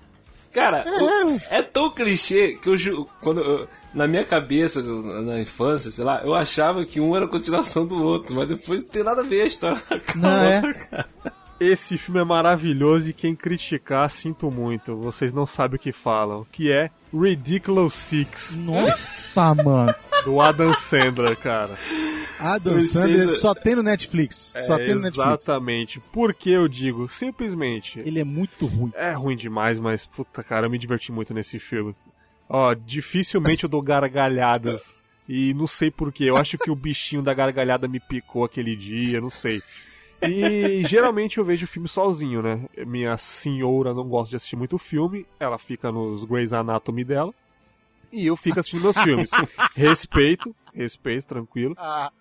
Cara, 0.52 0.78
É, 0.86 1.24
o- 1.24 1.40
é 1.50 1.62
tão 1.62 1.90
clichê 1.90 2.54
que 2.60 2.68
eu 2.68 2.76
ju- 2.76 3.06
quando 3.20 3.40
eu- 3.40 3.68
na 3.94 4.06
minha 4.06 4.24
cabeça, 4.24 4.82
na 4.82 5.40
infância, 5.40 5.90
sei 5.90 6.04
lá, 6.04 6.20
eu 6.24 6.34
achava 6.34 6.84
que 6.84 7.00
um 7.00 7.14
era 7.14 7.24
a 7.26 7.28
continuação 7.28 7.86
do 7.86 8.02
outro, 8.02 8.34
mas 8.36 8.48
depois 8.48 8.84
não 8.84 8.90
tem 8.90 9.02
nada 9.04 9.20
a 9.22 9.24
ver 9.24 9.42
a 9.42 9.46
história 9.46 9.80
com 9.80 9.94
a 9.94 10.20
Não, 10.20 10.30
é? 10.44 10.74
cara. 10.74 11.08
Esse 11.60 11.96
filme 11.96 12.20
é 12.20 12.24
maravilhoso 12.24 13.08
e 13.10 13.12
quem 13.12 13.36
criticar, 13.36 14.10
sinto 14.10 14.50
muito. 14.50 14.96
Vocês 14.96 15.32
não 15.32 15.46
sabem 15.46 15.76
o 15.76 15.78
que 15.78 15.92
falam. 15.92 16.44
Que 16.50 16.72
é 16.72 16.90
Ridiculous 17.14 17.94
Six, 17.94 18.56
Nossa, 18.56 19.54
mano. 19.54 19.94
do 20.24 20.40
Adam 20.40 20.74
Sandler, 20.74 21.36
cara. 21.36 21.78
Adam. 22.40 22.80
Sandler 22.80 23.32
só 23.32 23.54
tem 23.54 23.76
no 23.76 23.82
Netflix. 23.84 24.54
Só 24.66 24.74
É, 24.74 24.84
tem 24.84 24.94
no 24.96 25.02
Netflix. 25.02 25.28
Exatamente. 25.44 26.00
Por 26.12 26.34
que 26.34 26.50
eu 26.50 26.66
digo? 26.66 27.08
Simplesmente. 27.08 28.00
Ele 28.00 28.18
é 28.18 28.24
muito 28.24 28.66
ruim. 28.66 28.90
É 28.96 29.12
ruim 29.12 29.36
demais, 29.36 29.78
mas 29.78 30.04
puta 30.04 30.42
cara, 30.42 30.66
eu 30.66 30.70
me 30.70 30.78
diverti 30.78 31.12
muito 31.12 31.32
nesse 31.32 31.60
filme. 31.60 31.94
Ó, 32.54 32.74
dificilmente 32.74 33.64
eu 33.64 33.70
dou 33.70 33.80
gargalhadas. 33.80 35.00
E 35.26 35.54
não 35.54 35.66
sei 35.66 35.90
porquê. 35.90 36.24
Eu 36.24 36.36
acho 36.36 36.58
que 36.58 36.70
o 36.70 36.76
bichinho 36.76 37.22
da 37.22 37.32
gargalhada 37.32 37.88
me 37.88 37.98
picou 37.98 38.44
aquele 38.44 38.76
dia, 38.76 39.20
não 39.20 39.30
sei. 39.30 39.62
E 40.20 40.82
geralmente 40.86 41.38
eu 41.38 41.44
vejo 41.44 41.66
filme 41.66 41.88
sozinho, 41.88 42.42
né? 42.42 42.66
Minha 42.86 43.16
senhora 43.16 43.94
não 43.94 44.06
gosta 44.06 44.30
de 44.30 44.36
assistir 44.36 44.56
muito 44.56 44.76
filme, 44.76 45.26
ela 45.40 45.58
fica 45.58 45.90
nos 45.90 46.24
Grey's 46.24 46.52
Anatomy 46.52 47.04
dela. 47.04 47.32
E 48.12 48.26
eu 48.26 48.36
fico 48.36 48.60
assistindo 48.60 48.82
meus 48.82 48.98
filmes. 48.98 49.30
Respeito, 49.74 50.54
respeito, 50.74 51.26
tranquilo. 51.26 51.74
Ah, 51.78 52.12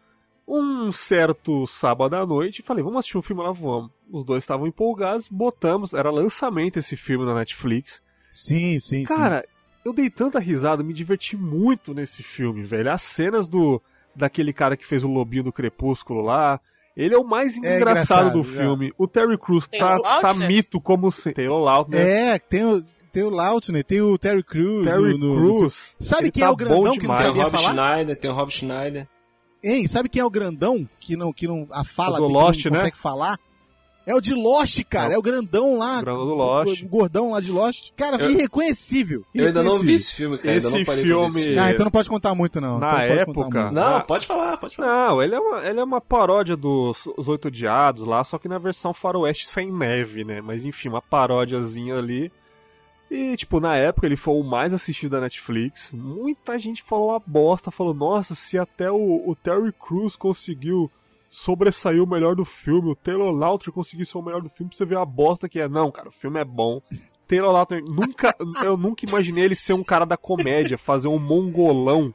Um 0.48 0.92
certo 0.92 1.68
sábado 1.68 2.16
à 2.16 2.26
noite, 2.26 2.64
falei, 2.64 2.82
vamos 2.84 3.00
assistir 3.00 3.18
um 3.18 3.22
filme 3.22 3.44
lá, 3.44 3.52
vamos. 3.52 3.92
Os 4.10 4.24
dois 4.24 4.44
estavam 4.44 4.66
empolgados, 4.66 5.28
botamos, 5.28 5.94
era 5.94 6.10
lançamento 6.10 6.80
esse 6.80 6.96
filme 6.96 7.26
na 7.26 7.36
Netflix. 7.36 8.02
sim, 8.32 8.80
sim, 8.80 9.06
sim. 9.06 9.16
Cara, 9.16 9.46
eu 9.86 9.94
dei 9.94 10.10
tanta 10.10 10.40
risada, 10.40 10.84
me 10.84 10.94
diverti 10.94 11.36
muito 11.36 11.94
nesse 11.94 12.22
filme, 12.24 12.64
velho. 12.64 12.92
As 12.92 13.02
cenas 13.02 13.48
do 13.48 13.82
daquele 14.16 14.52
cara 14.54 14.76
que 14.76 14.86
fez 14.86 15.04
o 15.04 15.08
lobinho 15.08 15.44
do 15.46 15.54
Crepúsculo 15.54 16.22
lá, 16.22 16.60
ele 16.98 17.16
é 17.16 17.18
o 17.18 17.24
mais 17.24 17.54
É 17.56 17.78
engraçado, 17.78 17.80
engraçado, 18.28 18.44
do 18.44 18.52
já. 18.52 18.62
filme. 18.62 18.94
O 18.98 19.08
Terry 19.08 19.38
Crews 19.38 19.68
Tem 19.68 19.80
tá, 19.80 19.96
o 19.96 20.02
tá 20.22 20.34
mito 20.34 20.80
como 20.82 21.12
se... 21.12 21.32
Taylor 21.32 21.60
Lautner. 21.60 22.06
É, 22.06 22.38
tem 22.38 22.64
o, 22.66 22.84
tem 23.12 23.24
o 23.24 23.30
Lautner, 23.30 23.84
tem 23.84 24.02
o 24.02 24.18
Terry 24.18 24.44
Crews. 24.44 24.86
Terry 24.86 25.18
no- 25.18 25.36
no- 25.36 25.58
Crews. 25.58 25.96
Sabe 26.00 26.30
quem 26.30 26.44
é 26.44 26.46
tá 26.46 26.52
o 26.52 26.56
grandão 26.56 26.98
que 26.98 27.08
não. 27.08 27.16
Tem 27.16 27.24
o 27.24 27.28
sabia 27.28 27.44
Rob 27.44 27.58
falar? 27.58 27.72
Schneider, 27.94 28.20
tem 28.20 28.30
o 28.32 28.34
Rob 28.34 28.52
Schneider. 28.52 29.08
Hein, 29.64 29.88
sabe 29.88 30.10
quem 30.10 30.22
é 30.22 30.26
o 30.26 30.30
grandão 30.30 30.88
que 31.00 31.16
não, 31.16 31.32
que 31.32 31.48
não 31.48 31.68
a 31.72 31.84
fala 31.84 32.18
O 32.18 32.22
do 32.22 32.28
que 32.28 32.34
Lost, 32.34 32.66
não 32.66 32.72
né? 32.72 32.78
consegue 32.80 32.98
falar? 32.98 33.40
É 34.06 34.16
o 34.16 34.20
de 34.22 34.34
Lost, 34.34 34.84
cara. 34.90 35.14
É 35.14 35.18
o 35.18 35.22
grandão 35.22 35.78
lá. 35.78 36.00
O 36.00 36.02
grandão 36.02 36.26
do 36.28 36.34
Lost. 36.34 36.82
O 36.82 36.88
gordão 36.88 37.32
lá 37.32 37.40
de 37.40 37.52
Lost. 37.52 37.92
Cara, 37.96 38.18
Eu- 38.24 38.32
irreconhecível. 38.32 39.24
Eu 39.34 39.48
ainda 39.48 39.62
não 39.62 39.80
vi 39.80 39.94
esse 39.94 40.16
filme, 40.16 40.38
cara. 40.38 40.54
ainda 40.56 40.68
Esse 40.68 40.78
não 40.78 40.86
parei 40.86 41.06
pra 41.06 41.16
ver 41.18 41.26
esse 41.28 41.44
filme-. 41.44 41.60
Ah, 41.60 41.70
então 41.72 41.84
não 41.86 41.92
pode 41.92 42.10
contar 42.10 42.34
muito, 42.36 42.60
não. 42.60 42.80
Na 42.80 42.88
então 42.88 42.98
não 43.00 43.22
época- 43.22 43.40
muito. 43.62 43.72
Não, 43.74 44.02
pode 44.02 44.26
falar, 44.26 44.58
pode 44.58 44.76
falar. 44.76 45.10
Não, 45.10 45.22
ele 45.22 45.36
é, 45.36 45.40
uma, 45.40 45.66
ele 45.68 45.80
é 45.80 45.84
uma 45.84 46.02
paródia 46.02 46.58
dos 46.58 47.08
Os 47.16 47.28
Oito 47.28 47.48
Odiados 47.48 48.04
lá, 48.04 48.24
só 48.24 48.38
que 48.40 48.48
na 48.48 48.58
versão 48.58 48.94
faroeste 48.94 49.48
sem 49.48 49.72
neve, 49.72 50.24
né? 50.24 50.42
Mas 50.42 50.66
enfim, 50.66 50.90
uma 50.90 51.02
paródiazinha 51.02 51.96
ali. 51.98 52.32
E, 53.10 53.36
tipo, 53.36 53.60
na 53.60 53.76
época 53.76 54.08
ele 54.08 54.16
foi 54.16 54.34
o 54.36 54.44
mais 54.44 54.74
assistido 54.74 55.12
da 55.12 55.22
Netflix. 55.22 55.90
Muita 55.92 56.58
gente 56.58 56.82
falou 56.82 57.10
uma 57.10 57.22
bosta, 57.26 57.70
falou, 57.70 57.94
nossa, 57.94 58.34
se 58.34 58.58
até 58.58 58.90
o, 58.90 58.96
o 59.30 59.36
Terry 59.36 59.74
Crews 59.74 60.16
conseguiu 60.16 60.90
sobressair 61.32 62.04
o 62.04 62.06
melhor 62.08 62.36
do 62.36 62.44
filme, 62.44 62.92
o 62.92 62.96
Taylor 62.96 63.32
Lautner 63.32 63.74
conseguiu 63.74 64.06
ser 64.06 64.18
o 64.18 64.22
melhor 64.22 64.42
do 64.42 64.50
filme, 64.50 64.70
pra 64.70 64.78
você 64.78 64.86
ver 64.86 64.98
a 64.98 65.06
bosta 65.06 65.48
que 65.48 65.60
é. 65.62 65.68
Não, 65.70 65.90
cara, 65.90 66.10
o 66.10 66.12
filme 66.12 66.40
é 66.40 66.44
bom. 66.46 66.82
Taylor 67.26 67.54
Lautner, 67.54 67.82
nunca, 67.86 68.36
eu 68.66 68.76
nunca 68.76 69.06
imaginei 69.06 69.46
ele 69.46 69.56
ser 69.56 69.72
um 69.74 69.84
cara 69.84 70.06
da 70.06 70.18
comédia, 70.18 70.78
fazer 70.78 71.08
um 71.08 71.18
mongolão. 71.18 72.14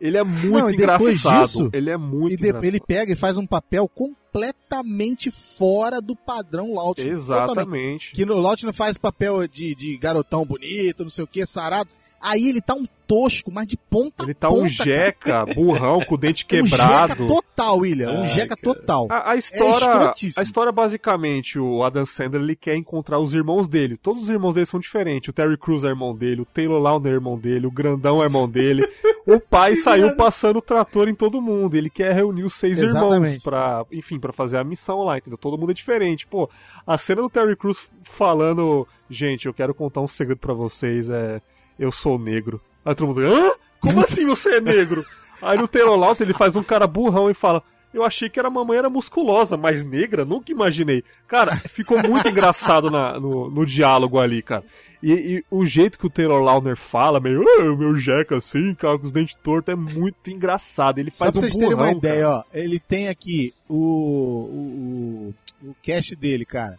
Ele 0.00 0.16
é 0.16 0.24
muito 0.24 0.48
Não, 0.50 0.70
depois 0.72 1.20
engraçado. 1.24 1.42
disso, 1.44 1.70
ele 1.72 1.90
é 1.90 1.96
muito 1.96 2.32
E 2.32 2.34
engraçado. 2.34 2.64
ele 2.64 2.80
pega 2.80 3.12
e 3.12 3.16
faz 3.16 3.36
um 3.36 3.46
papel 3.46 3.86
completamente 3.88 5.30
fora 5.30 6.00
do 6.00 6.16
padrão 6.16 6.74
Lautner. 6.74 7.16
Totalmente. 7.16 7.50
Exatamente. 7.52 8.12
Que 8.12 8.24
no 8.24 8.38
Lautner 8.38 8.74
faz 8.74 8.98
papel 8.98 9.46
de, 9.46 9.74
de 9.74 9.96
garotão 9.98 10.44
bonito, 10.44 11.02
não 11.04 11.10
sei 11.10 11.24
o 11.24 11.26
que, 11.28 11.46
sarado. 11.46 11.88
Aí 12.24 12.48
ele 12.48 12.60
tá 12.62 12.74
um 12.74 12.86
tosco, 13.06 13.52
mas 13.52 13.66
de 13.66 13.76
ponta 13.76 14.24
Ele 14.24 14.32
tá 14.32 14.48
ponta. 14.48 14.62
um 14.62 14.68
jeca, 14.68 15.44
burrão, 15.54 16.02
com 16.06 16.14
o 16.14 16.18
dente 16.18 16.46
cara. 16.46 16.62
Um 16.64 16.66
quebrado. 16.66 17.08
jeca 17.12 17.26
total, 17.26 17.78
William. 17.80 18.10
Um 18.12 18.20
Ai, 18.22 18.26
jeca 18.28 18.56
cara. 18.56 18.62
total. 18.62 19.06
A, 19.10 19.30
a 19.30 19.34
É 19.34 19.38
história, 19.38 19.72
escrotíssimo. 19.74 20.40
a 20.40 20.42
história 20.44 20.72
basicamente, 20.72 21.58
o 21.58 21.82
Adam 21.84 22.06
Sandler 22.06 22.42
ele 22.42 22.56
quer 22.56 22.76
encontrar 22.76 23.18
os 23.18 23.34
irmãos 23.34 23.68
dele. 23.68 23.98
Todos 23.98 24.22
os 24.22 24.28
irmãos 24.30 24.54
dele 24.54 24.64
são 24.66 24.80
diferentes. 24.80 25.28
O 25.28 25.32
Terry 25.34 25.58
Crews 25.58 25.84
é 25.84 25.88
irmão 25.88 26.14
dele, 26.16 26.40
o 26.40 26.44
Taylor 26.46 26.80
Lautner 26.80 27.12
é 27.12 27.16
irmão 27.16 27.38
dele, 27.38 27.66
o 27.66 27.70
Grandão 27.70 28.22
é 28.22 28.24
irmão 28.24 28.48
dele. 28.48 28.82
o 29.26 29.38
pai 29.38 29.76
saiu 29.76 30.16
passando 30.16 30.56
o 30.60 30.62
trator 30.62 31.06
em 31.06 31.14
todo 31.14 31.42
mundo. 31.42 31.74
Ele 31.76 31.90
quer 31.90 32.14
reunir 32.14 32.44
os 32.44 32.54
seis 32.54 32.78
irmãos 32.78 33.12
Exatamente. 33.12 33.42
para, 33.44 33.84
enfim, 33.92 34.18
para 34.18 34.32
fazer 34.32 34.56
a 34.56 34.64
missão 34.64 35.02
lá, 35.02 35.18
entendeu? 35.18 35.36
Todo 35.36 35.58
mundo 35.58 35.72
é 35.72 35.74
diferente. 35.74 36.26
Pô, 36.26 36.48
a 36.86 36.96
cena 36.96 37.20
do 37.20 37.28
Terry 37.28 37.54
Crews 37.54 37.86
falando, 38.04 38.88
gente, 39.10 39.44
eu 39.46 39.52
quero 39.52 39.74
contar 39.74 40.00
um 40.00 40.08
segredo 40.08 40.38
pra 40.38 40.54
vocês, 40.54 41.10
é, 41.10 41.42
eu 41.78 41.90
sou 41.92 42.18
negro. 42.18 42.60
Aí 42.84 42.94
todo 42.94 43.08
mundo, 43.08 43.20
hã? 43.20 43.52
Como 43.80 44.02
assim 44.02 44.26
você 44.26 44.56
é 44.56 44.60
negro? 44.60 45.04
Aí 45.42 45.58
no 45.58 45.68
Taylor 45.68 45.96
Lautner 45.96 46.26
ele 46.28 46.36
faz 46.38 46.56
um 46.56 46.62
cara 46.62 46.86
burrão 46.86 47.30
e 47.30 47.34
fala, 47.34 47.62
eu 47.92 48.02
achei 48.02 48.28
que 48.30 48.38
era 48.38 48.48
mamãe 48.50 48.78
era 48.78 48.88
musculosa, 48.90 49.56
mas 49.56 49.84
negra, 49.84 50.24
nunca 50.24 50.50
imaginei. 50.50 51.04
Cara, 51.28 51.54
ficou 51.56 51.98
muito 52.02 52.26
engraçado 52.28 52.90
na- 52.90 53.18
no, 53.20 53.50
no 53.50 53.66
diálogo 53.66 54.18
ali, 54.18 54.42
cara. 54.42 54.64
E, 55.02 55.12
e 55.12 55.44
o 55.50 55.66
jeito 55.66 55.98
que 55.98 56.06
o 56.06 56.10
Taylor 56.10 56.42
Lautner 56.42 56.76
fala, 56.76 57.20
meio, 57.20 57.44
"Ah, 57.46 57.76
meu 57.76 57.94
jeca 57.94 58.38
assim, 58.38 58.74
cara, 58.74 58.98
com 58.98 59.04
os 59.04 59.12
dentes 59.12 59.36
tortos, 59.42 59.70
é 59.72 59.76
muito 59.76 60.30
engraçado. 60.30 60.98
Ele 60.98 61.10
Só 61.12 61.26
faz 61.26 61.32
pra 61.32 61.38
um 61.38 61.42
vocês 61.42 61.54
terem 61.56 61.74
uma 61.74 61.84
burrão, 61.84 61.98
ideia, 61.98 62.24
cara. 62.24 62.36
ó. 62.38 62.42
Ele 62.54 62.80
tem 62.80 63.08
aqui 63.08 63.52
o, 63.68 63.76
o, 63.76 65.34
o, 65.66 65.68
o 65.70 65.76
cast 65.82 66.16
dele, 66.16 66.46
cara. 66.46 66.78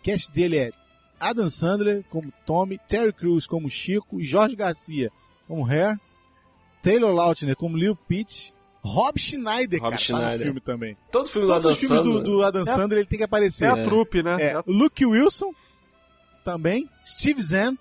O 0.00 0.02
cast 0.02 0.32
dele 0.32 0.58
é 0.58 0.70
Adam 1.22 1.48
Sandler 1.50 2.04
como 2.10 2.32
Tommy, 2.44 2.78
Terry 2.88 3.12
Crews 3.12 3.46
como 3.46 3.68
Chico, 3.70 4.18
Jorge 4.22 4.56
Garcia 4.56 5.10
como 5.48 5.64
Hair, 5.66 5.98
Taylor 6.82 7.14
Lautner 7.14 7.54
como 7.56 7.76
Lil 7.76 7.94
Peach, 7.96 8.54
Rob 8.80 9.16
Schneider, 9.18 9.80
Rob 9.80 9.90
cara, 9.92 10.02
tá 10.06 10.12
no 10.12 10.18
Schneider. 10.18 10.46
filme 10.46 10.60
também. 10.60 10.96
Todo 11.10 11.28
filme 11.28 11.46
do 11.46 11.52
Todos 11.52 11.64
Adam 11.66 11.72
os 11.72 11.78
filmes 11.80 12.02
do, 12.02 12.20
do 12.22 12.42
Adam 12.42 12.64
Sandler 12.64 12.98
ele 12.98 13.06
tem 13.06 13.16
que 13.18 13.22
É 13.22 13.26
aparecer. 13.26 13.66
a 13.68 13.84
trupe, 13.84 14.22
né? 14.22 14.36
É, 14.40 14.46
É 14.52 14.62
Luke 14.66 15.04
Wilson 15.06 15.52
também, 16.44 16.88
Steve 17.04 17.40
Zahn. 17.40 17.76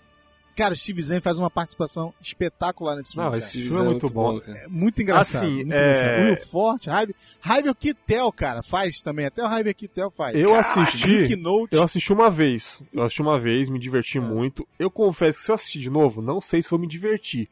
Cara, 0.55 0.73
o 0.73 0.77
Steve 0.77 1.01
Zahn 1.01 1.21
faz 1.21 1.37
uma 1.37 1.49
participação 1.49 2.13
espetacular 2.21 2.95
nesse 2.95 3.13
filme. 3.13 3.27
Não, 3.29 3.33
esse 3.33 3.47
Steve 3.49 3.63
filme 3.69 3.75
é 3.77 3.83
Zahn 3.83 3.91
muito 3.91 4.09
bom. 4.13 4.39
cara. 4.39 4.57
É 4.57 4.67
muito 4.67 5.01
engraçado. 5.01 5.43
Assim, 5.43 5.55
muito 5.55 5.73
é- 5.73 5.75
engraçado. 5.77 6.23
Will 6.23 6.37
Forte, 6.37 6.89
Harvey, 6.89 7.15
Harvey 7.43 7.75
Keitel, 7.75 8.31
cara, 8.31 8.61
faz 8.63 9.01
também. 9.01 9.25
Até 9.25 9.41
o 9.41 9.45
Harvey 9.45 9.73
Keitel 9.73 10.11
faz. 10.11 10.35
Eu 10.35 10.55
assisti, 10.59 11.39
eu 11.71 11.83
assisti 11.83 12.13
uma 12.13 12.29
vez. 12.29 12.81
Eu 12.93 13.03
assisti 13.03 13.21
uma 13.21 13.39
vez, 13.39 13.69
me 13.69 13.79
diverti 13.79 14.17
É. 14.17 14.21
muito. 14.21 14.67
Eu 14.77 14.91
confesso 14.91 15.39
que 15.39 15.45
se 15.45 15.51
eu 15.51 15.55
assistir 15.55 15.79
de 15.79 15.89
novo, 15.89 16.21
não 16.21 16.41
sei 16.41 16.61
se 16.61 16.69
vou 16.69 16.79
me 16.79 16.87
divertir. 16.87 17.47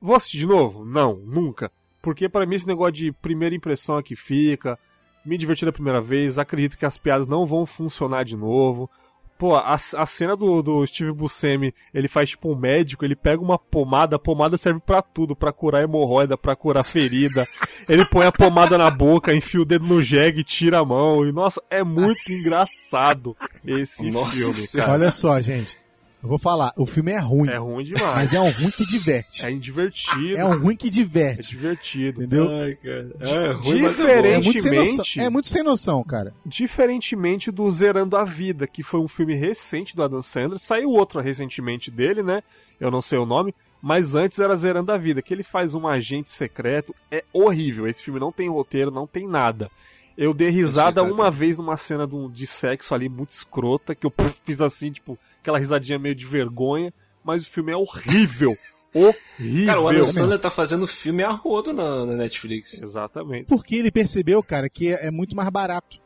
Vou 0.00 0.14
assistir 0.14 0.38
de 0.38 0.46
novo? 0.46 0.84
Não, 0.84 1.14
nunca. 1.16 1.70
Porque 2.02 2.28
pra 2.28 2.44
mim 2.44 2.56
esse 2.56 2.66
negócio 2.66 2.92
de 2.92 3.10
primeira 3.12 3.54
impressão 3.54 3.98
é 3.98 4.02
que 4.02 4.14
fica. 4.14 4.78
Me 5.24 5.38
diverti 5.38 5.64
da 5.64 5.72
primeira 5.72 6.02
vez, 6.02 6.38
acredito 6.38 6.76
que 6.76 6.84
as 6.84 6.98
piadas 6.98 7.26
não 7.26 7.46
vão 7.46 7.64
funcionar 7.64 8.24
de 8.24 8.36
novo. 8.36 8.90
Pô, 9.36 9.56
a, 9.56 9.74
a 9.74 10.06
cena 10.06 10.36
do, 10.36 10.62
do 10.62 10.86
Steve 10.86 11.12
Buscemi, 11.12 11.74
ele 11.92 12.08
faz 12.08 12.30
tipo 12.30 12.52
um 12.52 12.56
médico, 12.56 13.04
ele 13.04 13.16
pega 13.16 13.42
uma 13.42 13.58
pomada, 13.58 14.16
a 14.16 14.18
pomada 14.18 14.56
serve 14.56 14.80
pra 14.80 15.02
tudo, 15.02 15.34
pra 15.34 15.52
curar 15.52 15.82
hemorroida, 15.82 16.38
pra 16.38 16.54
curar 16.54 16.84
ferida. 16.84 17.46
ele 17.88 18.06
põe 18.06 18.26
a 18.26 18.32
pomada 18.32 18.78
na 18.78 18.90
boca, 18.90 19.34
enfia 19.34 19.60
o 19.60 19.64
dedo 19.64 19.86
no 19.86 20.02
jegue 20.02 20.40
e 20.40 20.44
tira 20.44 20.78
a 20.78 20.84
mão. 20.84 21.26
E 21.26 21.32
nossa, 21.32 21.62
é 21.68 21.82
muito 21.82 22.30
engraçado 22.30 23.36
esse 23.66 24.10
Nossa 24.10 24.32
filme, 24.32 24.84
cara. 24.84 24.92
Olha 24.92 25.10
só, 25.10 25.40
gente. 25.40 25.83
Eu 26.24 26.28
vou 26.30 26.38
falar, 26.38 26.72
o 26.78 26.86
filme 26.86 27.12
é 27.12 27.18
ruim. 27.18 27.50
É 27.50 27.58
ruim 27.58 27.84
demais. 27.84 28.14
Mas 28.16 28.32
é 28.32 28.40
um 28.40 28.50
ruim 28.50 28.70
que 28.70 28.86
diverte. 28.86 29.44
É 29.46 29.50
divertido. 29.52 30.38
É 30.38 30.44
um 30.46 30.58
ruim 30.58 30.74
que 30.74 30.86
É 30.86 30.90
diverte. 30.90 31.50
divertido. 31.50 32.22
Entendeu? 32.22 32.48
Ai, 32.48 32.74
cara. 32.76 33.10
É 33.20 33.52
ruim, 33.52 33.82
mas 33.82 34.00
é 34.00 34.22
bom. 34.22 34.28
É 34.28 34.38
muito, 34.40 34.62
sem 34.62 34.70
noção, 34.72 34.84
Diferentemente- 35.04 35.20
é 35.20 35.30
muito 35.30 35.48
sem 35.48 35.62
noção, 35.62 36.02
cara. 36.02 36.32
Diferentemente 36.46 37.50
do 37.50 37.70
Zerando 37.70 38.16
a 38.16 38.24
Vida, 38.24 38.66
que 38.66 38.82
foi 38.82 39.00
um 39.00 39.06
filme 39.06 39.34
recente 39.34 39.94
do 39.94 40.02
Adam 40.02 40.22
Sandler, 40.22 40.58
saiu 40.58 40.88
outro 40.90 41.20
recentemente 41.20 41.90
dele, 41.90 42.22
né? 42.22 42.42
Eu 42.80 42.90
não 42.90 43.02
sei 43.02 43.18
o 43.18 43.26
nome, 43.26 43.54
mas 43.82 44.14
antes 44.14 44.38
era 44.38 44.56
Zerando 44.56 44.90
a 44.92 44.96
Vida, 44.96 45.20
que 45.20 45.32
ele 45.34 45.42
faz 45.42 45.74
um 45.74 45.86
agente 45.86 46.30
secreto. 46.30 46.94
É 47.10 47.22
horrível. 47.34 47.86
Esse 47.86 48.02
filme 48.02 48.18
não 48.18 48.32
tem 48.32 48.48
roteiro, 48.48 48.90
não 48.90 49.06
tem 49.06 49.28
nada. 49.28 49.70
Eu 50.16 50.32
dei 50.32 50.48
risada 50.48 51.02
uma 51.02 51.30
vez 51.30 51.58
numa 51.58 51.76
cena 51.76 52.08
de, 52.32 52.46
sexo 52.46 52.94
ali 52.94 53.08
muito 53.10 53.32
escrota, 53.32 53.94
que 53.94 54.06
eu 54.06 54.12
fiz 54.44 54.60
assim, 54.60 54.90
tipo, 54.90 55.18
aquela 55.44 55.58
risadinha 55.58 55.98
meio 55.98 56.14
de 56.14 56.24
vergonha, 56.24 56.92
mas 57.22 57.42
o 57.42 57.50
filme 57.50 57.70
é 57.70 57.76
horrível. 57.76 58.56
horrível. 58.94 59.66
Cara, 59.66 59.80
o 59.82 59.88
Adam 59.88 60.04
Sandler 60.04 60.38
tá 60.38 60.50
fazendo 60.50 60.86
filme 60.86 61.22
a 61.22 61.30
rodo 61.30 61.74
na, 61.74 62.06
na 62.06 62.14
Netflix. 62.16 62.80
Exatamente. 62.82 63.46
Porque 63.46 63.76
ele 63.76 63.90
percebeu, 63.92 64.42
cara, 64.42 64.68
que 64.70 64.88
é, 64.88 65.08
é 65.08 65.10
muito 65.10 65.36
mais 65.36 65.48
barato. 65.50 65.98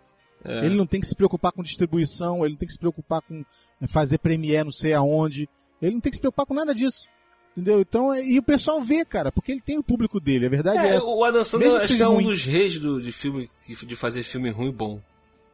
É. 0.44 0.66
Ele 0.66 0.74
não 0.74 0.86
tem 0.86 1.00
que 1.00 1.06
se 1.06 1.14
preocupar 1.14 1.52
com 1.52 1.62
distribuição, 1.62 2.44
ele 2.44 2.50
não 2.54 2.58
tem 2.58 2.66
que 2.66 2.72
se 2.72 2.78
preocupar 2.78 3.22
com 3.22 3.44
fazer 3.88 4.18
premiere 4.18 4.64
não 4.64 4.72
sei 4.72 4.92
aonde. 4.92 5.48
Ele 5.80 5.94
não 5.94 6.00
tem 6.00 6.10
que 6.10 6.16
se 6.16 6.20
preocupar 6.20 6.46
com 6.46 6.54
nada 6.54 6.74
disso. 6.74 7.06
Entendeu? 7.56 7.80
Então, 7.80 8.12
é- 8.12 8.24
e 8.24 8.38
o 8.38 8.42
pessoal 8.42 8.80
vê, 8.80 9.04
cara, 9.04 9.30
porque 9.32 9.52
ele 9.52 9.60
tem 9.60 9.78
o 9.78 9.82
público 9.82 10.20
dele, 10.20 10.46
a 10.46 10.48
verdade 10.48 10.78
é, 10.84 10.90
É, 10.90 10.94
essa. 10.96 11.06
o 11.06 11.24
Adam 11.24 11.42
Sandler 11.44 11.74
acho 11.76 11.96
que 11.96 12.02
é 12.02 12.08
um 12.08 12.14
ruim. 12.14 12.24
dos 12.24 12.44
reis 12.44 12.78
do, 12.78 13.00
de 13.00 13.10
filme 13.12 13.48
de 13.84 13.96
fazer 13.96 14.22
filme 14.22 14.50
ruim 14.50 14.72
bom. 14.72 15.00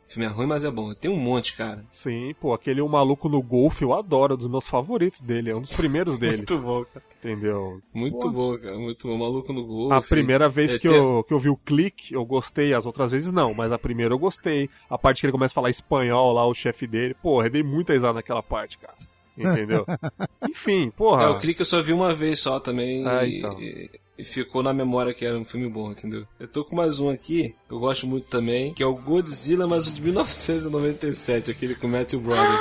O 0.06 0.12
filme 0.14 0.26
é 0.26 0.30
ruim, 0.30 0.46
mas 0.46 0.62
é 0.64 0.70
bom. 0.70 0.92
Tem 0.94 1.10
um 1.10 1.16
monte, 1.16 1.56
cara. 1.56 1.84
Sim, 1.92 2.34
pô, 2.40 2.52
aquele 2.52 2.82
Um 2.82 2.88
Maluco 2.88 3.28
no 3.28 3.42
Golfe 3.42 3.82
eu 3.82 3.94
adoro, 3.94 4.34
é 4.34 4.36
um 4.36 4.38
dos 4.38 4.46
meus 4.48 4.68
favoritos 4.68 5.20
dele, 5.22 5.50
é 5.50 5.56
um 5.56 5.60
dos 5.62 5.72
primeiros 5.72 6.16
dele. 6.20 6.36
Muito 6.38 6.58
bom, 6.58 6.84
cara. 6.84 7.04
Entendeu? 7.18 7.76
Muito 7.92 8.18
Pô. 8.20 8.30
bom, 8.30 8.58
cara. 8.58 8.76
Muito 8.78 9.08
bom. 9.08 9.16
Maluco 9.16 9.52
no 9.52 9.66
gol. 9.66 9.92
A 9.92 10.02
primeira 10.02 10.48
vez 10.48 10.74
É, 10.74 10.78
que, 10.78 10.88
tem- 10.88 10.96
eu, 10.96 11.24
que 11.26 11.32
eu 11.34 11.38
vi 11.38 11.48
o 11.48 11.56
clique, 11.56 12.12
eu 12.14 12.24
gostei, 12.24 12.74
as 12.74 12.84
outras 12.86 13.10
vezes 13.12 13.32
não, 13.32 13.54
mas 13.54 13.72
a 13.72 13.78
primeira 13.78 14.12
eu 14.14 14.18
gostei. 14.18 14.68
A 14.90 14.98
parte 14.98 15.20
que 15.20 15.26
ele 15.26 15.32
começa 15.32 15.52
a 15.52 15.56
falar 15.56 15.70
espanhol 15.70 16.32
lá, 16.32 16.46
o 16.46 16.54
chefe 16.54 16.86
dele, 16.86 17.14
porra, 17.14 17.46
eu 17.46 17.50
dei 17.50 17.62
muita 17.62 17.92
risada 17.94 18.12
naquela 18.14 18.42
parte, 18.42 18.78
cara. 18.78 18.94
Entendeu? 19.36 19.84
Enfim, 20.48 20.90
porra. 20.90 21.24
É, 21.24 21.28
o 21.30 21.40
clique 21.40 21.60
eu 21.62 21.66
só 21.66 21.82
vi 21.82 21.92
uma 21.92 22.12
vez 22.14 22.38
só 22.40 22.60
também. 22.60 23.04
Ah, 23.08 23.24
e, 23.24 23.38
então. 23.38 23.60
e- 23.60 23.90
e 24.16 24.24
ficou 24.24 24.62
na 24.62 24.72
memória 24.72 25.12
que 25.12 25.24
era 25.26 25.36
um 25.38 25.44
filme 25.44 25.68
bom, 25.68 25.90
entendeu? 25.90 26.26
Eu 26.38 26.46
tô 26.46 26.64
com 26.64 26.76
mais 26.76 27.00
um 27.00 27.08
aqui, 27.08 27.54
que 27.68 27.74
eu 27.74 27.78
gosto 27.78 28.06
muito 28.06 28.28
também, 28.28 28.72
que 28.72 28.82
é 28.82 28.86
o 28.86 28.94
Godzilla, 28.94 29.66
mas 29.66 29.88
o 29.88 29.94
de 29.94 30.00
1997, 30.02 31.50
aquele 31.50 31.74
com 31.74 31.86
o 31.86 31.90
Matthew 31.90 32.20
Broderick. 32.20 32.52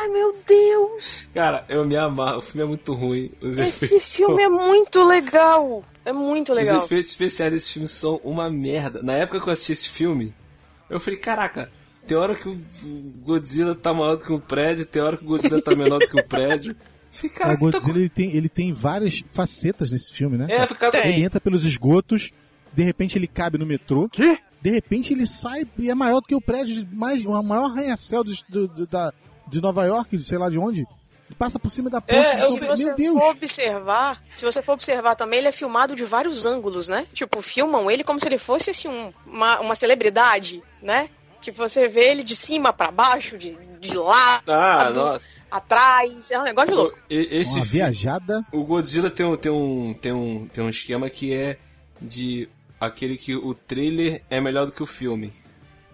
Ai, 0.00 0.08
meu 0.08 0.34
Deus! 0.46 1.28
Cara, 1.34 1.64
eu 1.68 1.84
me 1.84 1.96
amarro, 1.96 2.38
o 2.38 2.42
filme 2.42 2.64
é 2.64 2.66
muito 2.66 2.94
ruim. 2.94 3.30
Os 3.40 3.58
Esse 3.58 3.84
efeitos 3.84 4.16
filme 4.16 4.42
é 4.42 4.48
muito 4.48 5.04
legal. 5.04 5.84
É 6.04 6.12
muito 6.12 6.52
Os 6.52 6.56
legal. 6.56 6.84
efeitos 6.84 7.10
especiais 7.12 7.52
desse 7.52 7.72
filme 7.74 7.88
são 7.88 8.20
uma 8.24 8.48
merda. 8.50 9.02
Na 9.02 9.12
época 9.14 9.40
que 9.40 9.48
eu 9.48 9.52
assisti 9.52 9.72
esse 9.72 9.88
filme, 9.90 10.34
eu 10.88 10.98
falei, 10.98 11.18
caraca, 11.18 11.70
tem 12.06 12.16
hora 12.16 12.34
que 12.34 12.48
o 12.48 12.52
o 12.52 13.12
Godzilla 13.24 13.74
tá 13.74 13.92
maior 13.94 14.16
do 14.16 14.24
que 14.24 14.32
o 14.32 14.40
prédio, 14.40 14.86
tem 14.86 15.00
hora 15.02 15.16
que 15.16 15.24
o 15.24 15.28
Godzilla 15.28 15.62
tá 15.62 15.74
menor 15.76 15.98
do 15.98 16.08
que 16.08 16.20
o 16.20 16.26
prédio. 16.26 16.74
É, 17.24 17.28
cara, 17.28 17.54
o 17.54 17.58
Godzilla 17.58 17.98
ele, 17.98 18.08
tem, 18.08 18.34
ele 18.34 18.48
tem 18.48 18.72
várias 18.72 19.22
facetas 19.28 19.90
nesse 19.90 20.12
filme, 20.12 20.36
né? 20.38 20.46
É, 20.48 20.66
cara? 20.66 21.06
Ele 21.06 21.22
entra 21.22 21.40
pelos 21.40 21.64
esgotos, 21.66 22.32
de 22.72 22.82
repente 22.82 23.18
ele 23.18 23.26
cabe 23.26 23.58
no 23.58 23.66
metrô. 23.66 24.08
Quê? 24.08 24.38
De 24.60 24.70
repente 24.70 25.12
ele 25.12 25.26
sai 25.26 25.64
e 25.78 25.90
é 25.90 25.94
maior 25.94 26.20
do 26.20 26.26
que 26.28 26.34
o 26.34 26.40
prédio, 26.40 26.84
de 26.86 26.94
mais, 26.96 27.24
o 27.24 27.42
maior 27.42 27.64
arranha-céu 27.70 28.22
do- 28.24 28.32
do- 28.48 28.68
do- 28.68 28.86
da, 28.86 29.12
de 29.48 29.60
Nova 29.60 29.84
York, 29.84 30.16
de 30.16 30.22
sei 30.24 30.38
lá 30.38 30.48
de 30.48 30.58
onde. 30.58 30.86
E 31.28 31.34
passa 31.34 31.58
por 31.58 31.70
cima 31.70 31.90
da 31.90 32.00
ponte. 32.00 32.28
É, 32.28 32.36
de 32.36 32.42
se 32.42 32.46
sobre- 32.48 32.66
você 32.68 32.84
Meu 32.86 32.94
Deus! 32.94 33.18
for 33.22 33.30
observar, 33.30 34.22
se 34.36 34.44
você 34.44 34.62
for 34.62 34.72
observar 34.72 35.14
também, 35.16 35.38
ele 35.40 35.48
é 35.48 35.52
filmado 35.52 35.96
de 35.96 36.04
vários 36.04 36.46
ângulos, 36.46 36.88
né? 36.88 37.06
Tipo, 37.12 37.42
filmam 37.42 37.90
ele 37.90 38.04
como 38.04 38.20
se 38.20 38.28
ele 38.28 38.38
fosse 38.38 38.70
assim, 38.70 38.88
um- 38.88 39.12
uma, 39.26 39.60
uma 39.60 39.74
celebridade, 39.74 40.62
né? 40.82 41.08
Tipo, 41.40 41.58
você 41.58 41.88
vê 41.88 42.10
ele 42.10 42.22
de 42.22 42.36
cima 42.36 42.72
pra 42.72 42.90
baixo, 42.92 43.36
de, 43.36 43.58
de 43.82 43.96
lado, 43.96 44.52
Ah, 44.52 44.90
nossa. 44.94 45.26
atrás. 45.50 46.30
É 46.30 46.38
um 46.38 46.44
negócio 46.44 46.70
de 46.70 46.76
louco. 46.76 46.98
Esse 47.10 47.56
Uma 47.56 47.64
viajada. 47.64 48.46
o 48.52 48.64
Godzilla 48.64 49.10
tem 49.10 49.26
um, 49.26 49.36
tem, 49.36 49.52
um, 49.52 49.94
tem, 49.94 50.12
um, 50.12 50.48
tem 50.52 50.64
um 50.64 50.68
esquema 50.68 51.10
que 51.10 51.34
é 51.34 51.58
de 52.00 52.48
aquele 52.80 53.16
que 53.16 53.34
o 53.36 53.54
trailer 53.54 54.22
é 54.30 54.40
melhor 54.40 54.66
do 54.66 54.72
que 54.72 54.82
o 54.82 54.86
filme. 54.86 55.32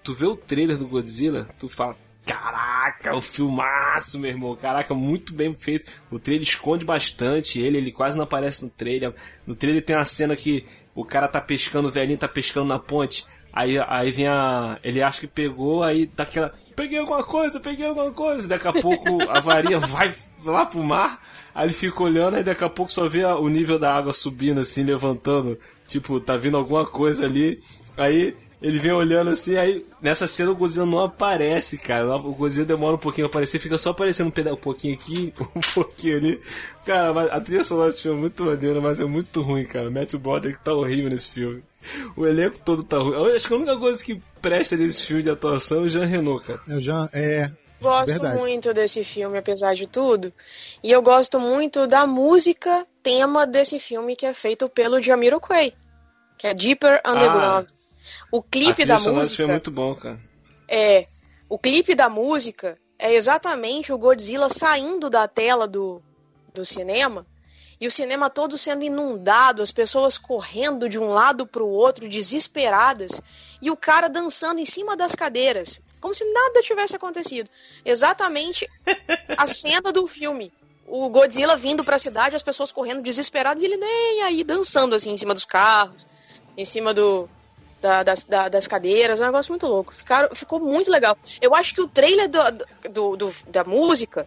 Tu 0.03 0.15
vê 0.15 0.27
o 0.27 0.37
trailer 0.37 0.77
do 0.79 0.87
Godzilla, 0.87 1.47
tu 1.59 1.69
fala, 1.69 1.97
caraca, 2.25 3.15
o 3.15 3.21
filmaço, 3.21 4.19
meu 4.19 4.31
irmão, 4.31 4.55
caraca, 4.57 4.95
muito 4.95 5.35
bem 5.35 5.53
feito. 5.55 5.91
O 6.11 6.19
trailer 6.19 6.47
esconde 6.47 6.85
bastante 6.85 7.61
ele, 7.61 7.77
ele 7.79 7.93
quase 7.93 8.17
não 8.17 8.25
aparece 8.25 8.65
no 8.65 8.71
trailer. 8.71 9.13
No 9.47 9.55
trailer 9.55 9.85
tem 9.85 9.97
uma 9.97 10.05
cena 10.05 10.35
que 10.37 10.65
o 10.95 11.05
cara 11.05 11.29
tá 11.29 11.41
pescando, 11.41 11.89
o 11.89 11.91
velhinho 11.93 12.19
tá 12.19 12.29
pescando 12.29 12.67
na 12.67 12.79
ponte. 12.79 13.27
Aí, 13.53 13.79
aí 13.87 14.11
vem 14.13 14.29
a. 14.29 14.79
Ele 14.85 15.03
acha 15.03 15.21
que 15.21 15.27
pegou, 15.27 15.83
aí 15.83 16.07
dá 16.07 16.23
aquela. 16.25 16.55
Peguei 16.79 17.01
alguma 17.01 17.25
coisa, 17.25 17.59
peguei 17.59 17.85
alguma 17.89 18.13
coisa. 18.13 18.47
Daqui 18.47 18.69
a 18.69 18.73
pouco 18.73 19.29
a 19.29 19.41
varinha 19.41 19.81
vai 19.83 20.15
lá 20.45 20.65
pro 20.65 20.81
mar. 20.85 21.21
Aí 21.53 21.67
ele 21.67 21.73
fica 21.73 22.01
olhando, 22.05 22.37
aí 22.37 22.45
daqui 22.45 22.63
a 22.63 22.69
pouco 22.69 22.93
só 22.93 23.09
vê 23.09 23.25
o 23.25 23.49
nível 23.49 23.81
da 23.81 23.93
água 23.93 24.13
subindo, 24.13 24.61
assim, 24.61 24.85
levantando. 24.85 25.59
Tipo, 25.89 26.21
tá 26.21 26.37
vindo 26.37 26.57
alguma 26.57 26.87
coisa 26.87 27.25
ali. 27.25 27.61
Aí 27.97 28.33
ele 28.61 28.79
vem 28.79 28.93
olhando 28.93 29.31
assim, 29.31 29.57
aí 29.57 29.87
nessa 30.03 30.27
cena 30.27 30.51
o 30.51 30.57
Godzilla 30.57 30.85
não 30.87 31.01
aparece, 31.05 31.79
cara. 31.79 32.17
O 32.17 32.35
Godzilla 32.35 32.67
demora 32.67 32.97
um 32.97 32.99
pouquinho 32.99 33.27
a 33.27 33.31
aparecer, 33.31 33.59
fica 33.61 33.79
só 33.79 33.91
aparecendo 33.91 34.29
um, 34.29 34.31
peda- 34.33 34.53
um 34.53 34.57
pouquinho 34.57 34.95
aqui, 34.95 35.33
um 35.55 35.61
pouquinho 35.75 36.17
ali. 36.17 36.41
Cara, 36.85 37.25
a 37.33 37.41
trilha 37.41 37.63
sonora 37.63 37.89
desse 37.89 38.03
filme 38.03 38.19
é 38.19 38.21
muito 38.21 38.45
maneira, 38.45 38.81
mas 38.81 38.99
é 39.01 39.05
muito 39.05 39.43
ruim, 39.43 39.65
cara. 39.65 39.89
O 39.89 39.93
Matthew 39.93 40.19
Broderick 40.19 40.59
tá 40.65 40.73
horrível 40.75 41.11
nesse 41.11 41.31
filme. 41.31 41.63
O 42.17 42.27
elenco 42.27 42.59
todo 42.65 42.83
tá 42.83 42.99
ruim. 42.99 43.15
Eu 43.15 43.35
acho 43.35 43.47
que 43.47 43.55
a 43.55 43.57
única 43.57 43.77
coisa 43.77 44.03
que 44.05 44.21
presta 44.43 44.77
nesse 44.77 45.05
filme 45.07 45.23
de 45.23 45.31
atuação 45.31 45.79
é 45.79 45.81
o 45.83 45.89
Jean 45.89 46.07
Renault, 46.07 46.47
cara. 46.47 46.61
Eu 46.67 46.81
já, 46.81 47.09
é, 47.13 47.51
Gosto 47.81 48.11
Verdade. 48.11 48.39
muito 48.41 48.75
desse 48.75 49.05
filme, 49.05 49.39
apesar 49.39 49.75
de 49.75 49.87
tudo. 49.87 50.33
E 50.83 50.91
eu 50.91 51.01
gosto 51.01 51.39
muito 51.39 51.87
da 51.87 52.07
música 52.09 52.85
tema 53.05 53.47
desse 53.47 53.79
filme 53.79 54.17
que 54.17 54.27
é 54.27 54.35
feito 54.35 54.69
pelo 54.69 55.01
Jamiroquai, 55.01 55.73
que 56.37 56.47
é 56.49 56.55
Deeper 56.55 57.01
Underground. 57.07 57.69
O 58.31 58.43
clipe 58.43 58.85
da 58.85 58.95
desse 58.95 59.05
filme 59.05 59.19
música 59.21 59.43
é 59.43 59.47
muito 59.47 59.71
bom, 59.71 59.95
cara. 59.95 60.21
é 60.69 61.07
o 61.49 61.59
clipe 61.59 61.95
da 61.95 62.09
música 62.09 62.79
é 62.99 63.15
exatamente 63.15 63.93
o 63.93 63.99
Godzilla 63.99 64.51
saindo 64.51 65.09
da 65.09 65.27
tela 65.27 65.67
do, 65.67 66.03
do 66.53 66.65
cinema 66.65 67.27
e 67.81 67.87
o 67.87 67.91
cinema 67.91 68.29
todo 68.29 68.59
sendo 68.59 68.85
inundado, 68.85 69.63
as 69.63 69.71
pessoas 69.71 70.19
correndo 70.19 70.89
de 70.89 70.99
um 70.99 71.07
lado 71.07 71.47
para 71.47 71.63
o 71.63 71.71
outro, 71.71 72.09
desesperadas, 72.09 73.21
e 73.63 73.71
o 73.71 73.77
cara 73.77 74.09
dançando 74.09 74.61
em 74.61 74.67
cima 74.67 74.97
das 74.97 75.15
cadeiras, 75.15 75.81
como 76.01 76.13
se 76.13 76.25
nada 76.25 76.61
tivesse 76.61 76.97
acontecido. 76.97 77.49
Exatamente 77.85 78.69
a 79.37 79.47
cena 79.47 79.93
do 79.93 80.07
filme. 80.07 80.53
O 80.87 81.09
Godzilla 81.09 81.57
vindo 81.57 81.85
para 81.85 81.97
a 81.97 82.01
cidade, 82.01 82.35
as 82.35 82.43
pessoas 82.43 82.73
correndo 82.73 83.01
desesperadas 83.01 83.63
e 83.63 83.67
ele 83.67 83.77
nem 83.77 84.23
aí 84.23 84.43
dançando 84.43 84.97
assim 84.97 85.13
em 85.13 85.19
cima 85.19 85.35
dos 85.35 85.45
carros, 85.45 86.05
em 86.57 86.65
cima 86.65 86.93
do, 86.93 87.31
da- 87.81 88.03
das, 88.03 88.25
da- 88.25 88.49
das 88.49 88.67
cadeiras, 88.67 89.21
é 89.21 89.23
um 89.23 89.27
negócio 89.27 89.53
muito 89.53 89.67
louco. 89.67 89.95
Ficaram, 89.95 90.29
ficou 90.35 90.59
muito 90.61 90.91
legal. 90.91 91.17
Eu 91.41 91.55
acho 91.55 91.75
que 91.75 91.81
o 91.81 91.89
trailer 91.89 92.29
do, 92.29 92.39
do- 92.91 93.17
do- 93.17 93.33
da 93.49 93.65
música, 93.65 94.27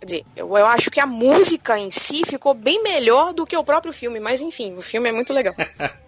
quer 0.00 0.06
dizer, 0.06 0.26
eu, 0.36 0.46
eu 0.56 0.66
acho 0.66 0.90
que 0.90 1.00
a 1.00 1.06
música 1.06 1.78
em 1.78 1.90
si 1.90 2.22
ficou 2.24 2.54
bem 2.54 2.82
melhor 2.82 3.32
do 3.32 3.44
que 3.46 3.56
o 3.56 3.64
próprio 3.64 3.92
filme, 3.92 4.20
mas 4.20 4.40
enfim, 4.40 4.74
o 4.76 4.80
filme 4.82 5.08
é 5.08 5.12
muito 5.12 5.32
legal. 5.32 5.54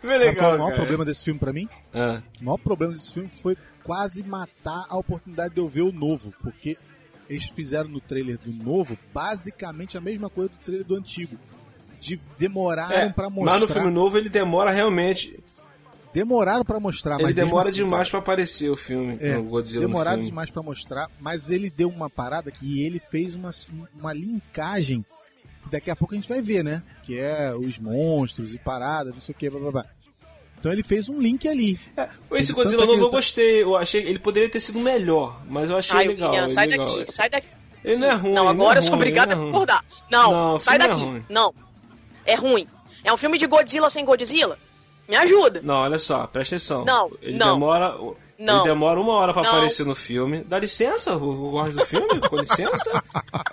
Foi 0.00 0.16
sabe 0.18 0.34
qual 0.36 0.50
é 0.50 0.52
legal, 0.52 0.54
o 0.54 0.58
maior 0.58 0.68
cara. 0.68 0.76
problema 0.76 1.04
desse 1.04 1.24
filme 1.24 1.38
pra 1.40 1.52
mim? 1.52 1.68
Ah, 1.92 2.22
O 2.40 2.44
maior 2.44 2.58
problema 2.58 2.92
desse 2.94 3.12
filme 3.12 3.28
foi 3.28 3.56
quase 3.82 4.22
matar 4.22 4.86
a 4.88 4.96
oportunidade 4.96 5.54
de 5.54 5.60
eu 5.60 5.68
ver 5.68 5.82
o 5.82 5.92
novo, 5.92 6.32
porque 6.40 6.78
eles 7.28 7.48
fizeram 7.48 7.88
no 7.88 8.00
trailer 8.00 8.38
do 8.38 8.52
novo 8.64 8.96
basicamente 9.12 9.98
a 9.98 10.00
mesma 10.00 10.30
coisa 10.30 10.48
do 10.50 10.56
trailer 10.64 10.86
do 10.86 10.94
antigo. 10.96 11.36
De, 11.98 12.18
demoraram 12.38 12.96
é, 12.96 13.08
pra 13.10 13.28
mostrar. 13.28 13.52
mas 13.52 13.60
no 13.60 13.68
filme 13.68 13.90
novo 13.90 14.16
ele 14.16 14.30
demora 14.30 14.70
realmente. 14.70 15.38
Demoraram 16.12 16.64
pra 16.64 16.80
mostrar, 16.80 17.14
Ele 17.16 17.22
mas 17.24 17.34
demora 17.34 17.68
assim, 17.68 17.76
demais 17.76 18.08
cara, 18.10 18.22
pra 18.22 18.32
aparecer 18.32 18.68
o 18.68 18.76
filme. 18.76 19.16
É, 19.20 19.38
o 19.38 19.44
Godzilla 19.44 19.82
no 19.82 19.88
demoraram 19.88 20.16
filme. 20.18 20.30
demais 20.30 20.50
pra 20.50 20.62
mostrar, 20.62 21.08
mas 21.20 21.50
ele 21.50 21.70
deu 21.70 21.88
uma 21.88 22.10
parada 22.10 22.50
que 22.50 22.82
ele 22.82 22.98
fez 22.98 23.34
uma, 23.36 23.50
uma 23.94 24.12
linkagem 24.12 25.04
que 25.62 25.68
daqui 25.70 25.90
a 25.90 25.94
pouco 25.94 26.14
a 26.14 26.16
gente 26.16 26.28
vai 26.28 26.42
ver, 26.42 26.64
né? 26.64 26.82
Que 27.04 27.18
é 27.18 27.54
os 27.54 27.78
monstros 27.78 28.54
e 28.54 28.58
paradas, 28.58 29.12
não 29.14 29.20
sei 29.20 29.32
o 29.34 29.38
que, 29.38 29.48
blá 29.50 29.60
blá 29.60 29.70
blá. 29.70 29.84
Então 30.58 30.72
ele 30.72 30.82
fez 30.82 31.08
um 31.08 31.20
link 31.20 31.46
ali. 31.48 31.78
Esse 32.32 32.48
Tanto 32.48 32.54
Godzilla 32.56 32.82
é 32.82 32.86
novo 32.86 33.00
eu 33.02 33.08
tá- 33.10 33.16
gostei. 33.16 33.62
Eu 33.62 33.76
achei 33.76 34.02
ele 34.02 34.18
poderia 34.18 34.48
ter 34.50 34.60
sido 34.60 34.80
melhor, 34.80 35.40
mas 35.48 35.70
eu 35.70 35.76
achei 35.76 35.96
Ai, 36.00 36.08
legal. 36.08 36.30
William, 36.32 36.48
sai 36.48 36.66
legal. 36.66 36.86
daqui, 36.98 37.12
sai 37.12 37.30
daqui. 37.30 37.46
Ele 37.84 38.00
não 38.00 38.10
é 38.10 38.14
ruim. 38.14 38.32
Não, 38.34 38.48
agora 38.48 38.78
é 38.78 38.78
eu 38.78 38.82
sou 38.82 38.90
ruim, 38.90 39.00
obrigada 39.00 39.34
a 39.34 39.38
é 39.38 39.40
concordar. 39.40 39.84
Não, 40.10 40.32
Não, 40.32 40.58
sai 40.58 40.74
é 40.74 40.78
daqui. 40.78 41.02
ruim. 41.02 41.24
Não, 41.30 41.54
é 42.26 42.34
ruim. 42.34 42.66
É 43.04 43.10
um 43.12 43.16
filme 43.16 43.38
de 43.38 43.46
Godzilla 43.46 43.88
sem 43.88 44.04
Godzilla? 44.04 44.58
Me 45.10 45.16
ajuda. 45.16 45.60
Não, 45.62 45.74
olha 45.74 45.98
só, 45.98 46.26
presta 46.28 46.54
atenção. 46.54 46.84
Não, 46.84 47.10
ele 47.20 47.36
não. 47.36 47.54
demora. 47.54 47.96
Não. 48.38 48.60
Ele 48.60 48.68
demora 48.68 49.00
uma 49.00 49.12
hora 49.14 49.32
pra 49.34 49.42
Não. 49.42 49.50
aparecer 49.50 49.84
no 49.84 49.94
filme. 49.94 50.44
Dá 50.48 50.58
licença, 50.58 51.10
eu 51.10 51.18
gosto 51.18 51.76
do 51.76 51.84
filme, 51.84 52.20
com 52.20 52.36
licença. 52.36 53.02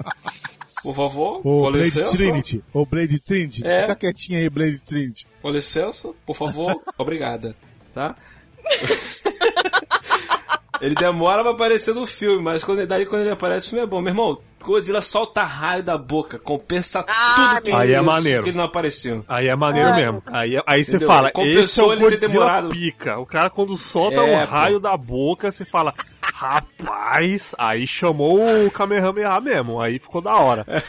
Por 0.83 0.93
favor, 0.95 1.39
Ô, 1.39 1.41
com 1.41 1.61
Blade 1.71 1.83
licença. 1.85 2.15
Trinity. 2.15 2.63
Ô, 2.71 2.85
Blade 2.85 3.19
Trinity. 3.19 3.65
É. 3.67 3.81
Fica 3.81 3.95
quietinha 3.95 4.39
aí, 4.39 4.49
Blade 4.49 4.79
Trinity. 4.79 5.25
Com 5.41 5.49
licença, 5.49 6.11
por 6.25 6.35
favor, 6.35 6.79
obrigada. 6.97 7.55
Tá? 7.93 8.15
ele 10.79 10.95
demora 10.95 11.41
pra 11.41 11.51
aparecer 11.51 11.93
no 11.95 12.05
filme, 12.05 12.41
mas 12.41 12.63
quando, 12.63 12.85
daí 12.85 13.05
quando 13.05 13.23
ele 13.23 13.31
aparece, 13.31 13.67
o 13.67 13.69
filme 13.71 13.83
é 13.83 13.87
bom. 13.87 13.99
Meu 13.99 14.11
irmão, 14.11 14.39
Godzilla 14.68 15.01
solta 15.01 15.43
raio 15.43 15.82
da 15.84 15.97
boca, 15.97 16.38
compensa 16.39 17.03
Ah, 17.07 17.55
tudo 17.59 17.61
que, 17.63 17.72
Aí 17.72 17.93
é 17.93 18.01
maneiro. 18.01 18.43
que 18.43 18.49
ele 18.49 18.57
não 18.57 18.65
apareceu. 18.65 19.24
Aí 19.28 19.47
é 19.47 19.55
maneiro 19.55 19.89
Ah. 19.89 19.93
mesmo. 19.95 20.24
Aí, 20.28 20.61
aí 20.65 20.84
você 20.86 20.99
fala, 20.99 21.32
Compensou 21.32 21.93
esse 21.93 22.03
é 22.03 22.05
o 22.05 22.07
ele 22.09 22.18
ter 22.18 22.28
demorado. 22.28 22.70
pica. 22.70 23.18
O 23.18 23.26
cara 23.26 23.49
quando 23.49 23.76
solta 23.78 24.18
É, 24.18 24.43
o 24.43 24.45
raio 24.45 24.80
da 24.80 24.95
boca, 24.97 25.51
você 25.51 25.63
fala, 25.65 25.93
rapaz, 26.34 27.53
aí 27.57 27.88
chamou 27.88 28.39
o 28.65 28.72
Kamehameha 28.72 29.39
mesmo. 29.39 29.80
Aí 29.82 29.99
ficou 29.99 30.22
da 30.22 30.36
hora. 30.36 30.65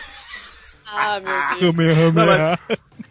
Ah, 0.91 1.21
meu 1.61 1.71
Deus. 1.71 1.95
Kamehameha. 1.95 2.59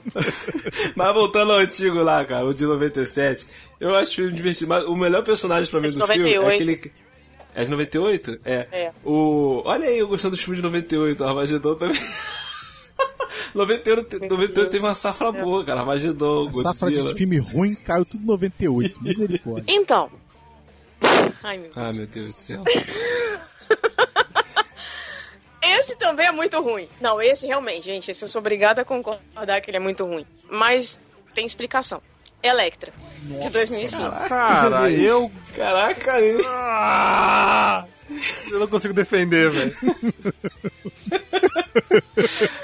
Mas 0.95 1.13
voltando 1.13 1.53
ao 1.53 1.59
antigo 1.59 2.01
lá, 2.01 2.25
cara, 2.25 2.43
o 2.43 2.51
de 2.51 2.65
97, 2.65 3.47
eu 3.79 3.95
acho 3.95 4.11
o 4.13 4.15
filme 4.15 4.31
divertido. 4.33 4.69
Mas 4.69 4.83
o 4.85 4.95
melhor 4.95 5.23
personagem 5.23 5.69
pra 5.69 5.79
mim 5.79 5.89
É 5.89 5.91
do 5.91 6.07
filme 6.07 6.33
é 6.33 6.39
98. 6.39 6.53
aquele. 6.79 6.93
É 7.57 7.63
de 7.63 7.71
98? 7.71 8.39
É. 8.45 8.67
É. 8.71 8.91
O... 9.03 9.63
Olha 9.65 9.87
aí, 9.87 9.97
eu 9.97 10.07
gostando 10.07 10.35
dos 10.35 10.43
filmes 10.43 10.59
de 10.59 10.63
98, 10.63 11.23
o 11.23 11.27
Armagedon 11.27 11.73
também. 11.73 11.99
98, 13.55 14.19
98 14.29 14.69
teve 14.69 14.85
uma 14.85 14.93
safra 14.93 15.31
boa, 15.31 15.65
cara. 15.65 15.79
Armagedon, 15.79 16.47
A 16.49 16.53
safra 16.53 16.89
Godzilla. 16.89 17.09
de 17.09 17.15
filme 17.15 17.39
ruim 17.39 17.73
caiu 17.83 18.05
tudo 18.05 18.27
98. 18.27 19.01
Misericórdia. 19.01 19.65
Então. 19.73 20.11
Ai, 21.41 21.57
meu 21.57 21.71
Deus. 21.71 21.77
Ah, 21.77 21.91
meu 21.95 22.05
Deus 22.05 22.27
do 22.27 22.31
céu. 22.33 22.63
Esse 25.79 25.95
também 25.95 26.27
é 26.27 26.31
muito 26.31 26.61
ruim. 26.61 26.87
Não, 27.01 27.19
esse 27.19 27.47
realmente, 27.47 27.85
gente, 27.85 28.11
esse 28.11 28.23
eu 28.23 28.27
sou 28.27 28.39
obrigada 28.39 28.81
a 28.81 28.85
concordar 28.85 29.61
que 29.61 29.69
ele 29.71 29.77
é 29.77 29.79
muito 29.79 30.05
ruim. 30.05 30.25
Mas 30.49 30.99
tem 31.33 31.45
explicação. 31.45 32.01
Electra, 32.43 32.93
de 33.21 33.49
2005. 33.49 34.11
Cara, 34.29 34.89
eu. 34.91 35.31
Caraca, 35.55 36.19
eu... 36.21 36.39
Ah, 36.47 37.83
eu 38.51 38.59
não 38.59 38.67
consigo 38.67 38.93
defender, 38.93 39.49
velho. 39.49 39.73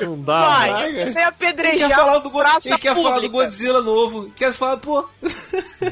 Não 0.01 0.19
dá. 0.21 0.47
Vai, 0.47 0.71
mano. 0.71 0.86
eu 0.86 0.91
comecei 0.93 1.21
a 1.21 1.26
Ele 1.26 1.30
apedrejar 1.36 1.89
quer 1.89 1.95
falar 1.95 2.17
do, 2.19 2.30
Go- 2.30 2.39
praça 2.39 2.69
ele 2.69 2.78
quer 2.80 2.95
falar 2.95 3.19
do. 3.19 3.30
Godzilla 3.30 3.82
novo. 3.82 4.32
Quer 4.36 4.51
falar, 4.53 4.78
pô. 4.78 5.07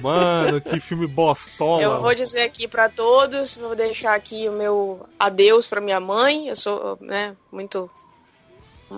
Mano, 0.01 0.59
que 0.61 0.79
filme 0.79 1.05
bostola. 1.07 1.81
Eu 1.81 1.99
vou 1.99 2.13
dizer 2.15 2.41
aqui 2.41 2.67
pra 2.67 2.89
todos, 2.89 3.55
vou 3.55 3.75
deixar 3.75 4.15
aqui 4.15 4.47
o 4.49 4.51
meu 4.53 5.05
adeus 5.19 5.67
pra 5.67 5.79
minha 5.81 5.99
mãe. 5.99 6.47
Eu 6.47 6.55
sou, 6.55 6.97
né, 7.01 7.35
muito 7.51 7.89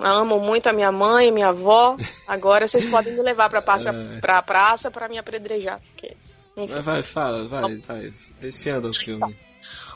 amo 0.02 0.40
muito 0.40 0.66
a 0.68 0.72
minha 0.72 0.90
mãe, 0.92 1.30
minha 1.32 1.48
avó. 1.48 1.96
Agora 2.28 2.66
vocês 2.66 2.84
podem 2.84 3.12
me 3.14 3.22
levar 3.22 3.48
pra 3.50 3.62
praça, 3.62 3.90
É. 3.90 4.20
pra 4.20 4.42
praça 4.42 4.90
pra 4.90 5.08
me 5.08 5.18
apedrejar, 5.18 5.80
porque 5.86 6.16
enfim. 6.56 6.72
Vai, 6.74 6.82
vai, 6.82 7.02
fala, 7.02 7.48
vai, 7.48 7.76
vai. 7.78 8.12
Defenda 8.40 8.88
o 8.88 8.94
filme. 8.94 9.36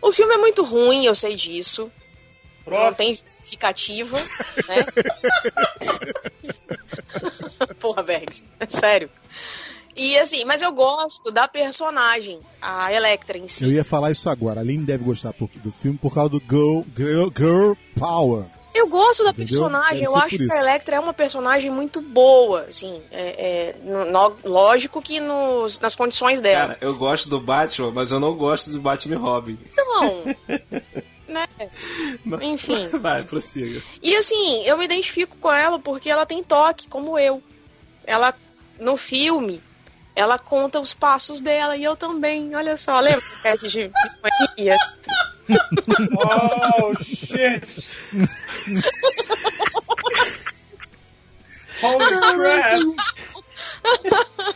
O 0.03 0.13
filme 0.13 0.35
é 0.35 0.39
muito 0.39 0.63
ruim, 0.63 1.05
eu 1.05 1.15
sei 1.15 1.35
disso. 1.35 1.91
Não 2.67 2.93
tem 2.93 3.15
justificativa, 3.15 4.19
né? 4.19 4.85
Porra, 7.81 8.03
Bergs, 8.03 8.45
é 8.61 8.67
sério. 8.69 9.09
E 9.97 10.17
assim, 10.19 10.45
mas 10.45 10.63
eu 10.63 10.71
gosto 10.73 11.31
da 11.33 11.49
personagem, 11.49 12.39
a 12.63 12.93
Electra 12.93 13.37
em 13.39 13.49
si. 13.49 13.65
Eu 13.65 13.73
ia 13.73 13.83
falar 13.85 14.11
isso 14.13 14.29
agora. 14.31 14.61
A 14.61 14.63
Aline 14.63 14.85
deve 14.85 15.03
gostar 15.03 15.35
do 15.57 15.73
filme 15.73 15.99
por 15.99 16.15
causa 16.15 16.29
do 16.31 16.39
Girl, 16.49 16.83
Girl, 16.97 17.29
Girl 17.37 17.73
Power. 17.99 18.47
Eu 18.79 18.87
gosto 18.89 19.25
da 19.25 19.31
Entendeu? 19.31 19.47
personagem, 19.49 20.05
eu 20.05 20.17
acho 20.17 20.37
que 20.37 20.43
isso. 20.45 20.55
a 20.55 20.59
Electra 20.61 20.97
é 20.97 21.01
uma 21.01 21.13
personagem 21.13 21.71
muito 21.71 22.01
boa, 22.01 22.63
assim, 22.69 23.03
é, 23.11 23.21
é, 23.21 23.77
no- 23.83 24.05
no- 24.11 24.37
lógico 24.45 25.03
que 25.03 25.19
nos, 25.21 25.79
nas 25.81 25.95
condições 25.97 26.41
dela. 26.41 26.69
Cara, 26.75 26.79
eu 26.81 26.95
gosto 26.95 27.29
do 27.29 27.41
Batman, 27.41 27.91
mas 27.91 28.11
eu 28.13 28.21
não 28.21 28.35
gosto 28.37 28.71
do 28.71 28.81
Batman 28.81 29.15
e 29.17 29.19
Robin. 29.19 29.59
Então, 29.73 30.25
né? 31.29 31.47
Enfim. 32.43 32.89
Vai, 33.01 33.23
prossiga. 33.25 33.83
E 34.03 34.15
assim, 34.17 34.63
eu 34.65 34.79
me 34.79 34.85
identifico 34.85 35.37
com 35.39 35.53
ela 35.53 35.79
porque 35.79 36.09
ela 36.09 36.25
tem 36.25 36.43
toque, 36.43 36.89
como 36.89 37.19
eu. 37.19 37.43
Ela, 38.05 38.33
no 38.81 38.97
filme, 38.97 39.63
ela 40.17 40.39
conta 40.39 40.81
os 40.81 40.95
passos 40.95 41.41
dela 41.41 41.77
e 41.77 41.85
eu 41.85 41.97
também. 41.97 42.55
Olha 42.57 42.77
só, 42.77 42.99
lembra 43.01 43.23
de? 43.63 43.91
Oh, 45.51 46.95
shit! 47.03 47.63
Holy 51.83 52.21
crap! 52.35 52.81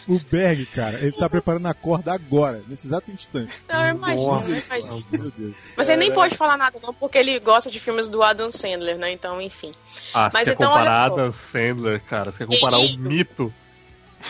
O 0.08 0.18
Berg, 0.30 0.66
cara, 0.66 0.98
ele 0.98 1.12
tá 1.12 1.28
preparando 1.28 1.66
a 1.66 1.74
corda 1.74 2.12
agora, 2.12 2.62
nesse 2.68 2.86
exato 2.86 3.10
instante. 3.10 3.52
Não, 3.68 3.86
eu 3.86 3.94
imagino, 3.94 4.30
Nossa. 4.30 4.50
eu 4.50 4.56
imagino. 4.56 5.06
Meu 5.10 5.30
Deus. 5.30 5.54
Mas 5.76 5.88
ele 5.88 5.98
nem 5.98 6.12
pode 6.12 6.36
falar 6.36 6.56
nada 6.56 6.78
não, 6.82 6.92
porque 6.92 7.18
ele 7.18 7.38
gosta 7.38 7.70
de 7.70 7.78
filmes 7.78 8.08
do 8.08 8.22
Adam 8.22 8.50
Sandler, 8.50 8.98
né? 8.98 9.12
Então, 9.12 9.40
enfim. 9.40 9.70
Ah, 10.12 10.30
Mas 10.32 10.48
você 10.48 10.56
quer 10.56 10.64
então, 10.64 10.72
comparar. 10.72 11.04
Adam 11.04 11.32
Sandler, 11.32 12.02
cara? 12.04 12.32
Você 12.32 12.38
quer 12.46 12.58
comparar 12.58 12.78
o 12.78 12.98
mito? 12.98 13.54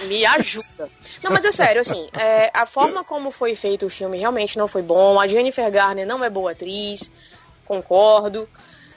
Me 0.09 0.25
ajuda. 0.27 0.91
Não, 1.23 1.31
mas 1.31 1.45
é 1.45 1.53
sério, 1.53 1.81
assim, 1.81 2.09
é, 2.19 2.51
a 2.55 2.67
forma 2.67 3.05
como 3.05 3.31
foi 3.31 3.55
feito 3.55 3.87
o 3.87 3.91
filme 3.91 4.19
realmente 4.19 4.57
não 4.59 4.67
foi 4.67 4.83
bom. 4.83 5.21
A 5.21 5.27
Jennifer 5.29 5.71
Garner 5.71 6.07
não 6.07 6.23
é 6.25 6.31
boa 6.31 6.53
atriz, 6.53 7.11
concordo. 7.65 8.49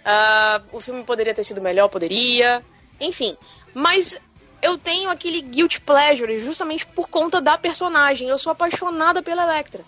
Ah, 0.04 0.62
o 0.72 0.80
filme 0.80 1.04
poderia 1.04 1.34
ter 1.34 1.44
sido 1.44 1.62
melhor, 1.62 1.88
poderia. 1.90 2.64
Enfim, 3.00 3.36
mas 3.74 4.20
eu 4.62 4.78
tenho 4.78 5.10
aquele 5.10 5.42
guilt 5.42 5.80
pleasure 5.82 6.40
justamente 6.40 6.86
por 6.88 7.08
conta 7.10 7.42
da 7.42 7.58
personagem. 7.58 8.28
Eu 8.30 8.38
sou 8.38 8.52
apaixonada 8.52 9.22
pela 9.22 9.44
Electra. 9.44 9.84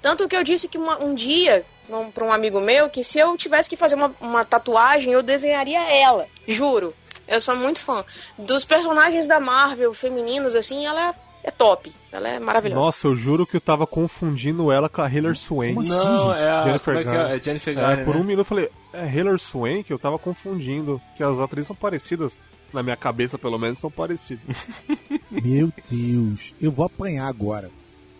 Tanto 0.00 0.28
que 0.28 0.36
eu 0.36 0.44
disse 0.44 0.68
que 0.68 0.76
uma- 0.76 1.02
um 1.02 1.14
dia, 1.14 1.64
um, 1.88 2.10
para 2.10 2.24
um 2.24 2.32
amigo 2.32 2.60
meu, 2.60 2.90
que 2.90 3.02
se 3.02 3.18
eu 3.18 3.36
tivesse 3.38 3.70
que 3.70 3.76
fazer 3.76 3.94
uma, 3.96 4.14
uma 4.20 4.44
tatuagem, 4.44 5.12
eu 5.14 5.22
desenharia 5.22 5.80
ela. 5.98 6.26
Juro. 6.46 6.94
Eu 7.26 7.40
sou 7.40 7.56
muito 7.56 7.80
fã. 7.80 8.04
Dos 8.38 8.64
personagens 8.64 9.26
da 9.26 9.40
Marvel 9.40 9.92
femininos, 9.94 10.54
assim, 10.54 10.84
ela 10.86 11.10
é, 11.10 11.14
é 11.44 11.50
top. 11.50 11.90
Ela 12.12 12.28
é 12.28 12.38
maravilhosa. 12.38 12.80
Nossa, 12.86 13.06
eu 13.06 13.16
juro 13.16 13.46
que 13.46 13.56
eu 13.56 13.60
tava 13.60 13.86
confundindo 13.86 14.70
ela 14.70 14.88
com 14.88 15.02
a 15.02 15.10
Hilary 15.10 15.36
Swank. 15.36 15.74
Como 15.74 15.80
assim, 15.82 16.04
Não, 16.06 16.18
gente? 16.30 16.44
é 16.44 16.50
a. 16.50 16.62
Jennifer 16.62 16.94
é 16.94 16.98
que 16.98 17.04
Garner. 17.04 17.26
é? 17.32 17.36
É 17.36 17.42
Jennifer 17.42 17.72
É, 17.78 17.80
Garner. 17.80 18.04
por 18.04 18.14
né? 18.14 18.20
um 18.20 18.24
minuto 18.24 18.40
eu 18.40 18.44
falei, 18.44 18.70
é 18.92 19.06
Hilary 19.08 19.38
Swank? 19.38 19.90
Eu 19.90 19.98
tava 19.98 20.18
confundindo. 20.18 21.00
Que 21.16 21.22
as 21.22 21.38
atrizes 21.40 21.66
são 21.68 21.76
parecidas. 21.76 22.38
Na 22.72 22.82
minha 22.82 22.96
cabeça, 22.96 23.38
pelo 23.38 23.56
menos, 23.58 23.78
são 23.78 23.88
parecidas. 23.90 24.66
Meu 25.30 25.72
Deus, 25.88 26.52
eu 26.60 26.72
vou 26.72 26.84
apanhar 26.86 27.26
agora. 27.28 27.70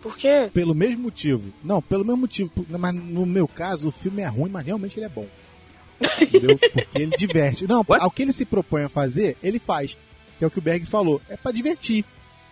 Por 0.00 0.16
quê? 0.16 0.48
Pelo 0.52 0.74
mesmo 0.74 1.02
motivo. 1.04 1.48
Não, 1.62 1.80
pelo 1.82 2.04
mesmo 2.04 2.18
motivo. 2.18 2.50
Mas 2.68 2.94
no 2.94 3.24
meu 3.26 3.48
caso, 3.48 3.88
o 3.88 3.92
filme 3.92 4.22
é 4.22 4.26
ruim, 4.28 4.50
mas 4.50 4.64
realmente 4.64 4.98
ele 4.98 5.06
é 5.06 5.08
bom. 5.08 5.26
Entendeu? 6.20 6.58
Porque 6.58 6.88
ele 6.98 7.16
diverte. 7.16 7.66
Não, 7.66 7.84
What? 7.86 8.02
ao 8.04 8.10
que 8.10 8.22
ele 8.22 8.32
se 8.32 8.44
propõe 8.44 8.84
a 8.84 8.88
fazer, 8.88 9.36
ele 9.42 9.58
faz. 9.58 9.96
Que 10.38 10.44
é 10.44 10.46
o 10.46 10.50
que 10.50 10.58
o 10.58 10.62
Berg 10.62 10.84
falou. 10.86 11.20
É 11.28 11.36
pra 11.36 11.52
divertir. 11.52 12.04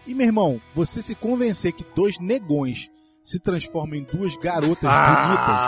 E, 0.06 0.14
meu 0.14 0.26
irmão, 0.26 0.60
você 0.74 1.00
se 1.00 1.14
convencer 1.14 1.72
que 1.72 1.84
dois 1.94 2.18
negões 2.18 2.90
se 3.24 3.38
transformam 3.40 3.94
em 3.96 4.02
duas 4.02 4.34
garotas 4.36 4.90
bonitas, 4.90 5.60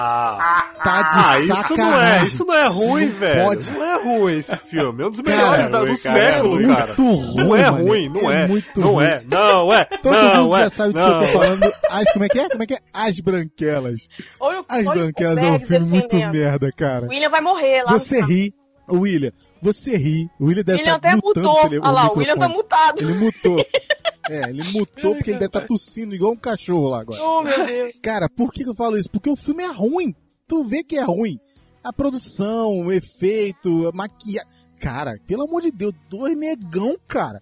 tá 0.83 1.03
de 1.03 1.19
Ah, 1.19 1.39
isso 1.41 1.49
não 1.49 1.63
sacanagem. 1.63 2.19
é, 2.21 2.23
isso 2.25 2.45
não 2.45 2.55
é 2.55 2.69
ruim, 2.69 3.07
não 3.07 3.19
velho. 3.21 3.45
Pode. 3.45 3.71
Não 3.71 3.85
é 3.85 4.03
ruim 4.03 4.39
esse 4.39 4.57
filme. 4.57 5.03
É 5.03 5.07
um 5.07 5.11
dos 5.11 5.21
Cara, 5.21 5.37
melhores 5.39 5.71
da- 5.71 5.79
do 5.79 5.87
ruim, 5.87 5.97
cara. 5.99 6.31
século, 6.33 6.61
é 6.61 6.67
cara. 6.75 6.87
muito 6.87 7.03
ruim, 7.15 7.37
Não 7.37 7.57
é 7.57 7.71
mano. 7.71 7.87
ruim, 7.87 8.09
não 8.13 8.31
É 8.33 8.43
é. 8.43 8.47
muito 8.49 8.81
não 8.81 8.93
ruim. 8.95 9.05
é, 9.05 9.23
não 9.29 9.73
é. 9.73 9.85
Todo 9.85 10.13
não 10.13 10.43
mundo 10.45 10.57
é, 10.57 10.59
já 10.65 10.71
sabe 10.71 10.93
do 10.95 11.01
que 11.01 11.07
eu 11.09 11.17
tô 11.17 11.25
é. 11.25 11.29
falando. 11.29 11.73
As, 11.91 12.13
como 12.13 12.25
é 12.25 12.29
que 12.29 12.39
é? 12.41 12.49
Como 12.49 12.63
é 12.63 12.67
que 12.67 12.75
é? 12.75 12.79
As 12.93 13.21
Branquelas. 13.21 14.01
Olha 14.41 14.65
As 14.69 14.87
olha 14.87 14.91
Branquelas 15.01 15.39
é 15.39 15.51
um 15.51 15.61
filme 15.61 15.87
muito 15.87 16.17
merda, 16.17 16.71
cara. 16.77 17.07
O 17.07 17.09
William 17.09 17.29
vai 17.31 17.41
morrer 17.41 17.83
lá. 17.85 17.93
Você 17.93 18.21
ri, 18.21 18.53
William, 18.93 19.33
você 19.63 19.97
ri. 19.97 20.29
O 20.39 20.47
William 20.47 20.63
deve 20.63 20.81
estar 20.81 20.95
até 20.97 21.17
mutando 21.17 21.55
tele- 21.63 21.79
Olha 21.79 21.91
lá, 21.91 22.13
o 22.13 22.19
William 22.19 22.37
tá 22.37 22.49
mutado. 22.49 23.01
Ele 23.03 23.15
mutou. 23.15 23.65
É, 24.27 24.49
ele 24.49 24.63
mutou 24.73 25.15
porque 25.17 25.33
ele 25.33 25.39
deve 25.39 25.49
estar 25.51 25.67
tossindo 25.67 26.15
igual 26.15 26.33
um 26.33 26.37
cachorro 26.37 26.89
lá 26.89 27.03
agora. 27.03 27.23
Oh, 27.23 27.43
meu 27.43 27.67
Deus. 27.67 27.93
Cara, 28.03 28.27
por 28.35 28.51
que 28.51 28.63
eu 28.67 28.75
falo 28.75 28.97
isso? 28.97 29.11
Porque 29.11 29.29
o 29.29 29.37
filme 29.37 29.63
é 29.63 29.71
ruim. 29.71 30.15
Tu 30.49 30.65
vê 30.65 30.83
que 30.83 30.97
é 30.97 31.03
ruim. 31.05 31.39
A 31.85 31.93
produção, 31.93 32.87
o 32.87 32.91
efeito, 32.91 33.87
a 33.87 33.93
maquiagem. 33.95 34.49
Cara, 34.81 35.15
pelo 35.27 35.43
amor 35.43 35.61
de 35.61 35.71
Deus, 35.71 35.93
dois 36.09 36.35
negão, 36.39 36.97
cara. 37.07 37.39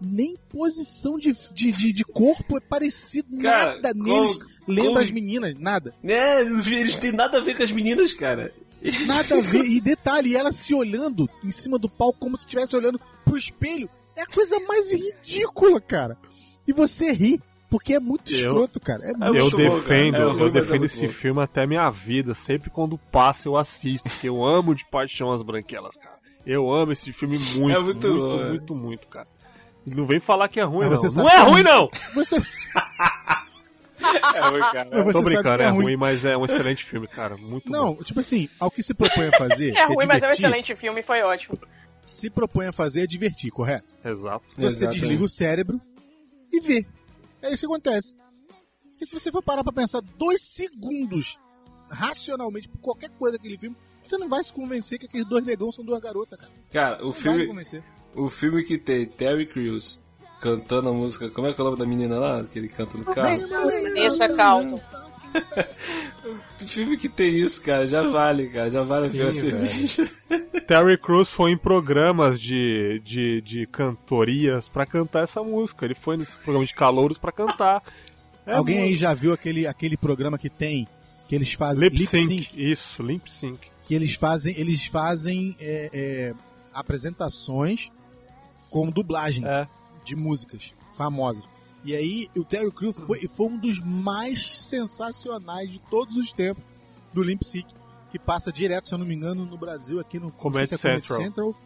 Nem 0.00 0.34
posição 0.48 1.18
de, 1.18 1.30
de, 1.52 1.70
de, 1.72 1.92
de 1.92 2.04
corpo 2.04 2.56
é 2.56 2.60
parecido, 2.60 3.36
Cara, 3.36 3.74
nada 3.76 3.92
como- 3.92 4.04
neles. 4.04 4.38
Lembra 4.66 4.84
como- 4.92 4.98
as 5.00 5.10
meninas, 5.10 5.54
nada. 5.58 5.94
É, 6.02 6.40
eles 6.40 6.96
têm 6.96 7.12
nada 7.12 7.36
a 7.36 7.40
ver 7.42 7.54
com 7.54 7.62
as 7.62 7.70
meninas, 7.70 8.14
cara. 8.14 8.50
Nada 9.06 9.38
a 9.38 9.42
ver. 9.42 9.64
E 9.64 9.80
detalhe, 9.80 10.36
ela 10.36 10.52
se 10.52 10.74
olhando 10.74 11.28
em 11.42 11.50
cima 11.50 11.78
do 11.78 11.88
palco 11.88 12.18
como 12.20 12.36
se 12.36 12.44
estivesse 12.44 12.76
olhando 12.76 13.00
pro 13.24 13.36
espelho. 13.36 13.88
É 14.16 14.22
a 14.22 14.26
coisa 14.26 14.58
mais 14.60 14.92
ridícula, 14.92 15.80
cara. 15.80 16.16
E 16.68 16.72
você 16.72 17.10
ri, 17.12 17.40
porque 17.70 17.94
é 17.94 18.00
muito 18.00 18.30
Eu- 18.30 18.36
escroto, 18.36 18.78
cara. 18.80 19.02
É 19.04 19.14
muito 19.16 19.36
Eu 19.36 19.50
defendo, 19.56 20.12
cara. 20.12 20.24
É 20.24 20.30
eu 20.32 20.38
mas 20.38 20.54
é 20.56 20.60
defendo 20.60 20.84
esse 20.86 21.06
bom. 21.06 21.12
filme 21.12 21.42
até 21.42 21.66
minha 21.66 21.90
vida. 21.90 22.34
Sempre 22.34 22.70
quando 22.70 22.96
passa 22.96 23.48
eu 23.48 23.56
assisto, 23.56 24.08
porque 24.08 24.28
eu 24.28 24.44
amo 24.44 24.74
de 24.74 24.84
paixão 24.90 25.32
as 25.32 25.42
branquelas, 25.42 25.96
cara. 25.96 26.14
Eu 26.46 26.70
amo 26.72 26.92
esse 26.92 27.12
filme 27.12 27.38
muito, 27.38 27.70
É 27.76 27.80
muito, 27.80 28.06
muito 28.06 28.06
muito, 28.06 28.36
bom, 28.38 28.48
muito, 28.50 28.74
muito, 28.74 29.06
cara. 29.08 29.26
Não 29.86 30.06
vem 30.06 30.20
falar 30.20 30.48
que 30.48 30.60
é 30.60 30.64
ruim, 30.64 30.88
não. 30.88 30.96
você 30.96 31.06
Não 31.06 31.10
sabe 31.28 31.28
é 31.30 31.36
é 31.36 31.42
ruim. 31.42 31.62
não! 31.62 31.90
Você, 32.14 32.36
É, 34.04 34.60
cara. 34.72 34.88
mas 34.92 35.04
você 35.04 35.12
Tô 35.12 35.18
sabe 35.18 35.24
brincando, 35.34 35.56
que 35.56 35.62
é, 35.62 35.66
é 35.66 35.70
ruim, 35.70 35.84
ruim. 35.84 35.96
mas 35.96 36.24
é 36.24 36.36
um 36.36 36.44
excelente 36.44 36.84
filme, 36.84 37.06
cara. 37.08 37.36
Muito 37.36 37.70
Não, 37.70 37.94
bom. 37.94 38.02
tipo 38.02 38.20
assim, 38.20 38.48
ao 38.60 38.70
que 38.70 38.82
se 38.82 38.94
propõe 38.94 39.26
a 39.28 39.32
fazer. 39.38 39.72
É 39.76 39.84
ruim, 39.86 40.06
mas 40.06 40.22
é 40.22 40.28
um 40.28 40.30
excelente 40.30 40.74
filme, 40.76 41.02
foi 41.02 41.22
ótimo. 41.22 41.58
Se 42.04 42.28
propõe 42.30 42.66
a 42.66 42.72
fazer 42.72 43.02
é 43.04 43.06
divertir, 43.06 43.50
correto? 43.50 43.96
Exato. 44.04 44.44
Você 44.56 44.66
Exatamente. 44.66 45.00
desliga 45.00 45.24
o 45.24 45.28
cérebro 45.28 45.80
e 46.52 46.60
vê. 46.60 46.86
É 47.42 47.48
isso 47.48 47.66
que 47.66 47.72
acontece. 47.72 48.16
E 49.00 49.06
se 49.06 49.18
você 49.18 49.32
for 49.32 49.42
parar 49.42 49.64
pra 49.64 49.72
pensar 49.72 50.00
dois 50.18 50.40
segundos 50.42 51.38
racionalmente 51.90 52.68
por 52.68 52.78
qualquer 52.78 53.10
coisa 53.10 53.36
daquele 53.36 53.58
filme, 53.58 53.76
você 54.02 54.18
não 54.18 54.28
vai 54.28 54.42
se 54.44 54.52
convencer 54.52 54.98
que 54.98 55.06
aqueles 55.06 55.26
dois 55.28 55.44
negão 55.44 55.72
são 55.72 55.84
duas 55.84 56.00
garotas, 56.00 56.38
cara. 56.38 56.52
Cara, 56.72 57.02
o 57.02 57.06
Não 57.06 57.12
filme, 57.12 57.46
convencer. 57.46 57.82
o 58.14 58.28
filme 58.28 58.62
que 58.62 58.76
tem 58.78 59.06
Terry 59.06 59.46
Crews 59.46 60.02
cantando 60.44 60.90
a 60.90 60.92
música. 60.92 61.30
Como 61.30 61.46
é 61.46 61.54
que 61.54 61.60
é 61.60 61.62
o 61.62 61.66
nome 61.66 61.78
da 61.78 61.86
menina 61.86 62.18
lá? 62.18 62.44
Que 62.44 62.58
ele 62.58 62.68
canta 62.68 62.98
no 62.98 63.04
carro? 63.06 63.38
Vanessa 63.48 64.28
Calton. 64.28 64.78
O 66.62 66.64
filme 66.68 66.96
que 66.98 67.08
tem 67.08 67.38
isso, 67.38 67.62
cara, 67.62 67.86
já 67.86 68.02
vale, 68.02 68.48
cara. 68.50 68.70
Já 68.70 68.82
vale 68.82 69.06
a 69.06 69.10
Sim, 69.32 69.40
ser 69.40 69.52
velho. 69.54 69.66
visto. 69.66 70.02
Terry 70.68 70.98
Crews 70.98 71.30
foi 71.30 71.50
em 71.52 71.58
programas 71.58 72.40
de, 72.40 73.00
de, 73.04 73.40
de 73.40 73.66
cantorias 73.66 74.68
pra 74.68 74.84
cantar 74.86 75.24
essa 75.24 75.42
música. 75.42 75.84
Ele 75.86 75.94
foi 75.94 76.16
nesse 76.18 76.32
programa 76.38 76.66
de 76.66 76.74
calouros 76.74 77.16
pra 77.18 77.32
cantar. 77.32 77.82
É 78.46 78.54
Alguém 78.56 78.78
mu- 78.78 78.84
aí 78.84 78.94
já 78.96 79.14
viu 79.14 79.32
aquele, 79.32 79.66
aquele 79.66 79.96
programa 79.96 80.36
que 80.38 80.50
tem, 80.50 80.86
que 81.26 81.34
eles 81.34 81.52
fazem 81.54 81.88
Lip 81.88 82.06
sync. 82.06 82.70
Isso, 82.70 83.02
lip 83.02 83.30
sync. 83.30 83.58
que 83.84 83.94
eles 83.94 84.14
fazem, 84.14 84.54
eles 84.58 84.84
fazem 84.86 85.56
é, 85.58 85.90
é, 85.92 86.34
apresentações 86.72 87.90
com 88.70 88.90
dublagens 88.90 89.46
É. 89.46 89.66
de 90.04 90.14
músicas 90.16 90.74
famosas. 90.92 91.44
E 91.84 91.94
aí 91.94 92.28
o 92.36 92.44
Terry 92.44 92.70
Crews 92.72 92.98
foi, 93.04 93.26
foi 93.28 93.46
um 93.46 93.58
dos 93.58 93.78
mais 93.80 94.40
sensacionais 94.68 95.70
de 95.70 95.78
todos 95.78 96.16
os 96.16 96.32
tempos 96.32 96.62
do 97.12 97.22
Limp 97.22 97.42
que 98.10 98.18
passa 98.18 98.52
direto, 98.52 98.86
se 98.86 98.94
eu 98.94 98.98
não 98.98 99.04
me 99.06 99.14
engano, 99.14 99.44
no 99.44 99.58
Brasil, 99.58 99.98
aqui 100.00 100.18
no 100.18 100.30
Comedy 100.30 100.68
se 100.68 100.74
é 100.74 100.78
Comedy 100.78 101.06
Central. 101.06 101.20
Central. 101.24 101.56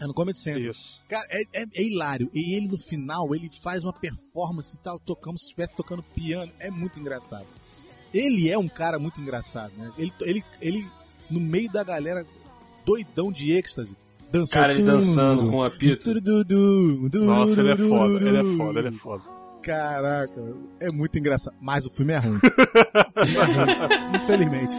É 0.00 0.06
no 0.06 0.14
Comedy 0.14 0.38
Central. 0.38 0.70
Isso. 0.70 1.00
Cara, 1.08 1.26
é, 1.28 1.42
é- 1.62 1.66
é 1.74 1.82
hilário. 1.82 2.30
E 2.32 2.54
ele 2.56 2.68
no 2.68 2.78
final, 2.78 3.34
ele 3.34 3.50
faz 3.50 3.84
uma 3.84 3.92
performance 3.92 4.76
e 4.76 4.80
tal, 4.80 4.98
tocando, 4.98 5.38
se 5.38 5.46
estivesse 5.46 5.74
tocando 5.74 6.02
piano. 6.02 6.50
É 6.58 6.70
muito 6.70 6.98
engraçado. 6.98 7.46
Ele 8.14 8.48
é 8.48 8.56
um 8.56 8.68
cara 8.68 8.98
muito 8.98 9.20
engraçado, 9.20 9.72
né? 9.76 9.92
Ele, 9.98 10.12
ele, 10.22 10.44
ele 10.60 10.90
no 11.30 11.38
meio 11.40 11.70
da 11.70 11.84
galera, 11.84 12.26
doidão 12.86 13.30
de 13.30 13.52
êxtase, 13.52 13.96
dançando. 14.30 14.62
Cara, 14.62 14.72
ele 14.72 14.82
dançando 14.82 15.50
com 15.50 15.56
o 15.58 15.62
apito. 15.62 16.12
Nossa, 17.24 17.60
ele 17.60 17.70
é 17.70 17.76
foda, 17.76 18.24
ele 18.26 18.36
é 18.36 18.56
foda, 18.56 18.78
ele 18.78 18.88
é 18.88 18.92
foda. 18.92 19.22
Caraca, 19.62 20.42
é 20.80 20.90
muito 20.90 21.18
engraçado. 21.18 21.54
Mas 21.60 21.84
o 21.86 21.90
filme 21.90 22.12
é 22.12 22.18
ruim. 22.18 22.38
o 22.38 23.26
filme 23.26 23.36
é 23.36 23.44
ruim, 23.44 24.16
infelizmente. 24.16 24.76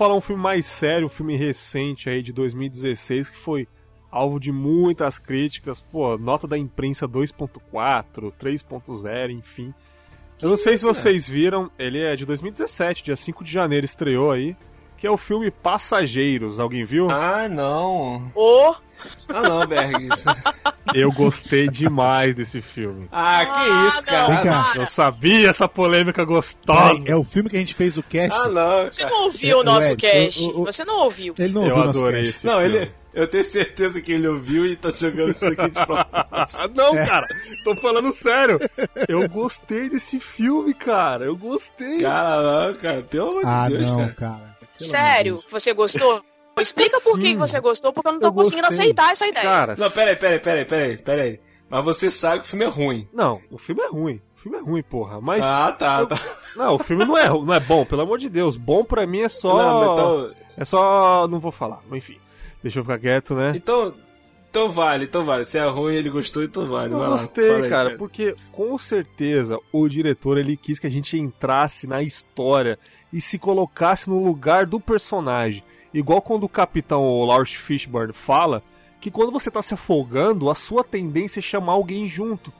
Falar 0.00 0.14
um 0.14 0.20
filme 0.22 0.42
mais 0.42 0.64
sério, 0.64 1.04
um 1.04 1.10
filme 1.10 1.36
recente 1.36 2.08
aí 2.08 2.22
de 2.22 2.32
2016 2.32 3.28
que 3.28 3.36
foi 3.36 3.68
alvo 4.10 4.40
de 4.40 4.50
muitas 4.50 5.18
críticas, 5.18 5.78
pô, 5.78 6.16
nota 6.16 6.48
da 6.48 6.56
imprensa 6.56 7.06
2.4, 7.06 8.32
3.0, 8.40 9.30
enfim. 9.30 9.74
Eu 10.40 10.48
não 10.48 10.56
sei 10.56 10.78
se 10.78 10.86
vocês 10.86 11.28
viram, 11.28 11.70
ele 11.78 12.02
é 12.02 12.16
de 12.16 12.24
2017, 12.24 13.04
dia 13.04 13.14
5 13.14 13.44
de 13.44 13.52
janeiro 13.52 13.84
estreou 13.84 14.32
aí, 14.32 14.56
que 15.00 15.06
é 15.06 15.10
o 15.10 15.16
filme 15.16 15.50
Passageiros, 15.50 16.60
alguém 16.60 16.84
viu? 16.84 17.10
Ah, 17.10 17.48
não. 17.48 18.30
Ô, 18.34 18.74
Ah, 19.30 19.42
não, 19.42 19.66
Bergs. 19.66 20.24
Eu 20.94 21.10
gostei 21.12 21.68
demais 21.68 22.34
desse 22.34 22.60
filme. 22.60 23.08
Ah, 23.12 23.46
que 23.46 23.88
isso, 23.88 24.04
não, 24.10 24.26
Vem 24.26 24.36
cara. 24.42 24.50
cá. 24.50 24.72
Eu 24.74 24.86
sabia 24.86 25.48
essa 25.48 25.68
polêmica 25.68 26.24
gostosa. 26.24 26.94
Peraí, 26.94 27.04
é 27.06 27.14
o 27.16 27.22
filme 27.24 27.48
que 27.48 27.56
a 27.56 27.60
gente 27.60 27.74
fez 27.74 27.96
o 27.96 28.02
cast. 28.02 28.38
Ah, 28.40 28.48
não, 28.48 28.84
você 28.90 29.06
não 29.06 29.22
ouviu 29.24 29.58
o 29.58 29.60
É, 29.60 29.64
nosso 29.64 29.92
Ed, 29.92 29.96
cast. 29.96 30.42
o- 30.42 30.60
o- 30.62 30.64
Você 30.66 30.84
não 30.84 31.04
ouviu. 31.04 31.32
Ele 31.38 31.52
não 31.54 31.62
Eu 31.62 31.68
ouviu 31.68 31.82
o 31.82 31.86
nosso 31.86 32.00
adorei 32.00 32.24
cast. 32.24 32.44
Não, 32.46 32.60
filme. 32.60 32.76
ele. 32.76 32.90
Eu 33.14 33.26
tenho 33.28 33.44
certeza 33.44 34.00
que 34.00 34.12
ele 34.12 34.28
ouviu 34.28 34.66
e 34.66 34.76
tá 34.76 34.90
jogando 34.90 35.30
isso 35.30 35.46
aqui 35.46 35.70
de 35.70 35.84
propósito. 35.86 36.60
Ah, 36.62 36.68
não, 36.74 36.94
cara, 36.94 37.26
tô 37.64 37.74
falando 37.76 38.12
sério. 38.12 38.58
Eu 39.08 39.28
gostei 39.28 39.88
desse 39.88 40.20
filme, 40.20 40.74
cara. 40.74 41.24
Eu 41.24 41.36
gostei. 41.36 41.98
Cara, 42.00 42.66
não, 42.68 42.74
cara. 42.74 43.02
Pelo 43.02 43.30
amor 43.30 43.42
Ah, 43.46 43.68
de 43.68 43.74
Deus, 43.76 43.90
não, 43.90 43.98
cara. 43.98 44.12
cara. 44.14 44.59
Sério, 44.84 45.42
você 45.50 45.72
gostou? 45.72 46.22
Explica 46.60 47.00
por 47.00 47.18
que 47.18 47.34
você 47.36 47.58
gostou, 47.60 47.92
porque 47.92 48.08
eu 48.08 48.12
não 48.12 48.20
tô 48.20 48.26
Eu 48.28 48.32
conseguindo 48.32 48.66
gostei. 48.66 48.84
aceitar 48.86 49.12
essa 49.12 49.26
ideia. 49.26 49.44
Cara, 49.44 49.76
Não, 49.78 49.90
peraí, 49.90 50.16
peraí, 50.16 50.38
peraí, 50.40 50.64
peraí, 50.64 50.98
peraí. 50.98 51.40
Mas 51.70 51.84
você 51.84 52.10
sabe 52.10 52.40
que 52.40 52.46
o 52.46 52.48
filme 52.48 52.64
é 52.64 52.68
ruim. 52.68 53.08
não, 53.14 53.40
o 53.50 53.56
filme 53.56 53.80
é 53.82 53.88
ruim. 53.88 54.20
O 54.36 54.42
filme 54.42 54.58
é 54.58 54.60
ruim, 54.60 54.82
porra. 54.82 55.20
Mas. 55.20 55.42
Ah, 55.42 55.70
tá, 55.72 56.04
tá. 56.06 56.16
Não, 56.56 56.74
o 56.74 56.78
filme 56.78 57.04
não 57.04 57.16
é, 57.16 57.28
não 57.28 57.54
é 57.54 57.60
bom, 57.60 57.84
pelo 57.84 58.02
amor 58.02 58.18
de 58.18 58.28
Deus. 58.28 58.56
Bom 58.56 58.82
pra 58.84 59.06
mim 59.06 59.20
é 59.20 59.28
só. 59.28 59.56
Não, 59.56 59.92
então, 59.92 60.32
É 60.56 60.64
só. 60.64 61.28
Não 61.28 61.38
vou 61.38 61.52
falar, 61.52 61.80
mas 61.88 61.98
enfim. 61.98 62.18
Deixa 62.62 62.78
eu 62.80 62.82
ficar 62.82 62.98
quieto, 62.98 63.34
né? 63.34 63.52
então, 63.54 63.94
então 64.50 64.68
vale, 64.70 65.04
então 65.04 65.24
vale. 65.24 65.44
Se 65.44 65.56
é 65.58 65.66
ruim 65.66 65.94
ele 65.94 66.10
gostou, 66.10 66.42
então 66.42 66.66
vale. 66.66 66.92
Eu 66.92 66.98
Vai 66.98 67.08
lá, 67.08 67.16
gostei, 67.18 67.54
aí, 67.54 67.68
cara, 67.68 67.96
porque 67.96 68.34
com 68.52 68.76
certeza 68.76 69.58
o 69.72 69.88
diretor 69.88 70.36
ele 70.38 70.56
quis 70.56 70.78
que 70.78 70.86
a 70.86 70.90
gente 70.90 71.16
entrasse 71.18 71.86
na 71.86 72.02
história 72.02 72.78
e 73.12 73.20
se 73.20 73.38
colocasse 73.38 74.08
no 74.08 74.22
lugar 74.24 74.66
do 74.66 74.80
personagem. 74.80 75.64
Igual 75.92 76.22
quando 76.22 76.44
o 76.44 76.48
capitão 76.48 77.24
Lawrence 77.24 77.56
Fishburne 77.56 78.12
fala 78.12 78.62
que 79.00 79.10
quando 79.10 79.32
você 79.32 79.50
tá 79.50 79.62
se 79.62 79.74
afogando, 79.74 80.50
a 80.50 80.54
sua 80.54 80.84
tendência 80.84 81.40
é 81.40 81.42
chamar 81.42 81.72
alguém 81.72 82.06
junto. 82.06 82.52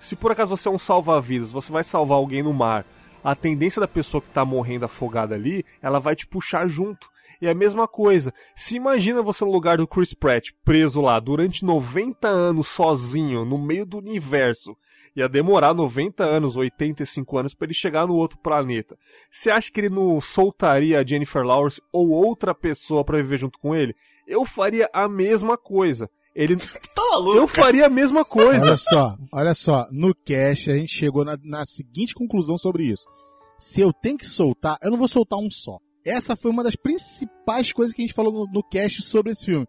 Se 0.00 0.14
por 0.14 0.30
acaso 0.30 0.56
você 0.56 0.68
é 0.68 0.70
um 0.70 0.78
salva-vidas, 0.78 1.50
você 1.50 1.72
vai 1.72 1.82
salvar 1.82 2.18
alguém 2.18 2.42
no 2.42 2.54
mar, 2.54 2.86
a 3.22 3.34
tendência 3.34 3.80
da 3.80 3.88
pessoa 3.88 4.22
que 4.22 4.30
tá 4.30 4.44
morrendo 4.44 4.84
afogada 4.84 5.34
ali, 5.34 5.64
ela 5.82 5.98
vai 5.98 6.14
te 6.14 6.26
puxar 6.26 6.68
junto. 6.68 7.10
E 7.40 7.46
é 7.46 7.50
a 7.50 7.54
mesma 7.54 7.86
coisa. 7.86 8.32
Se 8.56 8.76
imagina 8.76 9.22
você 9.22 9.44
no 9.44 9.52
lugar 9.52 9.76
do 9.78 9.86
Chris 9.86 10.12
Pratt, 10.12 10.50
preso 10.64 11.00
lá 11.00 11.20
durante 11.20 11.64
90 11.64 12.26
anos 12.26 12.68
sozinho, 12.68 13.44
no 13.44 13.58
meio 13.58 13.86
do 13.86 13.98
universo. 13.98 14.76
Ia 15.18 15.28
demorar 15.28 15.74
90 15.74 16.22
anos, 16.22 16.54
85 16.54 17.38
anos, 17.38 17.52
pra 17.52 17.66
ele 17.66 17.74
chegar 17.74 18.06
no 18.06 18.14
outro 18.14 18.38
planeta. 18.38 18.96
Você 19.28 19.50
acha 19.50 19.68
que 19.68 19.80
ele 19.80 19.88
não 19.88 20.20
soltaria 20.20 21.00
a 21.00 21.04
Jennifer 21.04 21.42
Lawrence 21.42 21.82
ou 21.92 22.10
outra 22.10 22.54
pessoa 22.54 23.04
pra 23.04 23.16
viver 23.16 23.36
junto 23.36 23.58
com 23.58 23.74
ele? 23.74 23.96
Eu 24.28 24.44
faria 24.44 24.88
a 24.94 25.08
mesma 25.08 25.58
coisa. 25.58 26.08
Ele. 26.36 26.54
Tá 26.94 27.02
maluco? 27.10 27.36
Eu 27.36 27.48
faria 27.48 27.86
a 27.86 27.88
mesma 27.88 28.24
coisa. 28.24 28.64
Olha 28.64 28.76
só, 28.76 29.16
olha 29.32 29.54
só. 29.54 29.86
No 29.90 30.14
cast 30.14 30.70
a 30.70 30.76
gente 30.76 30.92
chegou 30.92 31.24
na, 31.24 31.36
na 31.42 31.66
seguinte 31.66 32.14
conclusão 32.14 32.56
sobre 32.56 32.84
isso. 32.84 33.04
Se 33.58 33.80
eu 33.80 33.92
tenho 33.92 34.18
que 34.18 34.26
soltar, 34.26 34.76
eu 34.82 34.90
não 34.90 34.98
vou 34.98 35.08
soltar 35.08 35.38
um 35.38 35.50
só. 35.50 35.78
Essa 36.06 36.36
foi 36.36 36.50
uma 36.50 36.62
das 36.62 36.76
principais 36.76 37.72
coisas 37.72 37.92
que 37.92 38.02
a 38.02 38.06
gente 38.06 38.14
falou 38.14 38.32
no, 38.32 38.46
no 38.52 38.62
cast 38.62 39.02
sobre 39.02 39.32
esse 39.32 39.46
filme. 39.46 39.66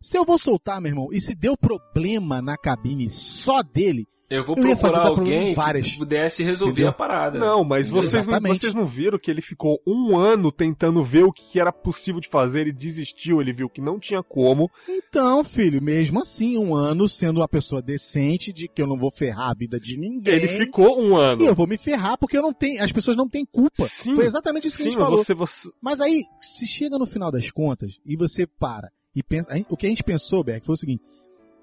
Se 0.00 0.16
eu 0.16 0.24
vou 0.24 0.38
soltar, 0.38 0.80
meu 0.80 0.90
irmão, 0.90 1.08
e 1.10 1.20
se 1.20 1.34
deu 1.34 1.56
problema 1.58 2.40
na 2.40 2.56
cabine 2.56 3.10
só 3.10 3.62
dele, 3.62 4.06
Eu 4.30 4.44
vou 4.44 4.54
Eu 4.58 4.62
procurar 4.62 5.06
alguém 5.06 5.54
várias. 5.54 5.92
que 5.92 5.96
pudesse 5.98 6.42
resolver 6.42 6.72
Entendeu? 6.72 6.90
a 6.90 6.92
parada. 6.92 7.38
Não, 7.38 7.64
mas 7.64 7.88
vocês 7.88 8.26
não, 8.26 8.40
vocês 8.40 8.74
não 8.74 8.86
viram 8.86 9.18
que 9.18 9.30
ele 9.30 9.40
ficou 9.40 9.80
um 9.86 10.18
ano 10.18 10.52
tentando 10.52 11.02
ver 11.02 11.24
o 11.24 11.32
que 11.32 11.58
era 11.58 11.72
possível 11.72 12.20
de 12.20 12.28
fazer, 12.28 12.60
ele 12.60 12.72
desistiu, 12.72 13.40
ele 13.40 13.54
viu 13.54 13.70
que 13.70 13.80
não 13.80 13.98
tinha 13.98 14.22
como. 14.22 14.70
então, 14.86 15.42
filho, 15.42 15.82
mesmo 15.82 16.20
assim, 16.20 16.58
um 16.58 16.74
ano 16.74 17.08
sendo 17.08 17.40
uma 17.40 17.48
pessoa 17.48 17.80
decente, 17.80 18.52
de 18.52 18.68
que 18.68 18.82
eu 18.82 18.86
não 18.86 18.98
vou 18.98 19.10
ferrar 19.10 19.50
a 19.50 19.54
vida 19.54 19.80
de 19.80 19.96
ninguém. 19.96 20.34
Ele 20.34 20.48
ficou 20.48 21.00
um 21.02 21.16
ano. 21.16 21.42
E 21.42 21.46
eu 21.46 21.54
vou 21.54 21.66
me 21.66 21.78
ferrar 21.78 22.18
porque 22.18 22.36
eu 22.36 22.42
não 22.42 22.52
tenho, 22.52 22.82
as 22.84 22.92
pessoas 22.92 23.16
não 23.16 23.28
têm 23.28 23.46
culpa. 23.46 23.88
Sim. 23.88 24.14
Foi 24.14 24.26
exatamente 24.26 24.68
isso 24.68 24.76
que 24.76 24.82
a 24.82 24.86
Sim, 24.86 24.90
gente 24.90 25.00
falou. 25.00 25.24
você, 25.24 25.32
você. 25.32 25.70
Mas 25.82 26.02
aí, 26.02 26.22
se 26.40 26.66
chega 26.66 26.98
no 26.98 27.06
final 27.06 27.30
das 27.32 27.50
contas 27.50 27.98
e 28.04 28.14
você 28.14 28.46
para 28.46 28.90
e 29.16 29.22
pensa. 29.22 29.48
O 29.70 29.76
que 29.76 29.86
a 29.86 29.88
gente 29.88 30.04
pensou, 30.04 30.44
Berg, 30.44 30.64
foi 30.66 30.74
o 30.74 30.78
seguinte: 30.78 31.02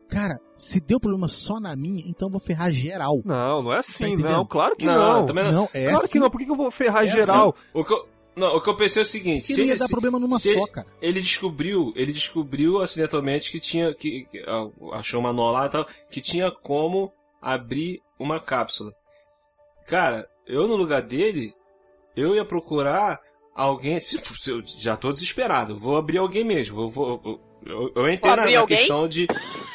Cara, 0.10 0.39
se 0.56 0.80
deu 0.80 0.99
problema 0.99 1.28
só 1.28 1.60
na 1.60 1.76
minha, 1.76 2.03
então 2.08 2.28
eu 2.28 2.32
vou 2.32 2.39
ferrar 2.39 2.72
geral. 2.72 3.22
Não, 3.26 3.64
não 3.64 3.72
é 3.72 3.76
Tá 3.76 3.80
assim, 3.80 4.06
entendendo? 4.14 4.32
não. 4.32 4.45
Claro 4.45 4.76
que 4.76 4.86
Não, 4.86 5.14
não. 5.22 5.26
também 5.26 5.43
não. 5.45 5.51
Não, 5.51 5.70
é 5.74 5.84
claro 5.86 5.97
assim. 5.97 6.12
que 6.14 6.20
não. 6.20 6.30
Por 6.30 6.39
que 6.39 6.49
eu 6.51 6.56
vou 6.56 6.70
ferrar 6.72 7.03
É 7.06 7.10
geral? 7.10 7.56
O 7.74 7.84
que 7.84 7.91
eu, 7.93 8.08
não, 8.36 8.56
o 8.56 8.62
que 8.62 8.70
eu 8.70 8.76
pensei 8.76 9.01
é 9.01 9.03
o 9.03 9.06
seguinte: 9.06 9.47
Que 9.47 9.53
se 9.53 9.60
não 9.60 9.66
ia 9.66 9.72
ele, 9.72 9.80
dar 9.80 9.86
se- 9.86 9.91
problema 9.91 10.20
numa 10.20 10.38
só, 10.39 10.49
ele- 10.49 10.68
cara. 10.68 10.88
Ele 11.01 11.20
descobriu, 11.22 11.91
ele 11.95 12.14
descobriu 12.14 12.82
acidentalmente 12.82 13.51
que 13.51 13.60
tinha. 13.60 13.93
Que, 13.95 14.26
que- 14.26 14.43
ah, 14.47 14.68
achou 14.97 15.20
uma 15.20 15.34
nó 15.34 15.49
lá 15.51 15.66
e 15.66 15.70
tal, 15.70 15.86
que 16.12 16.22
tinha 16.22 16.51
como 16.51 17.12
abrir 17.41 17.99
uma 18.20 18.39
cápsula. 18.39 18.93
Cara, 19.88 20.28
eu 20.47 20.68
no 20.68 20.76
lugar 20.76 21.01
dele, 21.01 21.53
eu 22.16 22.36
ia 22.36 22.45
procurar 22.45 23.20
alguém. 23.56 23.99
Se, 23.99 24.18
se 24.18 24.51
eu 24.51 24.62
já 24.64 24.95
tô 24.95 25.12
desesperado, 25.12 25.76
vou 25.76 25.97
abrir 25.97 26.18
alguém 26.20 26.43
mesmo. 26.43 26.80
Eu 26.82 26.89
vou. 26.89 27.39
Eu, 27.66 27.91
eu, 27.95 28.03
na 28.53 28.61
alguém? 28.61 28.78
questão 28.78 29.07
de. 29.07 29.28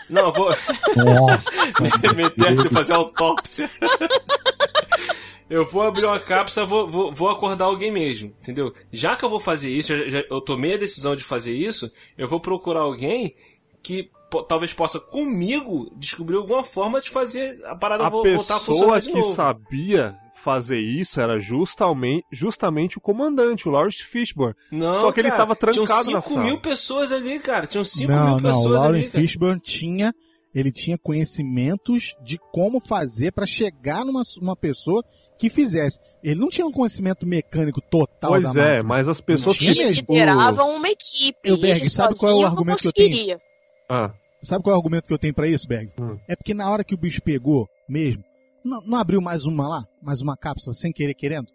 Não, 0.09 0.27
eu 0.27 0.33
vou. 0.33 0.51
meter 2.15 2.57
de 2.57 2.69
fazer 2.69 2.93
autópsia. 2.95 3.69
Eu 5.49 5.67
vou 5.67 5.83
abrir 5.83 6.05
uma 6.05 6.21
cápsula, 6.21 6.65
vou, 6.65 6.89
vou, 6.89 7.13
vou 7.13 7.29
acordar 7.29 7.65
alguém 7.65 7.91
mesmo, 7.91 8.29
entendeu? 8.41 8.73
Já 8.93 9.17
que 9.17 9.25
eu 9.25 9.29
vou 9.29 9.41
fazer 9.41 9.69
isso, 9.69 9.97
já- 9.97 10.09
já- 10.09 10.25
eu 10.31 10.41
tomei 10.41 10.75
a 10.75 10.77
decisão 10.77 11.17
de 11.17 11.25
fazer 11.25 11.53
isso, 11.53 11.91
eu 12.17 12.29
vou 12.29 12.39
procurar 12.39 12.83
alguém 12.83 13.35
que 13.83 14.09
po- 14.31 14.45
talvez 14.45 14.73
possa 14.73 15.01
comigo 15.01 15.91
descobrir 15.97 16.37
alguma 16.37 16.63
forma 16.63 17.01
de 17.01 17.11
fazer 17.11 17.59
a 17.67 17.75
parada 17.75 18.07
A 18.07 18.09
vo- 18.09 18.23
voltar 18.23 18.57
a 18.57 18.61
pessoa 18.61 18.61
funcionar 18.61 19.01
de 19.01 19.11
que 19.11 19.19
novo. 19.19 19.35
sabia 19.35 20.17
fazer 20.43 20.79
isso 20.79 21.21
era 21.21 21.39
justamente, 21.39 22.25
justamente 22.33 22.99
o 22.99 23.01
comandante, 23.01 23.69
o 23.69 23.71
Lawrence 23.71 24.03
Fishburne. 24.05 24.55
Não, 24.73 25.01
Só 25.03 25.13
que 25.13 25.21
ele 25.21 25.29
cara, 25.29 25.41
tava 25.43 25.57
trancado 25.57 25.85
tinham 25.87 25.97
na 26.15 26.21
5 26.23 26.29
sala. 26.35 26.45
mil 26.45 26.61
pessoas 26.61 27.13
ali, 27.13 27.39
cara. 27.39 27.67
Tinham 27.67 27.85
5 27.85 28.11
Não, 28.11 28.17
mil 28.19 28.27
não, 28.31 28.37
o 28.39 28.43
pessoas 28.43 28.81
Lauren 28.83 28.99
ali, 29.01 29.09
cara. 29.09 29.23
Fishburne 29.25 29.61
tinha, 29.61 30.15
ele 30.55 30.73
tinha 30.73 30.99
conhecimentos 30.99 32.15
de 32.25 32.39
como 32.53 32.81
fazer 32.81 33.33
pra 33.33 33.47
chegar 33.47 34.05
numa 34.05 34.23
uma 34.41 34.57
pessoa 34.57 35.03
que 35.39 35.49
fizesse. 35.49 35.99
Ele 36.23 36.39
não 36.41 36.49
tinha 36.49 36.67
um 36.67 36.73
conhecimento 36.73 37.27
mecânico 37.27 37.81
total 37.81 38.31
Pois 38.33 38.43
da 38.43 38.51
é, 38.51 38.55
máquina. 38.75 38.83
mas 38.85 39.09
as 39.09 39.21
pessoas 39.21 39.57
que- 39.59 39.67
Ele 39.67 39.85
mesmo. 39.85 40.05
liderava 40.09 40.65
uma 40.65 40.89
equipe. 40.89 41.39
Eu, 41.45 41.57
e 41.57 41.61
Berg, 41.61 41.81
ele 41.81 41.91
sabe 41.91 42.15
qual 42.19 42.33
é 42.33 42.35
o 42.35 42.45
argumento 42.47 42.81
que 42.83 42.89
eu 42.89 42.93
tenho? 42.93 43.39
Ah, 43.89 44.13
Sabe 44.43 44.65
qual 44.65 44.73
é 44.73 44.77
o 44.77 44.81
argumento 44.81 45.07
que 45.07 45.13
eu 45.13 45.19
tenho 45.19 45.35
pra 45.35 45.47
isso, 45.47 45.69
Berg? 45.69 45.91
Hum. 46.01 46.17
É 46.27 46.35
porque 46.35 46.55
na 46.55 46.71
hora 46.71 46.83
que 46.83 46.95
o 46.95 46.99
bicho 46.99 47.21
pegou 47.23 47.69
mesmo, 47.87 48.25
não, 48.65 48.81
não 48.87 48.99
abriu 48.99 49.21
mais 49.21 49.45
uma 49.45 49.69
lá? 49.69 49.85
Mais 50.03 50.21
uma 50.21 50.37
cápsula, 50.37 50.75
sem 50.75 50.93
querer, 50.93 51.15
querendo? 51.15 51.49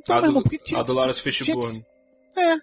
Então, 0.00 0.16
A 0.16 0.20
meu 0.20 0.30
irmão, 0.30 0.42
por 0.42 0.50
que 0.50 0.58
tinha 0.58 0.80
a 0.80 0.82
do 0.82 0.92
que- 0.92 0.98
Lawrence 0.98 1.20
Fishburne. 1.20 1.84
É. 2.36 2.54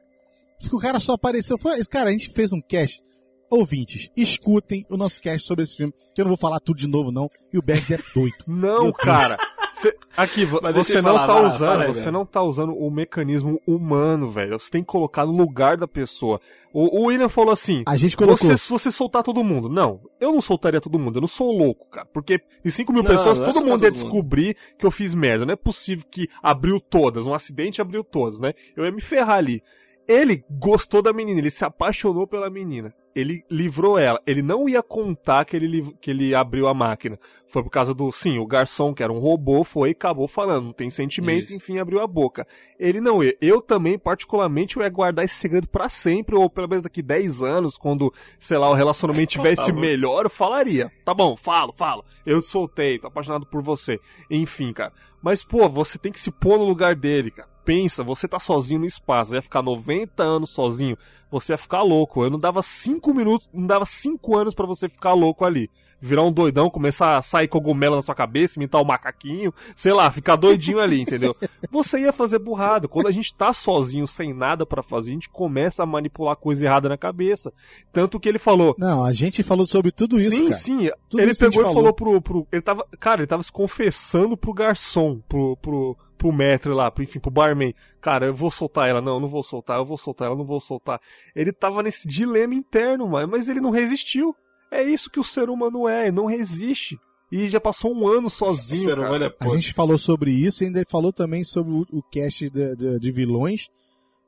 O 0.71 0.79
cara 0.79 0.99
só 0.99 1.13
apareceu. 1.13 1.57
Foi, 1.57 1.83
cara, 1.85 2.09
a 2.09 2.11
gente 2.11 2.29
fez 2.31 2.51
um 2.51 2.61
cast. 2.61 3.03
Ouvintes, 3.49 4.09
escutem 4.17 4.85
o 4.89 4.97
nosso 4.97 5.21
cast 5.21 5.47
sobre 5.47 5.63
esse 5.63 5.77
filme, 5.77 5.93
que 6.13 6.19
eu 6.19 6.25
não 6.25 6.31
vou 6.31 6.37
falar 6.37 6.59
tudo 6.59 6.77
de 6.77 6.87
novo, 6.87 7.11
não. 7.11 7.29
E 7.53 7.57
o 7.57 7.61
Bergs 7.61 7.93
é 7.93 7.97
doido. 8.13 8.35
Não, 8.47 8.91
cara. 8.91 9.37
Cê- 9.79 9.95
aqui, 10.15 10.43
você 10.45 10.95
não 11.01 11.13
falar, 11.13 11.27
tá 11.27 11.39
usando, 11.41 11.59
fala 11.69 11.83
aí, 11.83 11.87
você 11.93 11.99
velho. 11.99 12.11
não 12.11 12.25
tá 12.25 12.41
usando 12.41 12.73
o 12.75 12.89
mecanismo 12.89 13.61
humano, 13.67 14.29
velho. 14.29 14.59
Você 14.59 14.71
tem 14.71 14.81
que 14.81 14.87
colocar 14.87 15.23
no 15.25 15.31
lugar 15.31 15.77
da 15.77 15.87
pessoa. 15.87 16.41
O, 16.73 17.01
o 17.01 17.05
William 17.05 17.29
falou 17.29 17.51
assim: 17.53 17.83
A 17.87 17.95
gente 17.95 18.17
colocou. 18.17 18.47
você, 18.49 18.57
se 18.57 18.69
você 18.69 18.91
soltar 18.91 19.21
todo 19.21 19.43
mundo. 19.43 19.69
Não, 19.69 20.01
eu 20.19 20.31
não 20.31 20.41
soltaria 20.41 20.81
todo 20.81 20.97
mundo, 20.97 21.17
eu 21.17 21.21
não 21.21 21.27
sou 21.27 21.55
louco, 21.55 21.87
cara. 21.91 22.07
Porque 22.11 22.41
de 22.65 22.71
5 22.71 22.91
mil 22.91 23.03
Não, 23.03 23.09
pessoas, 23.11 23.37
não 23.37 23.45
é 23.45 23.51
todo 23.51 23.61
mundo 23.65 23.83
ia 23.83 23.91
todo 23.91 23.97
mundo. 23.99 24.11
descobrir 24.11 24.57
que 24.79 24.85
eu 24.85 24.89
fiz 24.91 25.13
merda. 25.13 25.45
Não 25.45 25.53
é 25.53 25.57
possível 25.57 26.05
que 26.09 26.27
abriu 26.41 26.79
todas, 26.79 27.27
um 27.27 27.33
acidente 27.35 27.79
abriu 27.79 28.03
todas, 28.03 28.39
né? 28.39 28.53
Eu 28.75 28.83
ia 28.83 28.91
me 28.91 29.01
ferrar 29.01 29.37
ali. 29.37 29.61
Ele 30.07 30.43
gostou 30.49 31.01
da 31.01 31.11
menina, 31.11 31.39
ele 31.39 31.51
se 31.51 31.65
apaixonou 31.65 32.25
pela 32.25 32.49
menina. 32.49 32.93
Ele 33.13 33.43
livrou 33.49 33.97
ela. 33.97 34.21
Ele 34.27 34.43
não 34.43 34.69
ia 34.69 34.83
contar 34.83 35.43
que 35.43 35.55
ele, 35.55 35.91
que 35.99 36.11
ele 36.11 36.35
abriu 36.35 36.67
a 36.67 36.73
máquina. 36.73 37.19
Foi 37.47 37.63
por 37.63 37.71
causa 37.71 37.91
do. 37.91 38.11
Sim, 38.11 38.37
o 38.37 38.45
garçom, 38.45 38.93
que 38.93 39.01
era 39.01 39.11
um 39.11 39.17
robô, 39.17 39.63
foi 39.63 39.89
e 39.89 39.91
acabou 39.93 40.27
falando. 40.27 40.65
Não 40.65 40.71
tem 40.73 40.91
sentimento, 40.91 41.45
Isso. 41.45 41.55
enfim, 41.55 41.79
abriu 41.79 41.99
a 41.99 42.05
boca. 42.05 42.45
Ele 42.79 43.01
não 43.01 43.23
ia. 43.23 43.35
Eu 43.41 43.59
também, 43.59 43.97
particularmente, 43.97 44.77
eu 44.77 44.83
ia 44.83 44.89
guardar 44.89 45.25
esse 45.25 45.33
segredo 45.33 45.67
pra 45.67 45.89
sempre, 45.89 46.35
ou 46.35 46.47
pelo 46.47 46.69
menos 46.69 46.83
daqui 46.83 47.01
10 47.01 47.41
anos, 47.41 47.75
quando, 47.75 48.13
sei 48.39 48.59
lá, 48.59 48.69
o 48.69 48.75
relacionamento 48.75 49.25
tivesse 49.33 49.65
Tá 49.65 49.73
bom. 49.73 49.81
melhor, 49.81 50.25
eu 50.25 50.29
falaria. 50.29 50.91
Tá 51.03 51.11
bom, 51.13 51.35
falo, 51.35 51.73
falo. 51.75 52.05
Eu 52.23 52.39
te 52.39 52.45
soltei, 52.47 52.99
tô 52.99 53.07
apaixonado 53.07 53.47
por 53.47 53.63
você. 53.63 53.99
Enfim, 54.29 54.71
cara. 54.71 54.93
Mas, 55.23 55.43
pô, 55.43 55.67
você 55.67 55.97
tem 55.97 56.11
que 56.11 56.19
se 56.19 56.29
pôr 56.29 56.59
no 56.59 56.65
lugar 56.65 56.93
dele, 56.93 57.31
cara. 57.31 57.49
Pensa, 57.67 58.01
você 58.01 58.29
tá 58.29 58.39
sozinho 58.39 58.79
no 58.79 58.85
espaço, 58.85 59.35
ia 59.35 59.41
ficar 59.41 59.61
90 59.61 60.23
anos 60.23 60.51
sozinho, 60.51 60.97
você 61.29 61.51
ia 61.51 61.57
ficar 61.57 61.81
louco. 61.81 62.23
Eu 62.23 62.29
não 62.29 62.39
dava 62.39 62.63
5 62.63 63.13
minutos, 63.13 63.49
não 63.53 63.67
dava 63.67 63.85
5 63.85 64.37
anos 64.37 64.55
pra 64.55 64.65
você 64.65 64.87
ficar 64.87 65.11
louco 65.11 65.43
ali. 65.43 65.69
Virar 65.99 66.21
um 66.21 66.31
doidão, 66.31 66.69
começar 66.69 67.17
a 67.17 67.21
sair 67.21 67.49
cogumelo 67.49 67.97
na 67.97 68.01
sua 68.01 68.15
cabeça, 68.15 68.57
imitar 68.57 68.79
o 68.79 68.85
macaquinho, 68.85 69.53
sei 69.75 69.91
lá, 69.91 70.09
ficar 70.11 70.37
doidinho 70.37 70.79
ali, 70.79 71.01
entendeu? 71.01 71.35
Você 71.69 71.99
ia 71.99 72.13
fazer 72.13 72.39
burrada. 72.39 72.87
Quando 72.87 73.07
a 73.07 73.11
gente 73.11 73.33
tá 73.33 73.51
sozinho, 73.51 74.07
sem 74.07 74.31
nada 74.31 74.65
pra 74.65 74.81
fazer, 74.83 75.09
a 75.09 75.13
gente 75.13 75.27
começa 75.29 75.83
a 75.83 75.87
manipular 75.87 76.37
coisa 76.37 76.63
errada 76.63 76.87
na 76.87 76.97
cabeça. 76.97 77.51
Tanto 77.91 78.17
que 78.19 78.29
ele 78.29 78.39
falou, 78.39 78.75
Não, 78.77 79.03
a 79.03 79.11
gente 79.11 79.43
falou 79.43 79.65
sobre 79.65 79.91
tudo 79.91 80.17
isso, 80.19 80.37
sim, 80.37 80.45
cara. 80.45 80.55
sim. 80.55 80.89
Tudo 81.09 81.21
ele 81.21 81.33
pegou 81.33 81.49
e 81.61 81.65
falou. 81.65 81.73
falou 81.73 81.93
pro, 81.93 82.21
pro. 82.21 82.47
Ele 82.49 82.61
tava. 82.61 82.85
Cara, 82.99 83.21
ele 83.21 83.27
tava 83.27 83.43
se 83.43 83.51
confessando 83.51 84.37
pro 84.37 84.53
garçom, 84.53 85.19
pro, 85.27 85.57
pro, 85.57 85.97
pro 86.17 86.31
maître 86.31 86.69
lá, 86.71 86.89
pro, 86.89 87.03
enfim, 87.03 87.19
pro 87.19 87.29
barman. 87.31 87.73
Cara, 88.01 88.25
eu 88.27 88.33
vou 88.35 88.49
soltar 88.51 88.89
ela, 88.89 89.01
não, 89.01 89.15
eu 89.15 89.19
não 89.19 89.27
vou 89.29 89.43
soltar, 89.43 89.77
eu 89.77 89.85
vou 89.85 89.97
soltar 89.97 90.27
ela, 90.27 90.35
não 90.35 90.45
vou 90.45 90.59
soltar. 90.59 90.99
Ele 91.35 91.51
tava 91.53 91.83
nesse 91.83 92.07
dilema 92.07 92.53
interno, 92.55 93.07
mas, 93.07 93.27
mas 93.29 93.49
ele 93.49 93.61
não 93.61 93.69
resistiu. 93.69 94.35
É 94.71 94.83
isso 94.83 95.09
que 95.09 95.19
o 95.19 95.23
ser 95.23 95.49
humano 95.49 95.87
é, 95.87 96.03
ele 96.07 96.15
não 96.15 96.25
resiste. 96.25 96.97
E 97.31 97.49
já 97.49 97.59
passou 97.59 97.93
um 97.93 98.07
ano 98.07 98.29
sozinho. 98.29 98.83
Ser 98.85 98.99
humano 98.99 99.25
é 99.25 99.33
A 99.41 99.49
gente 99.49 99.73
falou 99.73 99.97
sobre 99.97 100.31
isso 100.31 100.63
e 100.63 100.67
ainda 100.67 100.81
falou 100.89 101.11
também 101.11 101.43
sobre 101.43 101.73
o, 101.73 101.85
o 101.91 102.01
cast 102.11 102.49
de, 102.49 102.75
de- 102.75 102.99
de 102.99 103.11
vilões, 103.11 103.67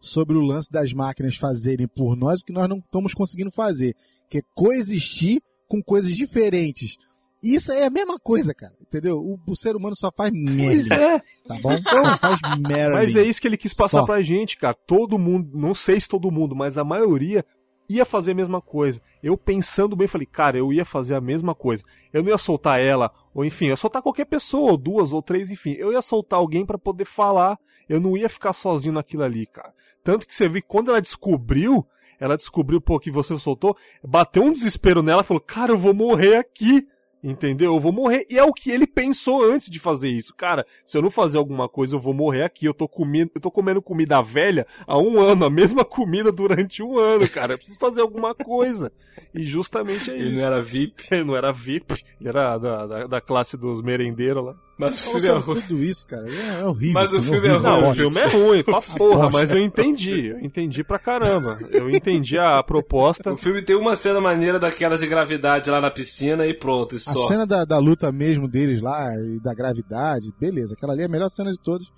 sobre 0.02 0.36
o 0.38 0.42
lance 0.42 0.70
das 0.72 0.94
máquinas 0.94 1.36
fazerem 1.36 1.88
por 1.88 2.16
nós 2.16 2.42
o 2.42 2.46
que 2.46 2.54
nós 2.54 2.68
não 2.68 2.78
estamos 2.78 3.14
conseguindo 3.14 3.52
fazer, 3.52 3.94
que 4.30 4.40
é 4.40 4.42
coexistir 4.54 5.42
com 5.68 5.82
coisas 5.82 6.16
diferentes. 6.16 6.98
Isso 7.42 7.72
aí 7.72 7.80
é 7.80 7.86
a 7.86 7.90
mesma 7.90 8.20
coisa, 8.20 8.54
cara, 8.54 8.74
entendeu? 8.82 9.18
O, 9.20 9.40
o 9.48 9.56
ser 9.56 9.76
humano 9.76 9.96
só 9.96 10.10
faz 10.16 10.32
merda, 10.34 10.96
É, 10.96 11.20
tá 11.48 11.56
bom? 11.62 11.72
Só 11.78 12.18
faz 12.18 12.40
merda. 12.60 12.96
mas 12.96 13.16
é 13.16 13.24
isso 13.24 13.40
que 13.40 13.48
ele 13.48 13.58
quis 13.58 13.74
passar 13.76 14.00
Só. 14.02 14.06
pra 14.06 14.22
gente, 14.22 14.58
cara. 14.58 14.76
Todo 14.86 15.18
mundo, 15.18 15.50
não 15.58 15.74
sei 15.74 16.00
se 16.02 16.08
todo 16.08 16.32
mundo, 16.32 16.56
mas 16.56 16.78
a 16.78 16.84
maioria 16.84 17.46
ia 17.88 18.06
fazer 18.06 18.32
a 18.32 18.36
mesma 18.36 18.62
coisa. 18.62 19.02
Eu 19.24 19.38
pensando 19.38 19.96
bem, 19.96 20.08
falei, 20.08 20.28
cara, 20.28 20.58
eu 20.58 20.72
ia 20.74 20.84
fazer 20.86 21.16
a 21.16 21.22
mesma 21.22 21.56
coisa. 21.56 21.84
Eu 22.14 22.22
não 22.22 22.30
ia 22.30 22.38
soltar 22.38 22.80
ela, 22.80 23.10
ou 23.34 23.44
enfim, 23.46 23.66
eu 23.66 23.72
ia 23.72 23.78
soltar 23.78 24.02
qualquer 24.02 24.26
pessoa, 24.26 24.72
ou 24.72 24.78
duas 24.78 25.14
ou 25.14 25.22
três, 25.22 25.50
enfim. 25.50 25.72
Eu 25.72 25.92
ia 25.94 26.02
soltar 26.02 26.40
alguém 26.40 26.66
pra 26.66 26.78
poder 26.78 27.06
falar. 27.06 27.58
Eu 27.88 28.00
não 28.00 28.16
ia 28.16 28.30
ficar 28.30 28.54
sozinho 28.54 28.94
naquilo 28.94 29.24
ali, 29.24 29.48
cara. 29.48 29.74
Tanto 30.04 30.28
que 30.28 30.36
você 30.36 30.48
viu 30.48 30.62
que 30.62 30.68
quando 30.68 30.90
ela 30.90 31.02
descobriu, 31.02 31.84
ela 32.20 32.38
descobriu, 32.38 32.80
pô, 32.80 33.00
que 33.00 33.10
você 33.10 33.38
soltou, 33.40 33.76
bateu 34.04 34.44
um 34.44 34.52
desespero 34.52 35.02
nela, 35.02 35.24
falou, 35.24 35.42
cara, 35.42 35.72
eu 35.72 35.78
vou 35.78 35.94
morrer 35.94 36.36
aqui. 36.36 36.86
Entendeu? 37.22 37.74
Eu 37.74 37.80
vou 37.80 37.92
morrer. 37.92 38.26
E 38.30 38.38
é 38.38 38.44
o 38.44 38.54
que 38.54 38.72
ele 38.72 38.88
pensou 38.88 39.44
antes 39.44 39.70
de 39.70 39.78
fazer 39.78 40.10
isso. 40.10 40.34
Cara, 40.34 40.66
se 40.86 40.98
eu 40.98 41.02
não 41.02 41.12
fazer 41.12 41.38
alguma 41.38 41.68
coisa, 41.68 41.96
eu 41.96 42.00
vou 42.00 42.14
morrer 42.14 42.44
aqui. 42.44 42.66
Eu 42.66 42.74
tô 42.74 42.88
comendo, 42.88 43.32
eu 43.36 43.42
tô 43.42 43.52
comendo 43.52 43.82
comida 43.82 44.22
velha 44.22 44.66
há 44.88 44.98
um 44.98 45.20
ano, 45.20 45.46
a 45.46 45.50
mesma 45.50 45.84
comida 45.84 46.32
durante 46.32 46.82
um 46.82 46.98
ano, 46.98 47.28
cara. 47.30 47.54
Eu 47.54 47.58
preciso 47.58 47.78
fazer 47.78 48.02
alguma 48.02 48.34
coisa. 48.34 48.92
E 49.34 49.44
justamente 49.44 50.10
é 50.10 50.16
Ele 50.16 50.30
isso. 50.30 50.36
não 50.38 50.46
era 50.46 50.62
VIP. 50.62 51.04
Ele 51.12 51.24
não 51.26 51.36
era 51.36 51.52
VIP, 51.52 52.04
ele 52.20 52.30
era 52.30 52.58
da, 52.58 52.86
da, 52.86 53.08
da 53.08 53.22
classe 53.22 53.58
dos 53.58 53.82
merendeiros 53.82 54.46
lá. 54.46 54.56
Mas 54.80 55.00
o 55.02 55.04
filme 55.12 55.28
é 55.28 55.32
ruim. 55.34 55.62
tudo 55.62 55.84
isso, 55.84 56.08
cara. 56.08 56.26
É, 56.32 56.62
é 56.62 56.66
horrível. 56.66 56.94
Mas 56.94 57.12
o 57.14 57.22
filme 57.22 57.48
é 57.48 57.52
ruim. 57.52 57.62
Não, 57.62 57.92
o 57.92 57.96
filme 57.96 58.18
é 58.18 58.28
ruim, 58.28 58.64
pra 58.64 58.82
porra, 58.98 59.30
mas 59.30 59.52
eu 59.52 59.60
entendi. 59.60 60.28
Eu 60.28 60.40
entendi 60.40 60.84
pra 60.86 60.98
caramba. 60.98 61.58
Eu 61.72 61.90
entendi 61.90 62.38
a 62.38 62.64
proposta. 62.64 63.34
O 63.34 63.38
filme 63.38 63.62
tem 63.62 63.76
uma 63.76 63.96
cena 63.96 64.22
maneira 64.22 64.58
daquelas 64.58 65.02
de 65.02 65.08
gravidade 65.08 65.70
lá 65.70 65.82
na 65.82 65.92
piscina 65.92 66.48
e 66.48 66.54
pronto, 66.54 66.94
e 66.94 66.98
A 66.98 67.00
só. 67.00 67.28
cena 67.28 67.46
da, 67.46 67.66
da 67.66 67.78
luta 67.78 68.10
mesmo 68.12 68.48
deles 68.48 68.82
lá, 68.82 69.06
e 69.36 69.40
da 69.42 69.54
gravidade, 69.54 70.30
beleza. 70.40 70.76
Aquela 70.76 70.94
ali 70.94 71.02
é 71.02 71.06
a 71.06 71.10
melhor 71.10 71.30
cena 71.30 71.52
de 71.52 71.60
todos, 71.60 71.92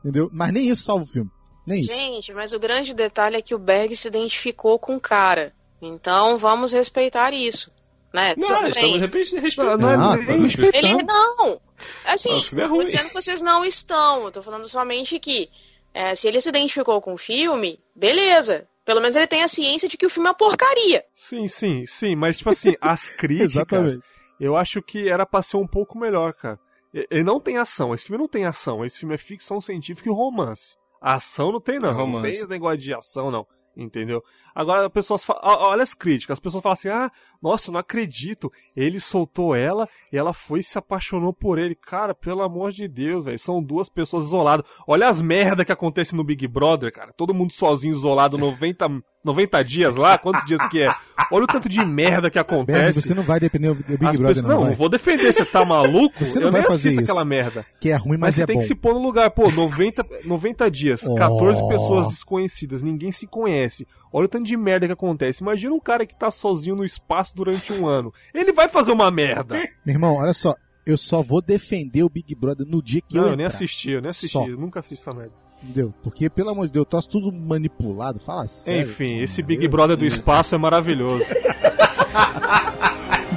entendeu? 0.00 0.30
Mas 0.32 0.52
nem 0.52 0.68
isso 0.68 0.84
salva 0.84 1.04
o 1.04 1.06
filme. 1.06 1.30
Nem 1.66 1.82
isso. 1.82 1.94
Gente, 1.94 2.32
mas 2.32 2.52
o 2.54 2.58
grande 2.58 2.94
detalhe 2.94 3.36
é 3.36 3.42
que 3.42 3.54
o 3.54 3.58
Berg 3.58 3.94
se 3.94 4.08
identificou 4.08 4.78
com 4.78 4.96
o 4.96 5.00
cara. 5.00 5.52
Então 5.82 6.38
vamos 6.38 6.72
respeitar 6.72 7.32
isso. 7.34 7.70
Né? 8.12 8.34
Não, 8.36 8.46
Tudo 8.46 8.68
estamos 8.68 9.00
respeitando. 9.00 9.78
Não, 9.86 9.88
Ah, 10.10 10.16
nem 10.16 10.26
mas 10.26 10.40
respeitando. 10.54 10.86
Ele 10.86 11.02
não. 11.02 11.60
Assim, 12.04 12.30
Ah, 12.32 12.36
o 12.36 12.42
filme 12.42 12.62
é 12.64 12.66
ruim. 12.66 12.86
dizendo 12.86 13.08
que 13.08 13.14
vocês 13.14 13.42
não 13.42 13.64
estão. 13.64 14.24
Eu 14.24 14.30
tô 14.32 14.42
falando 14.42 14.68
somente 14.68 15.18
que 15.18 15.48
é, 15.94 16.14
se 16.14 16.26
ele 16.28 16.40
se 16.40 16.48
identificou 16.48 17.00
com 17.00 17.14
o 17.14 17.18
filme, 17.18 17.78
beleza. 17.94 18.66
Pelo 18.84 19.00
menos 19.00 19.14
ele 19.14 19.26
tem 19.26 19.42
a 19.42 19.48
ciência 19.48 19.88
de 19.88 19.96
que 19.96 20.06
o 20.06 20.10
filme 20.10 20.26
é 20.26 20.30
uma 20.30 20.36
porcaria. 20.36 21.04
Sim, 21.14 21.46
sim, 21.46 21.86
sim, 21.86 22.16
mas 22.16 22.38
tipo 22.38 22.50
assim, 22.50 22.74
as 22.80 23.10
críticas, 23.16 23.52
Exatamente. 23.54 24.00
eu 24.40 24.56
acho 24.56 24.82
que 24.82 25.08
era 25.08 25.24
pra 25.24 25.42
ser 25.42 25.56
um 25.56 25.66
pouco 25.66 25.96
melhor, 25.98 26.32
cara. 26.34 26.58
E- 26.92 27.06
Ele 27.10 27.22
não 27.22 27.38
tem 27.38 27.58
ação, 27.58 27.94
esse 27.94 28.04
filme 28.06 28.18
não 28.20 28.28
tem 28.28 28.44
ação, 28.44 28.84
esse 28.84 28.98
filme 28.98 29.14
é 29.14 29.18
ficção 29.18 29.60
científica 29.60 30.08
e 30.08 30.12
romance. 30.12 30.74
A 31.00 31.14
ação 31.14 31.52
não 31.52 31.60
tem, 31.60 31.78
não. 31.78 31.88
É 31.90 31.92
Não 31.92 31.98
romance. 32.00 32.22
tem 32.22 32.30
esse 32.32 32.48
negócio 32.48 32.78
de 32.78 32.92
ação, 32.94 33.30
não. 33.30 33.46
Entendeu? 33.76 34.22
Agora 34.54 34.86
as 34.86 34.92
pessoas 34.92 35.24
falam, 35.24 35.42
olha 35.42 35.82
as 35.82 35.94
críticas, 35.94 36.34
as 36.34 36.40
pessoas 36.40 36.62
falam 36.62 36.74
assim, 36.74 36.88
ah, 36.88 37.10
nossa, 37.40 37.72
não 37.72 37.80
acredito, 37.80 38.52
ele 38.76 39.00
soltou 39.00 39.54
ela 39.54 39.88
e 40.12 40.18
ela 40.18 40.34
foi 40.34 40.60
e 40.60 40.64
se 40.64 40.76
apaixonou 40.76 41.32
por 41.32 41.58
ele. 41.58 41.74
Cara, 41.74 42.14
pelo 42.14 42.42
amor 42.42 42.70
de 42.70 42.86
Deus, 42.86 43.24
velho, 43.24 43.38
são 43.38 43.62
duas 43.62 43.88
pessoas 43.88 44.26
isoladas. 44.26 44.66
Olha 44.86 45.08
as 45.08 45.20
merda 45.20 45.64
que 45.64 45.72
acontece 45.72 46.14
no 46.14 46.22
Big 46.22 46.46
Brother, 46.46 46.92
cara. 46.92 47.12
Todo 47.12 47.32
mundo 47.34 47.52
sozinho, 47.52 47.94
isolado, 47.94 48.36
90 48.36 49.02
90 49.24 49.62
dias 49.64 49.94
lá, 49.96 50.18
quantos 50.18 50.44
dias 50.44 50.60
que 50.68 50.82
é? 50.82 50.92
Olha 51.30 51.44
o 51.44 51.46
tanto 51.46 51.68
de 51.68 51.84
merda 51.84 52.28
que 52.30 52.38
Berg, 52.38 52.52
acontece. 52.52 53.00
você 53.00 53.14
não 53.14 53.22
vai 53.22 53.38
depender 53.38 53.68
do 53.68 53.74
Big 53.76 54.06
As 54.06 54.16
Brother, 54.18 54.34
pessoas- 54.36 54.42
não, 54.44 54.56
não, 54.60 54.66
vai. 54.66 54.74
vou 54.74 54.88
defender, 54.88 55.32
você 55.32 55.44
tá 55.44 55.64
maluco? 55.64 56.24
Você 56.24 56.38
não 56.40 56.46
eu 56.48 56.52
vai 56.52 56.62
fazer 56.62 56.88
assisto 56.90 57.02
isso. 57.02 57.12
aquela 57.12 57.24
merda. 57.24 57.64
Que 57.80 57.90
é 57.90 57.96
ruim, 57.96 58.18
mas, 58.18 58.34
você 58.34 58.42
é 58.42 58.46
tem 58.46 58.56
bom. 58.56 58.60
que 58.62 58.66
se 58.66 58.74
pôr 58.74 58.94
no 58.94 59.00
lugar. 59.02 59.30
Pô, 59.30 59.50
90, 59.50 60.02
90 60.24 60.70
dias, 60.70 61.00
14 61.16 61.60
Oh. 61.62 61.68
pessoas 61.68 62.08
desconhecidas, 62.08 62.82
ninguém 62.82 63.12
se 63.12 63.26
conhece. 63.26 63.86
Olha 64.12 64.24
o 64.26 64.28
tanto 64.28 64.44
de 64.44 64.56
merda 64.56 64.86
que 64.86 64.92
acontece. 64.92 65.42
Imagina 65.42 65.72
um 65.74 65.80
cara 65.80 66.04
que 66.04 66.18
tá 66.18 66.30
sozinho 66.30 66.76
no 66.76 66.84
espaço 66.84 67.34
durante 67.34 67.72
um 67.72 67.86
ano. 67.88 68.12
Ele 68.34 68.52
vai 68.52 68.68
fazer 68.68 68.92
uma 68.92 69.10
merda. 69.10 69.54
Meu 69.86 69.94
irmão, 69.94 70.16
olha 70.16 70.34
só. 70.34 70.54
Eu 70.84 70.98
só 70.98 71.22
vou 71.22 71.40
defender 71.40 72.02
o 72.02 72.10
Big 72.10 72.34
Brother 72.34 72.66
no 72.66 72.82
dia 72.82 73.00
que 73.00 73.14
não, 73.16 73.22
eu 73.26 73.30
eu 73.30 73.36
nem 73.36 73.46
assisti, 73.46 73.90
eu 73.90 74.00
nem 74.00 74.08
assisti. 74.08 74.32
Só. 74.32 74.44
Eu 74.48 74.56
nunca 74.58 74.80
assisti 74.80 75.00
essa 75.08 75.16
merda. 75.16 75.32
Entendeu? 75.62 75.94
Porque, 76.02 76.28
pelo 76.28 76.50
amor 76.50 76.66
de 76.66 76.72
Deus, 76.72 76.86
troço 76.88 77.08
tudo 77.08 77.32
manipulado. 77.32 78.18
Fala 78.18 78.46
sério. 78.46 78.90
Enfim, 78.90 79.20
esse 79.20 79.42
Big 79.42 79.66
Brother 79.68 79.96
do 79.96 80.04
espaço 80.04 80.54
é 80.54 80.58
maravilhoso. 80.58 81.24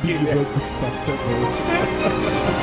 Big 0.03 0.17
Brother 0.19 0.45
do 0.45 0.63
espaço 0.63 1.11
é 1.11 1.13
bom. 1.13 2.55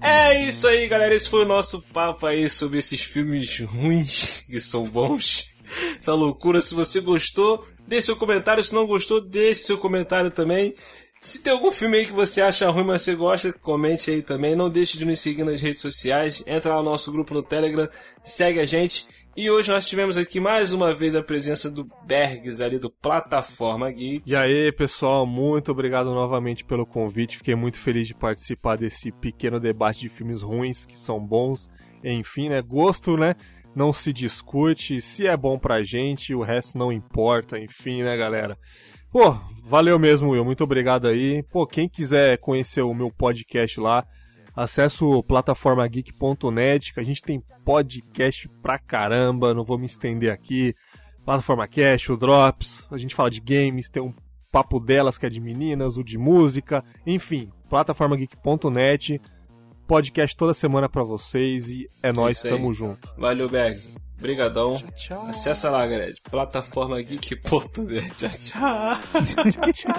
É 0.00 0.48
isso 0.48 0.66
aí, 0.66 0.88
galera. 0.88 1.14
Esse 1.14 1.30
foi 1.30 1.44
o 1.44 1.48
nosso 1.48 1.80
papo 1.92 2.26
aí 2.26 2.48
sobre 2.48 2.78
esses 2.78 3.02
filmes 3.02 3.60
ruins 3.60 4.42
que 4.46 4.58
são 4.58 4.84
bons. 4.84 5.54
Essa 5.98 6.14
loucura. 6.14 6.60
Se 6.60 6.74
você 6.74 7.00
gostou, 7.00 7.64
deixe 7.86 8.06
seu 8.06 8.16
comentário. 8.16 8.62
Se 8.62 8.74
não 8.74 8.86
gostou, 8.86 9.20
deixe 9.20 9.60
seu 9.62 9.78
comentário 9.78 10.30
também. 10.30 10.74
Se 11.20 11.42
tem 11.42 11.52
algum 11.52 11.72
filme 11.72 11.96
aí 11.96 12.06
que 12.06 12.12
você 12.12 12.42
acha 12.42 12.68
ruim, 12.70 12.84
mas 12.84 13.02
você 13.02 13.14
gosta, 13.14 13.52
comente 13.52 14.10
aí 14.10 14.22
também. 14.22 14.54
Não 14.54 14.68
deixe 14.68 14.98
de 14.98 15.04
nos 15.04 15.18
seguir 15.18 15.44
nas 15.44 15.60
redes 15.60 15.80
sociais. 15.80 16.42
Entra 16.46 16.74
lá 16.76 16.82
no 16.82 16.90
nosso 16.90 17.10
grupo 17.10 17.34
no 17.34 17.42
Telegram, 17.42 17.88
segue 18.22 18.60
a 18.60 18.66
gente. 18.66 19.06
E 19.36 19.50
hoje 19.50 19.70
nós 19.70 19.86
tivemos 19.86 20.16
aqui 20.16 20.40
mais 20.40 20.72
uma 20.72 20.94
vez 20.94 21.14
a 21.14 21.22
presença 21.22 21.70
do 21.70 21.86
Bergs 22.06 22.62
ali 22.62 22.78
do 22.78 22.90
Plataforma 22.90 23.90
Geek. 23.90 24.22
E 24.26 24.34
aí, 24.34 24.72
pessoal, 24.72 25.26
muito 25.26 25.70
obrigado 25.70 26.06
novamente 26.06 26.64
pelo 26.64 26.86
convite. 26.86 27.36
Fiquei 27.36 27.54
muito 27.54 27.78
feliz 27.78 28.06
de 28.06 28.14
participar 28.14 28.78
desse 28.78 29.12
pequeno 29.12 29.60
debate 29.60 30.00
de 30.00 30.08
filmes 30.08 30.40
ruins 30.40 30.86
que 30.86 30.98
são 30.98 31.20
bons. 31.20 31.68
Enfim, 32.02 32.48
né? 32.48 32.62
Gosto, 32.62 33.16
né? 33.16 33.34
Não 33.76 33.92
se 33.92 34.10
discute. 34.10 35.02
Se 35.02 35.26
é 35.26 35.36
bom 35.36 35.58
pra 35.58 35.82
gente, 35.82 36.34
o 36.34 36.42
resto 36.42 36.78
não 36.78 36.90
importa. 36.90 37.58
Enfim, 37.58 38.02
né, 38.02 38.16
galera? 38.16 38.56
Pô, 39.12 39.38
valeu 39.64 39.98
mesmo, 39.98 40.30
Will. 40.30 40.46
Muito 40.46 40.64
obrigado 40.64 41.06
aí. 41.06 41.42
Pô, 41.42 41.66
quem 41.66 41.86
quiser 41.86 42.38
conhecer 42.38 42.80
o 42.80 42.94
meu 42.94 43.10
podcast 43.10 43.78
lá, 43.78 44.06
acesse 44.54 45.04
o 45.04 45.22
plataformageek.net, 45.22 46.94
que 46.94 47.00
a 47.00 47.02
gente 47.02 47.20
tem 47.20 47.42
podcast 47.66 48.48
pra 48.62 48.78
caramba, 48.78 49.52
não 49.52 49.62
vou 49.62 49.78
me 49.78 49.84
estender 49.84 50.32
aqui. 50.32 50.74
Plataforma 51.22 51.68
Cash, 51.68 52.08
o 52.08 52.16
Drops, 52.16 52.88
a 52.90 52.96
gente 52.96 53.14
fala 53.14 53.30
de 53.30 53.40
games, 53.40 53.90
tem 53.90 54.02
um 54.02 54.14
papo 54.50 54.80
delas 54.80 55.18
que 55.18 55.26
é 55.26 55.28
de 55.28 55.40
meninas, 55.40 55.98
o 55.98 56.04
de 56.04 56.16
música, 56.16 56.82
enfim, 57.06 57.50
plataformageek.net, 57.68 59.20
podcast 59.86 60.36
toda 60.36 60.52
semana 60.52 60.88
pra 60.88 61.02
vocês 61.02 61.68
e 61.68 61.88
é 62.02 62.12
nóis, 62.12 62.44
aí. 62.44 62.50
tamo 62.50 62.74
junto. 62.74 63.08
Valeu, 63.16 63.48
Bergs. 63.48 63.88
Brigadão. 64.18 64.82
Acessa 65.28 65.70
lá, 65.70 65.86
galera. 65.86 66.10
Plataformageek.net. 66.30 68.14
Tchau, 68.16 68.30
tchau. 69.72 69.92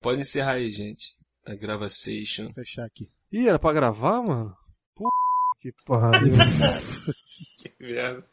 Pode 0.00 0.20
encerrar 0.20 0.52
aí, 0.52 0.70
gente. 0.70 1.14
A 1.46 1.54
gravação. 1.54 2.44
Vou 2.44 2.52
fechar 2.52 2.84
aqui. 2.84 3.08
Ih, 3.32 3.48
era 3.48 3.58
pra 3.58 3.72
gravar, 3.72 4.22
mano? 4.22 4.54
Puta 4.94 5.10
que 5.60 5.72
pariu. 5.86 6.32
Que 7.78 7.84
merda. 7.84 8.26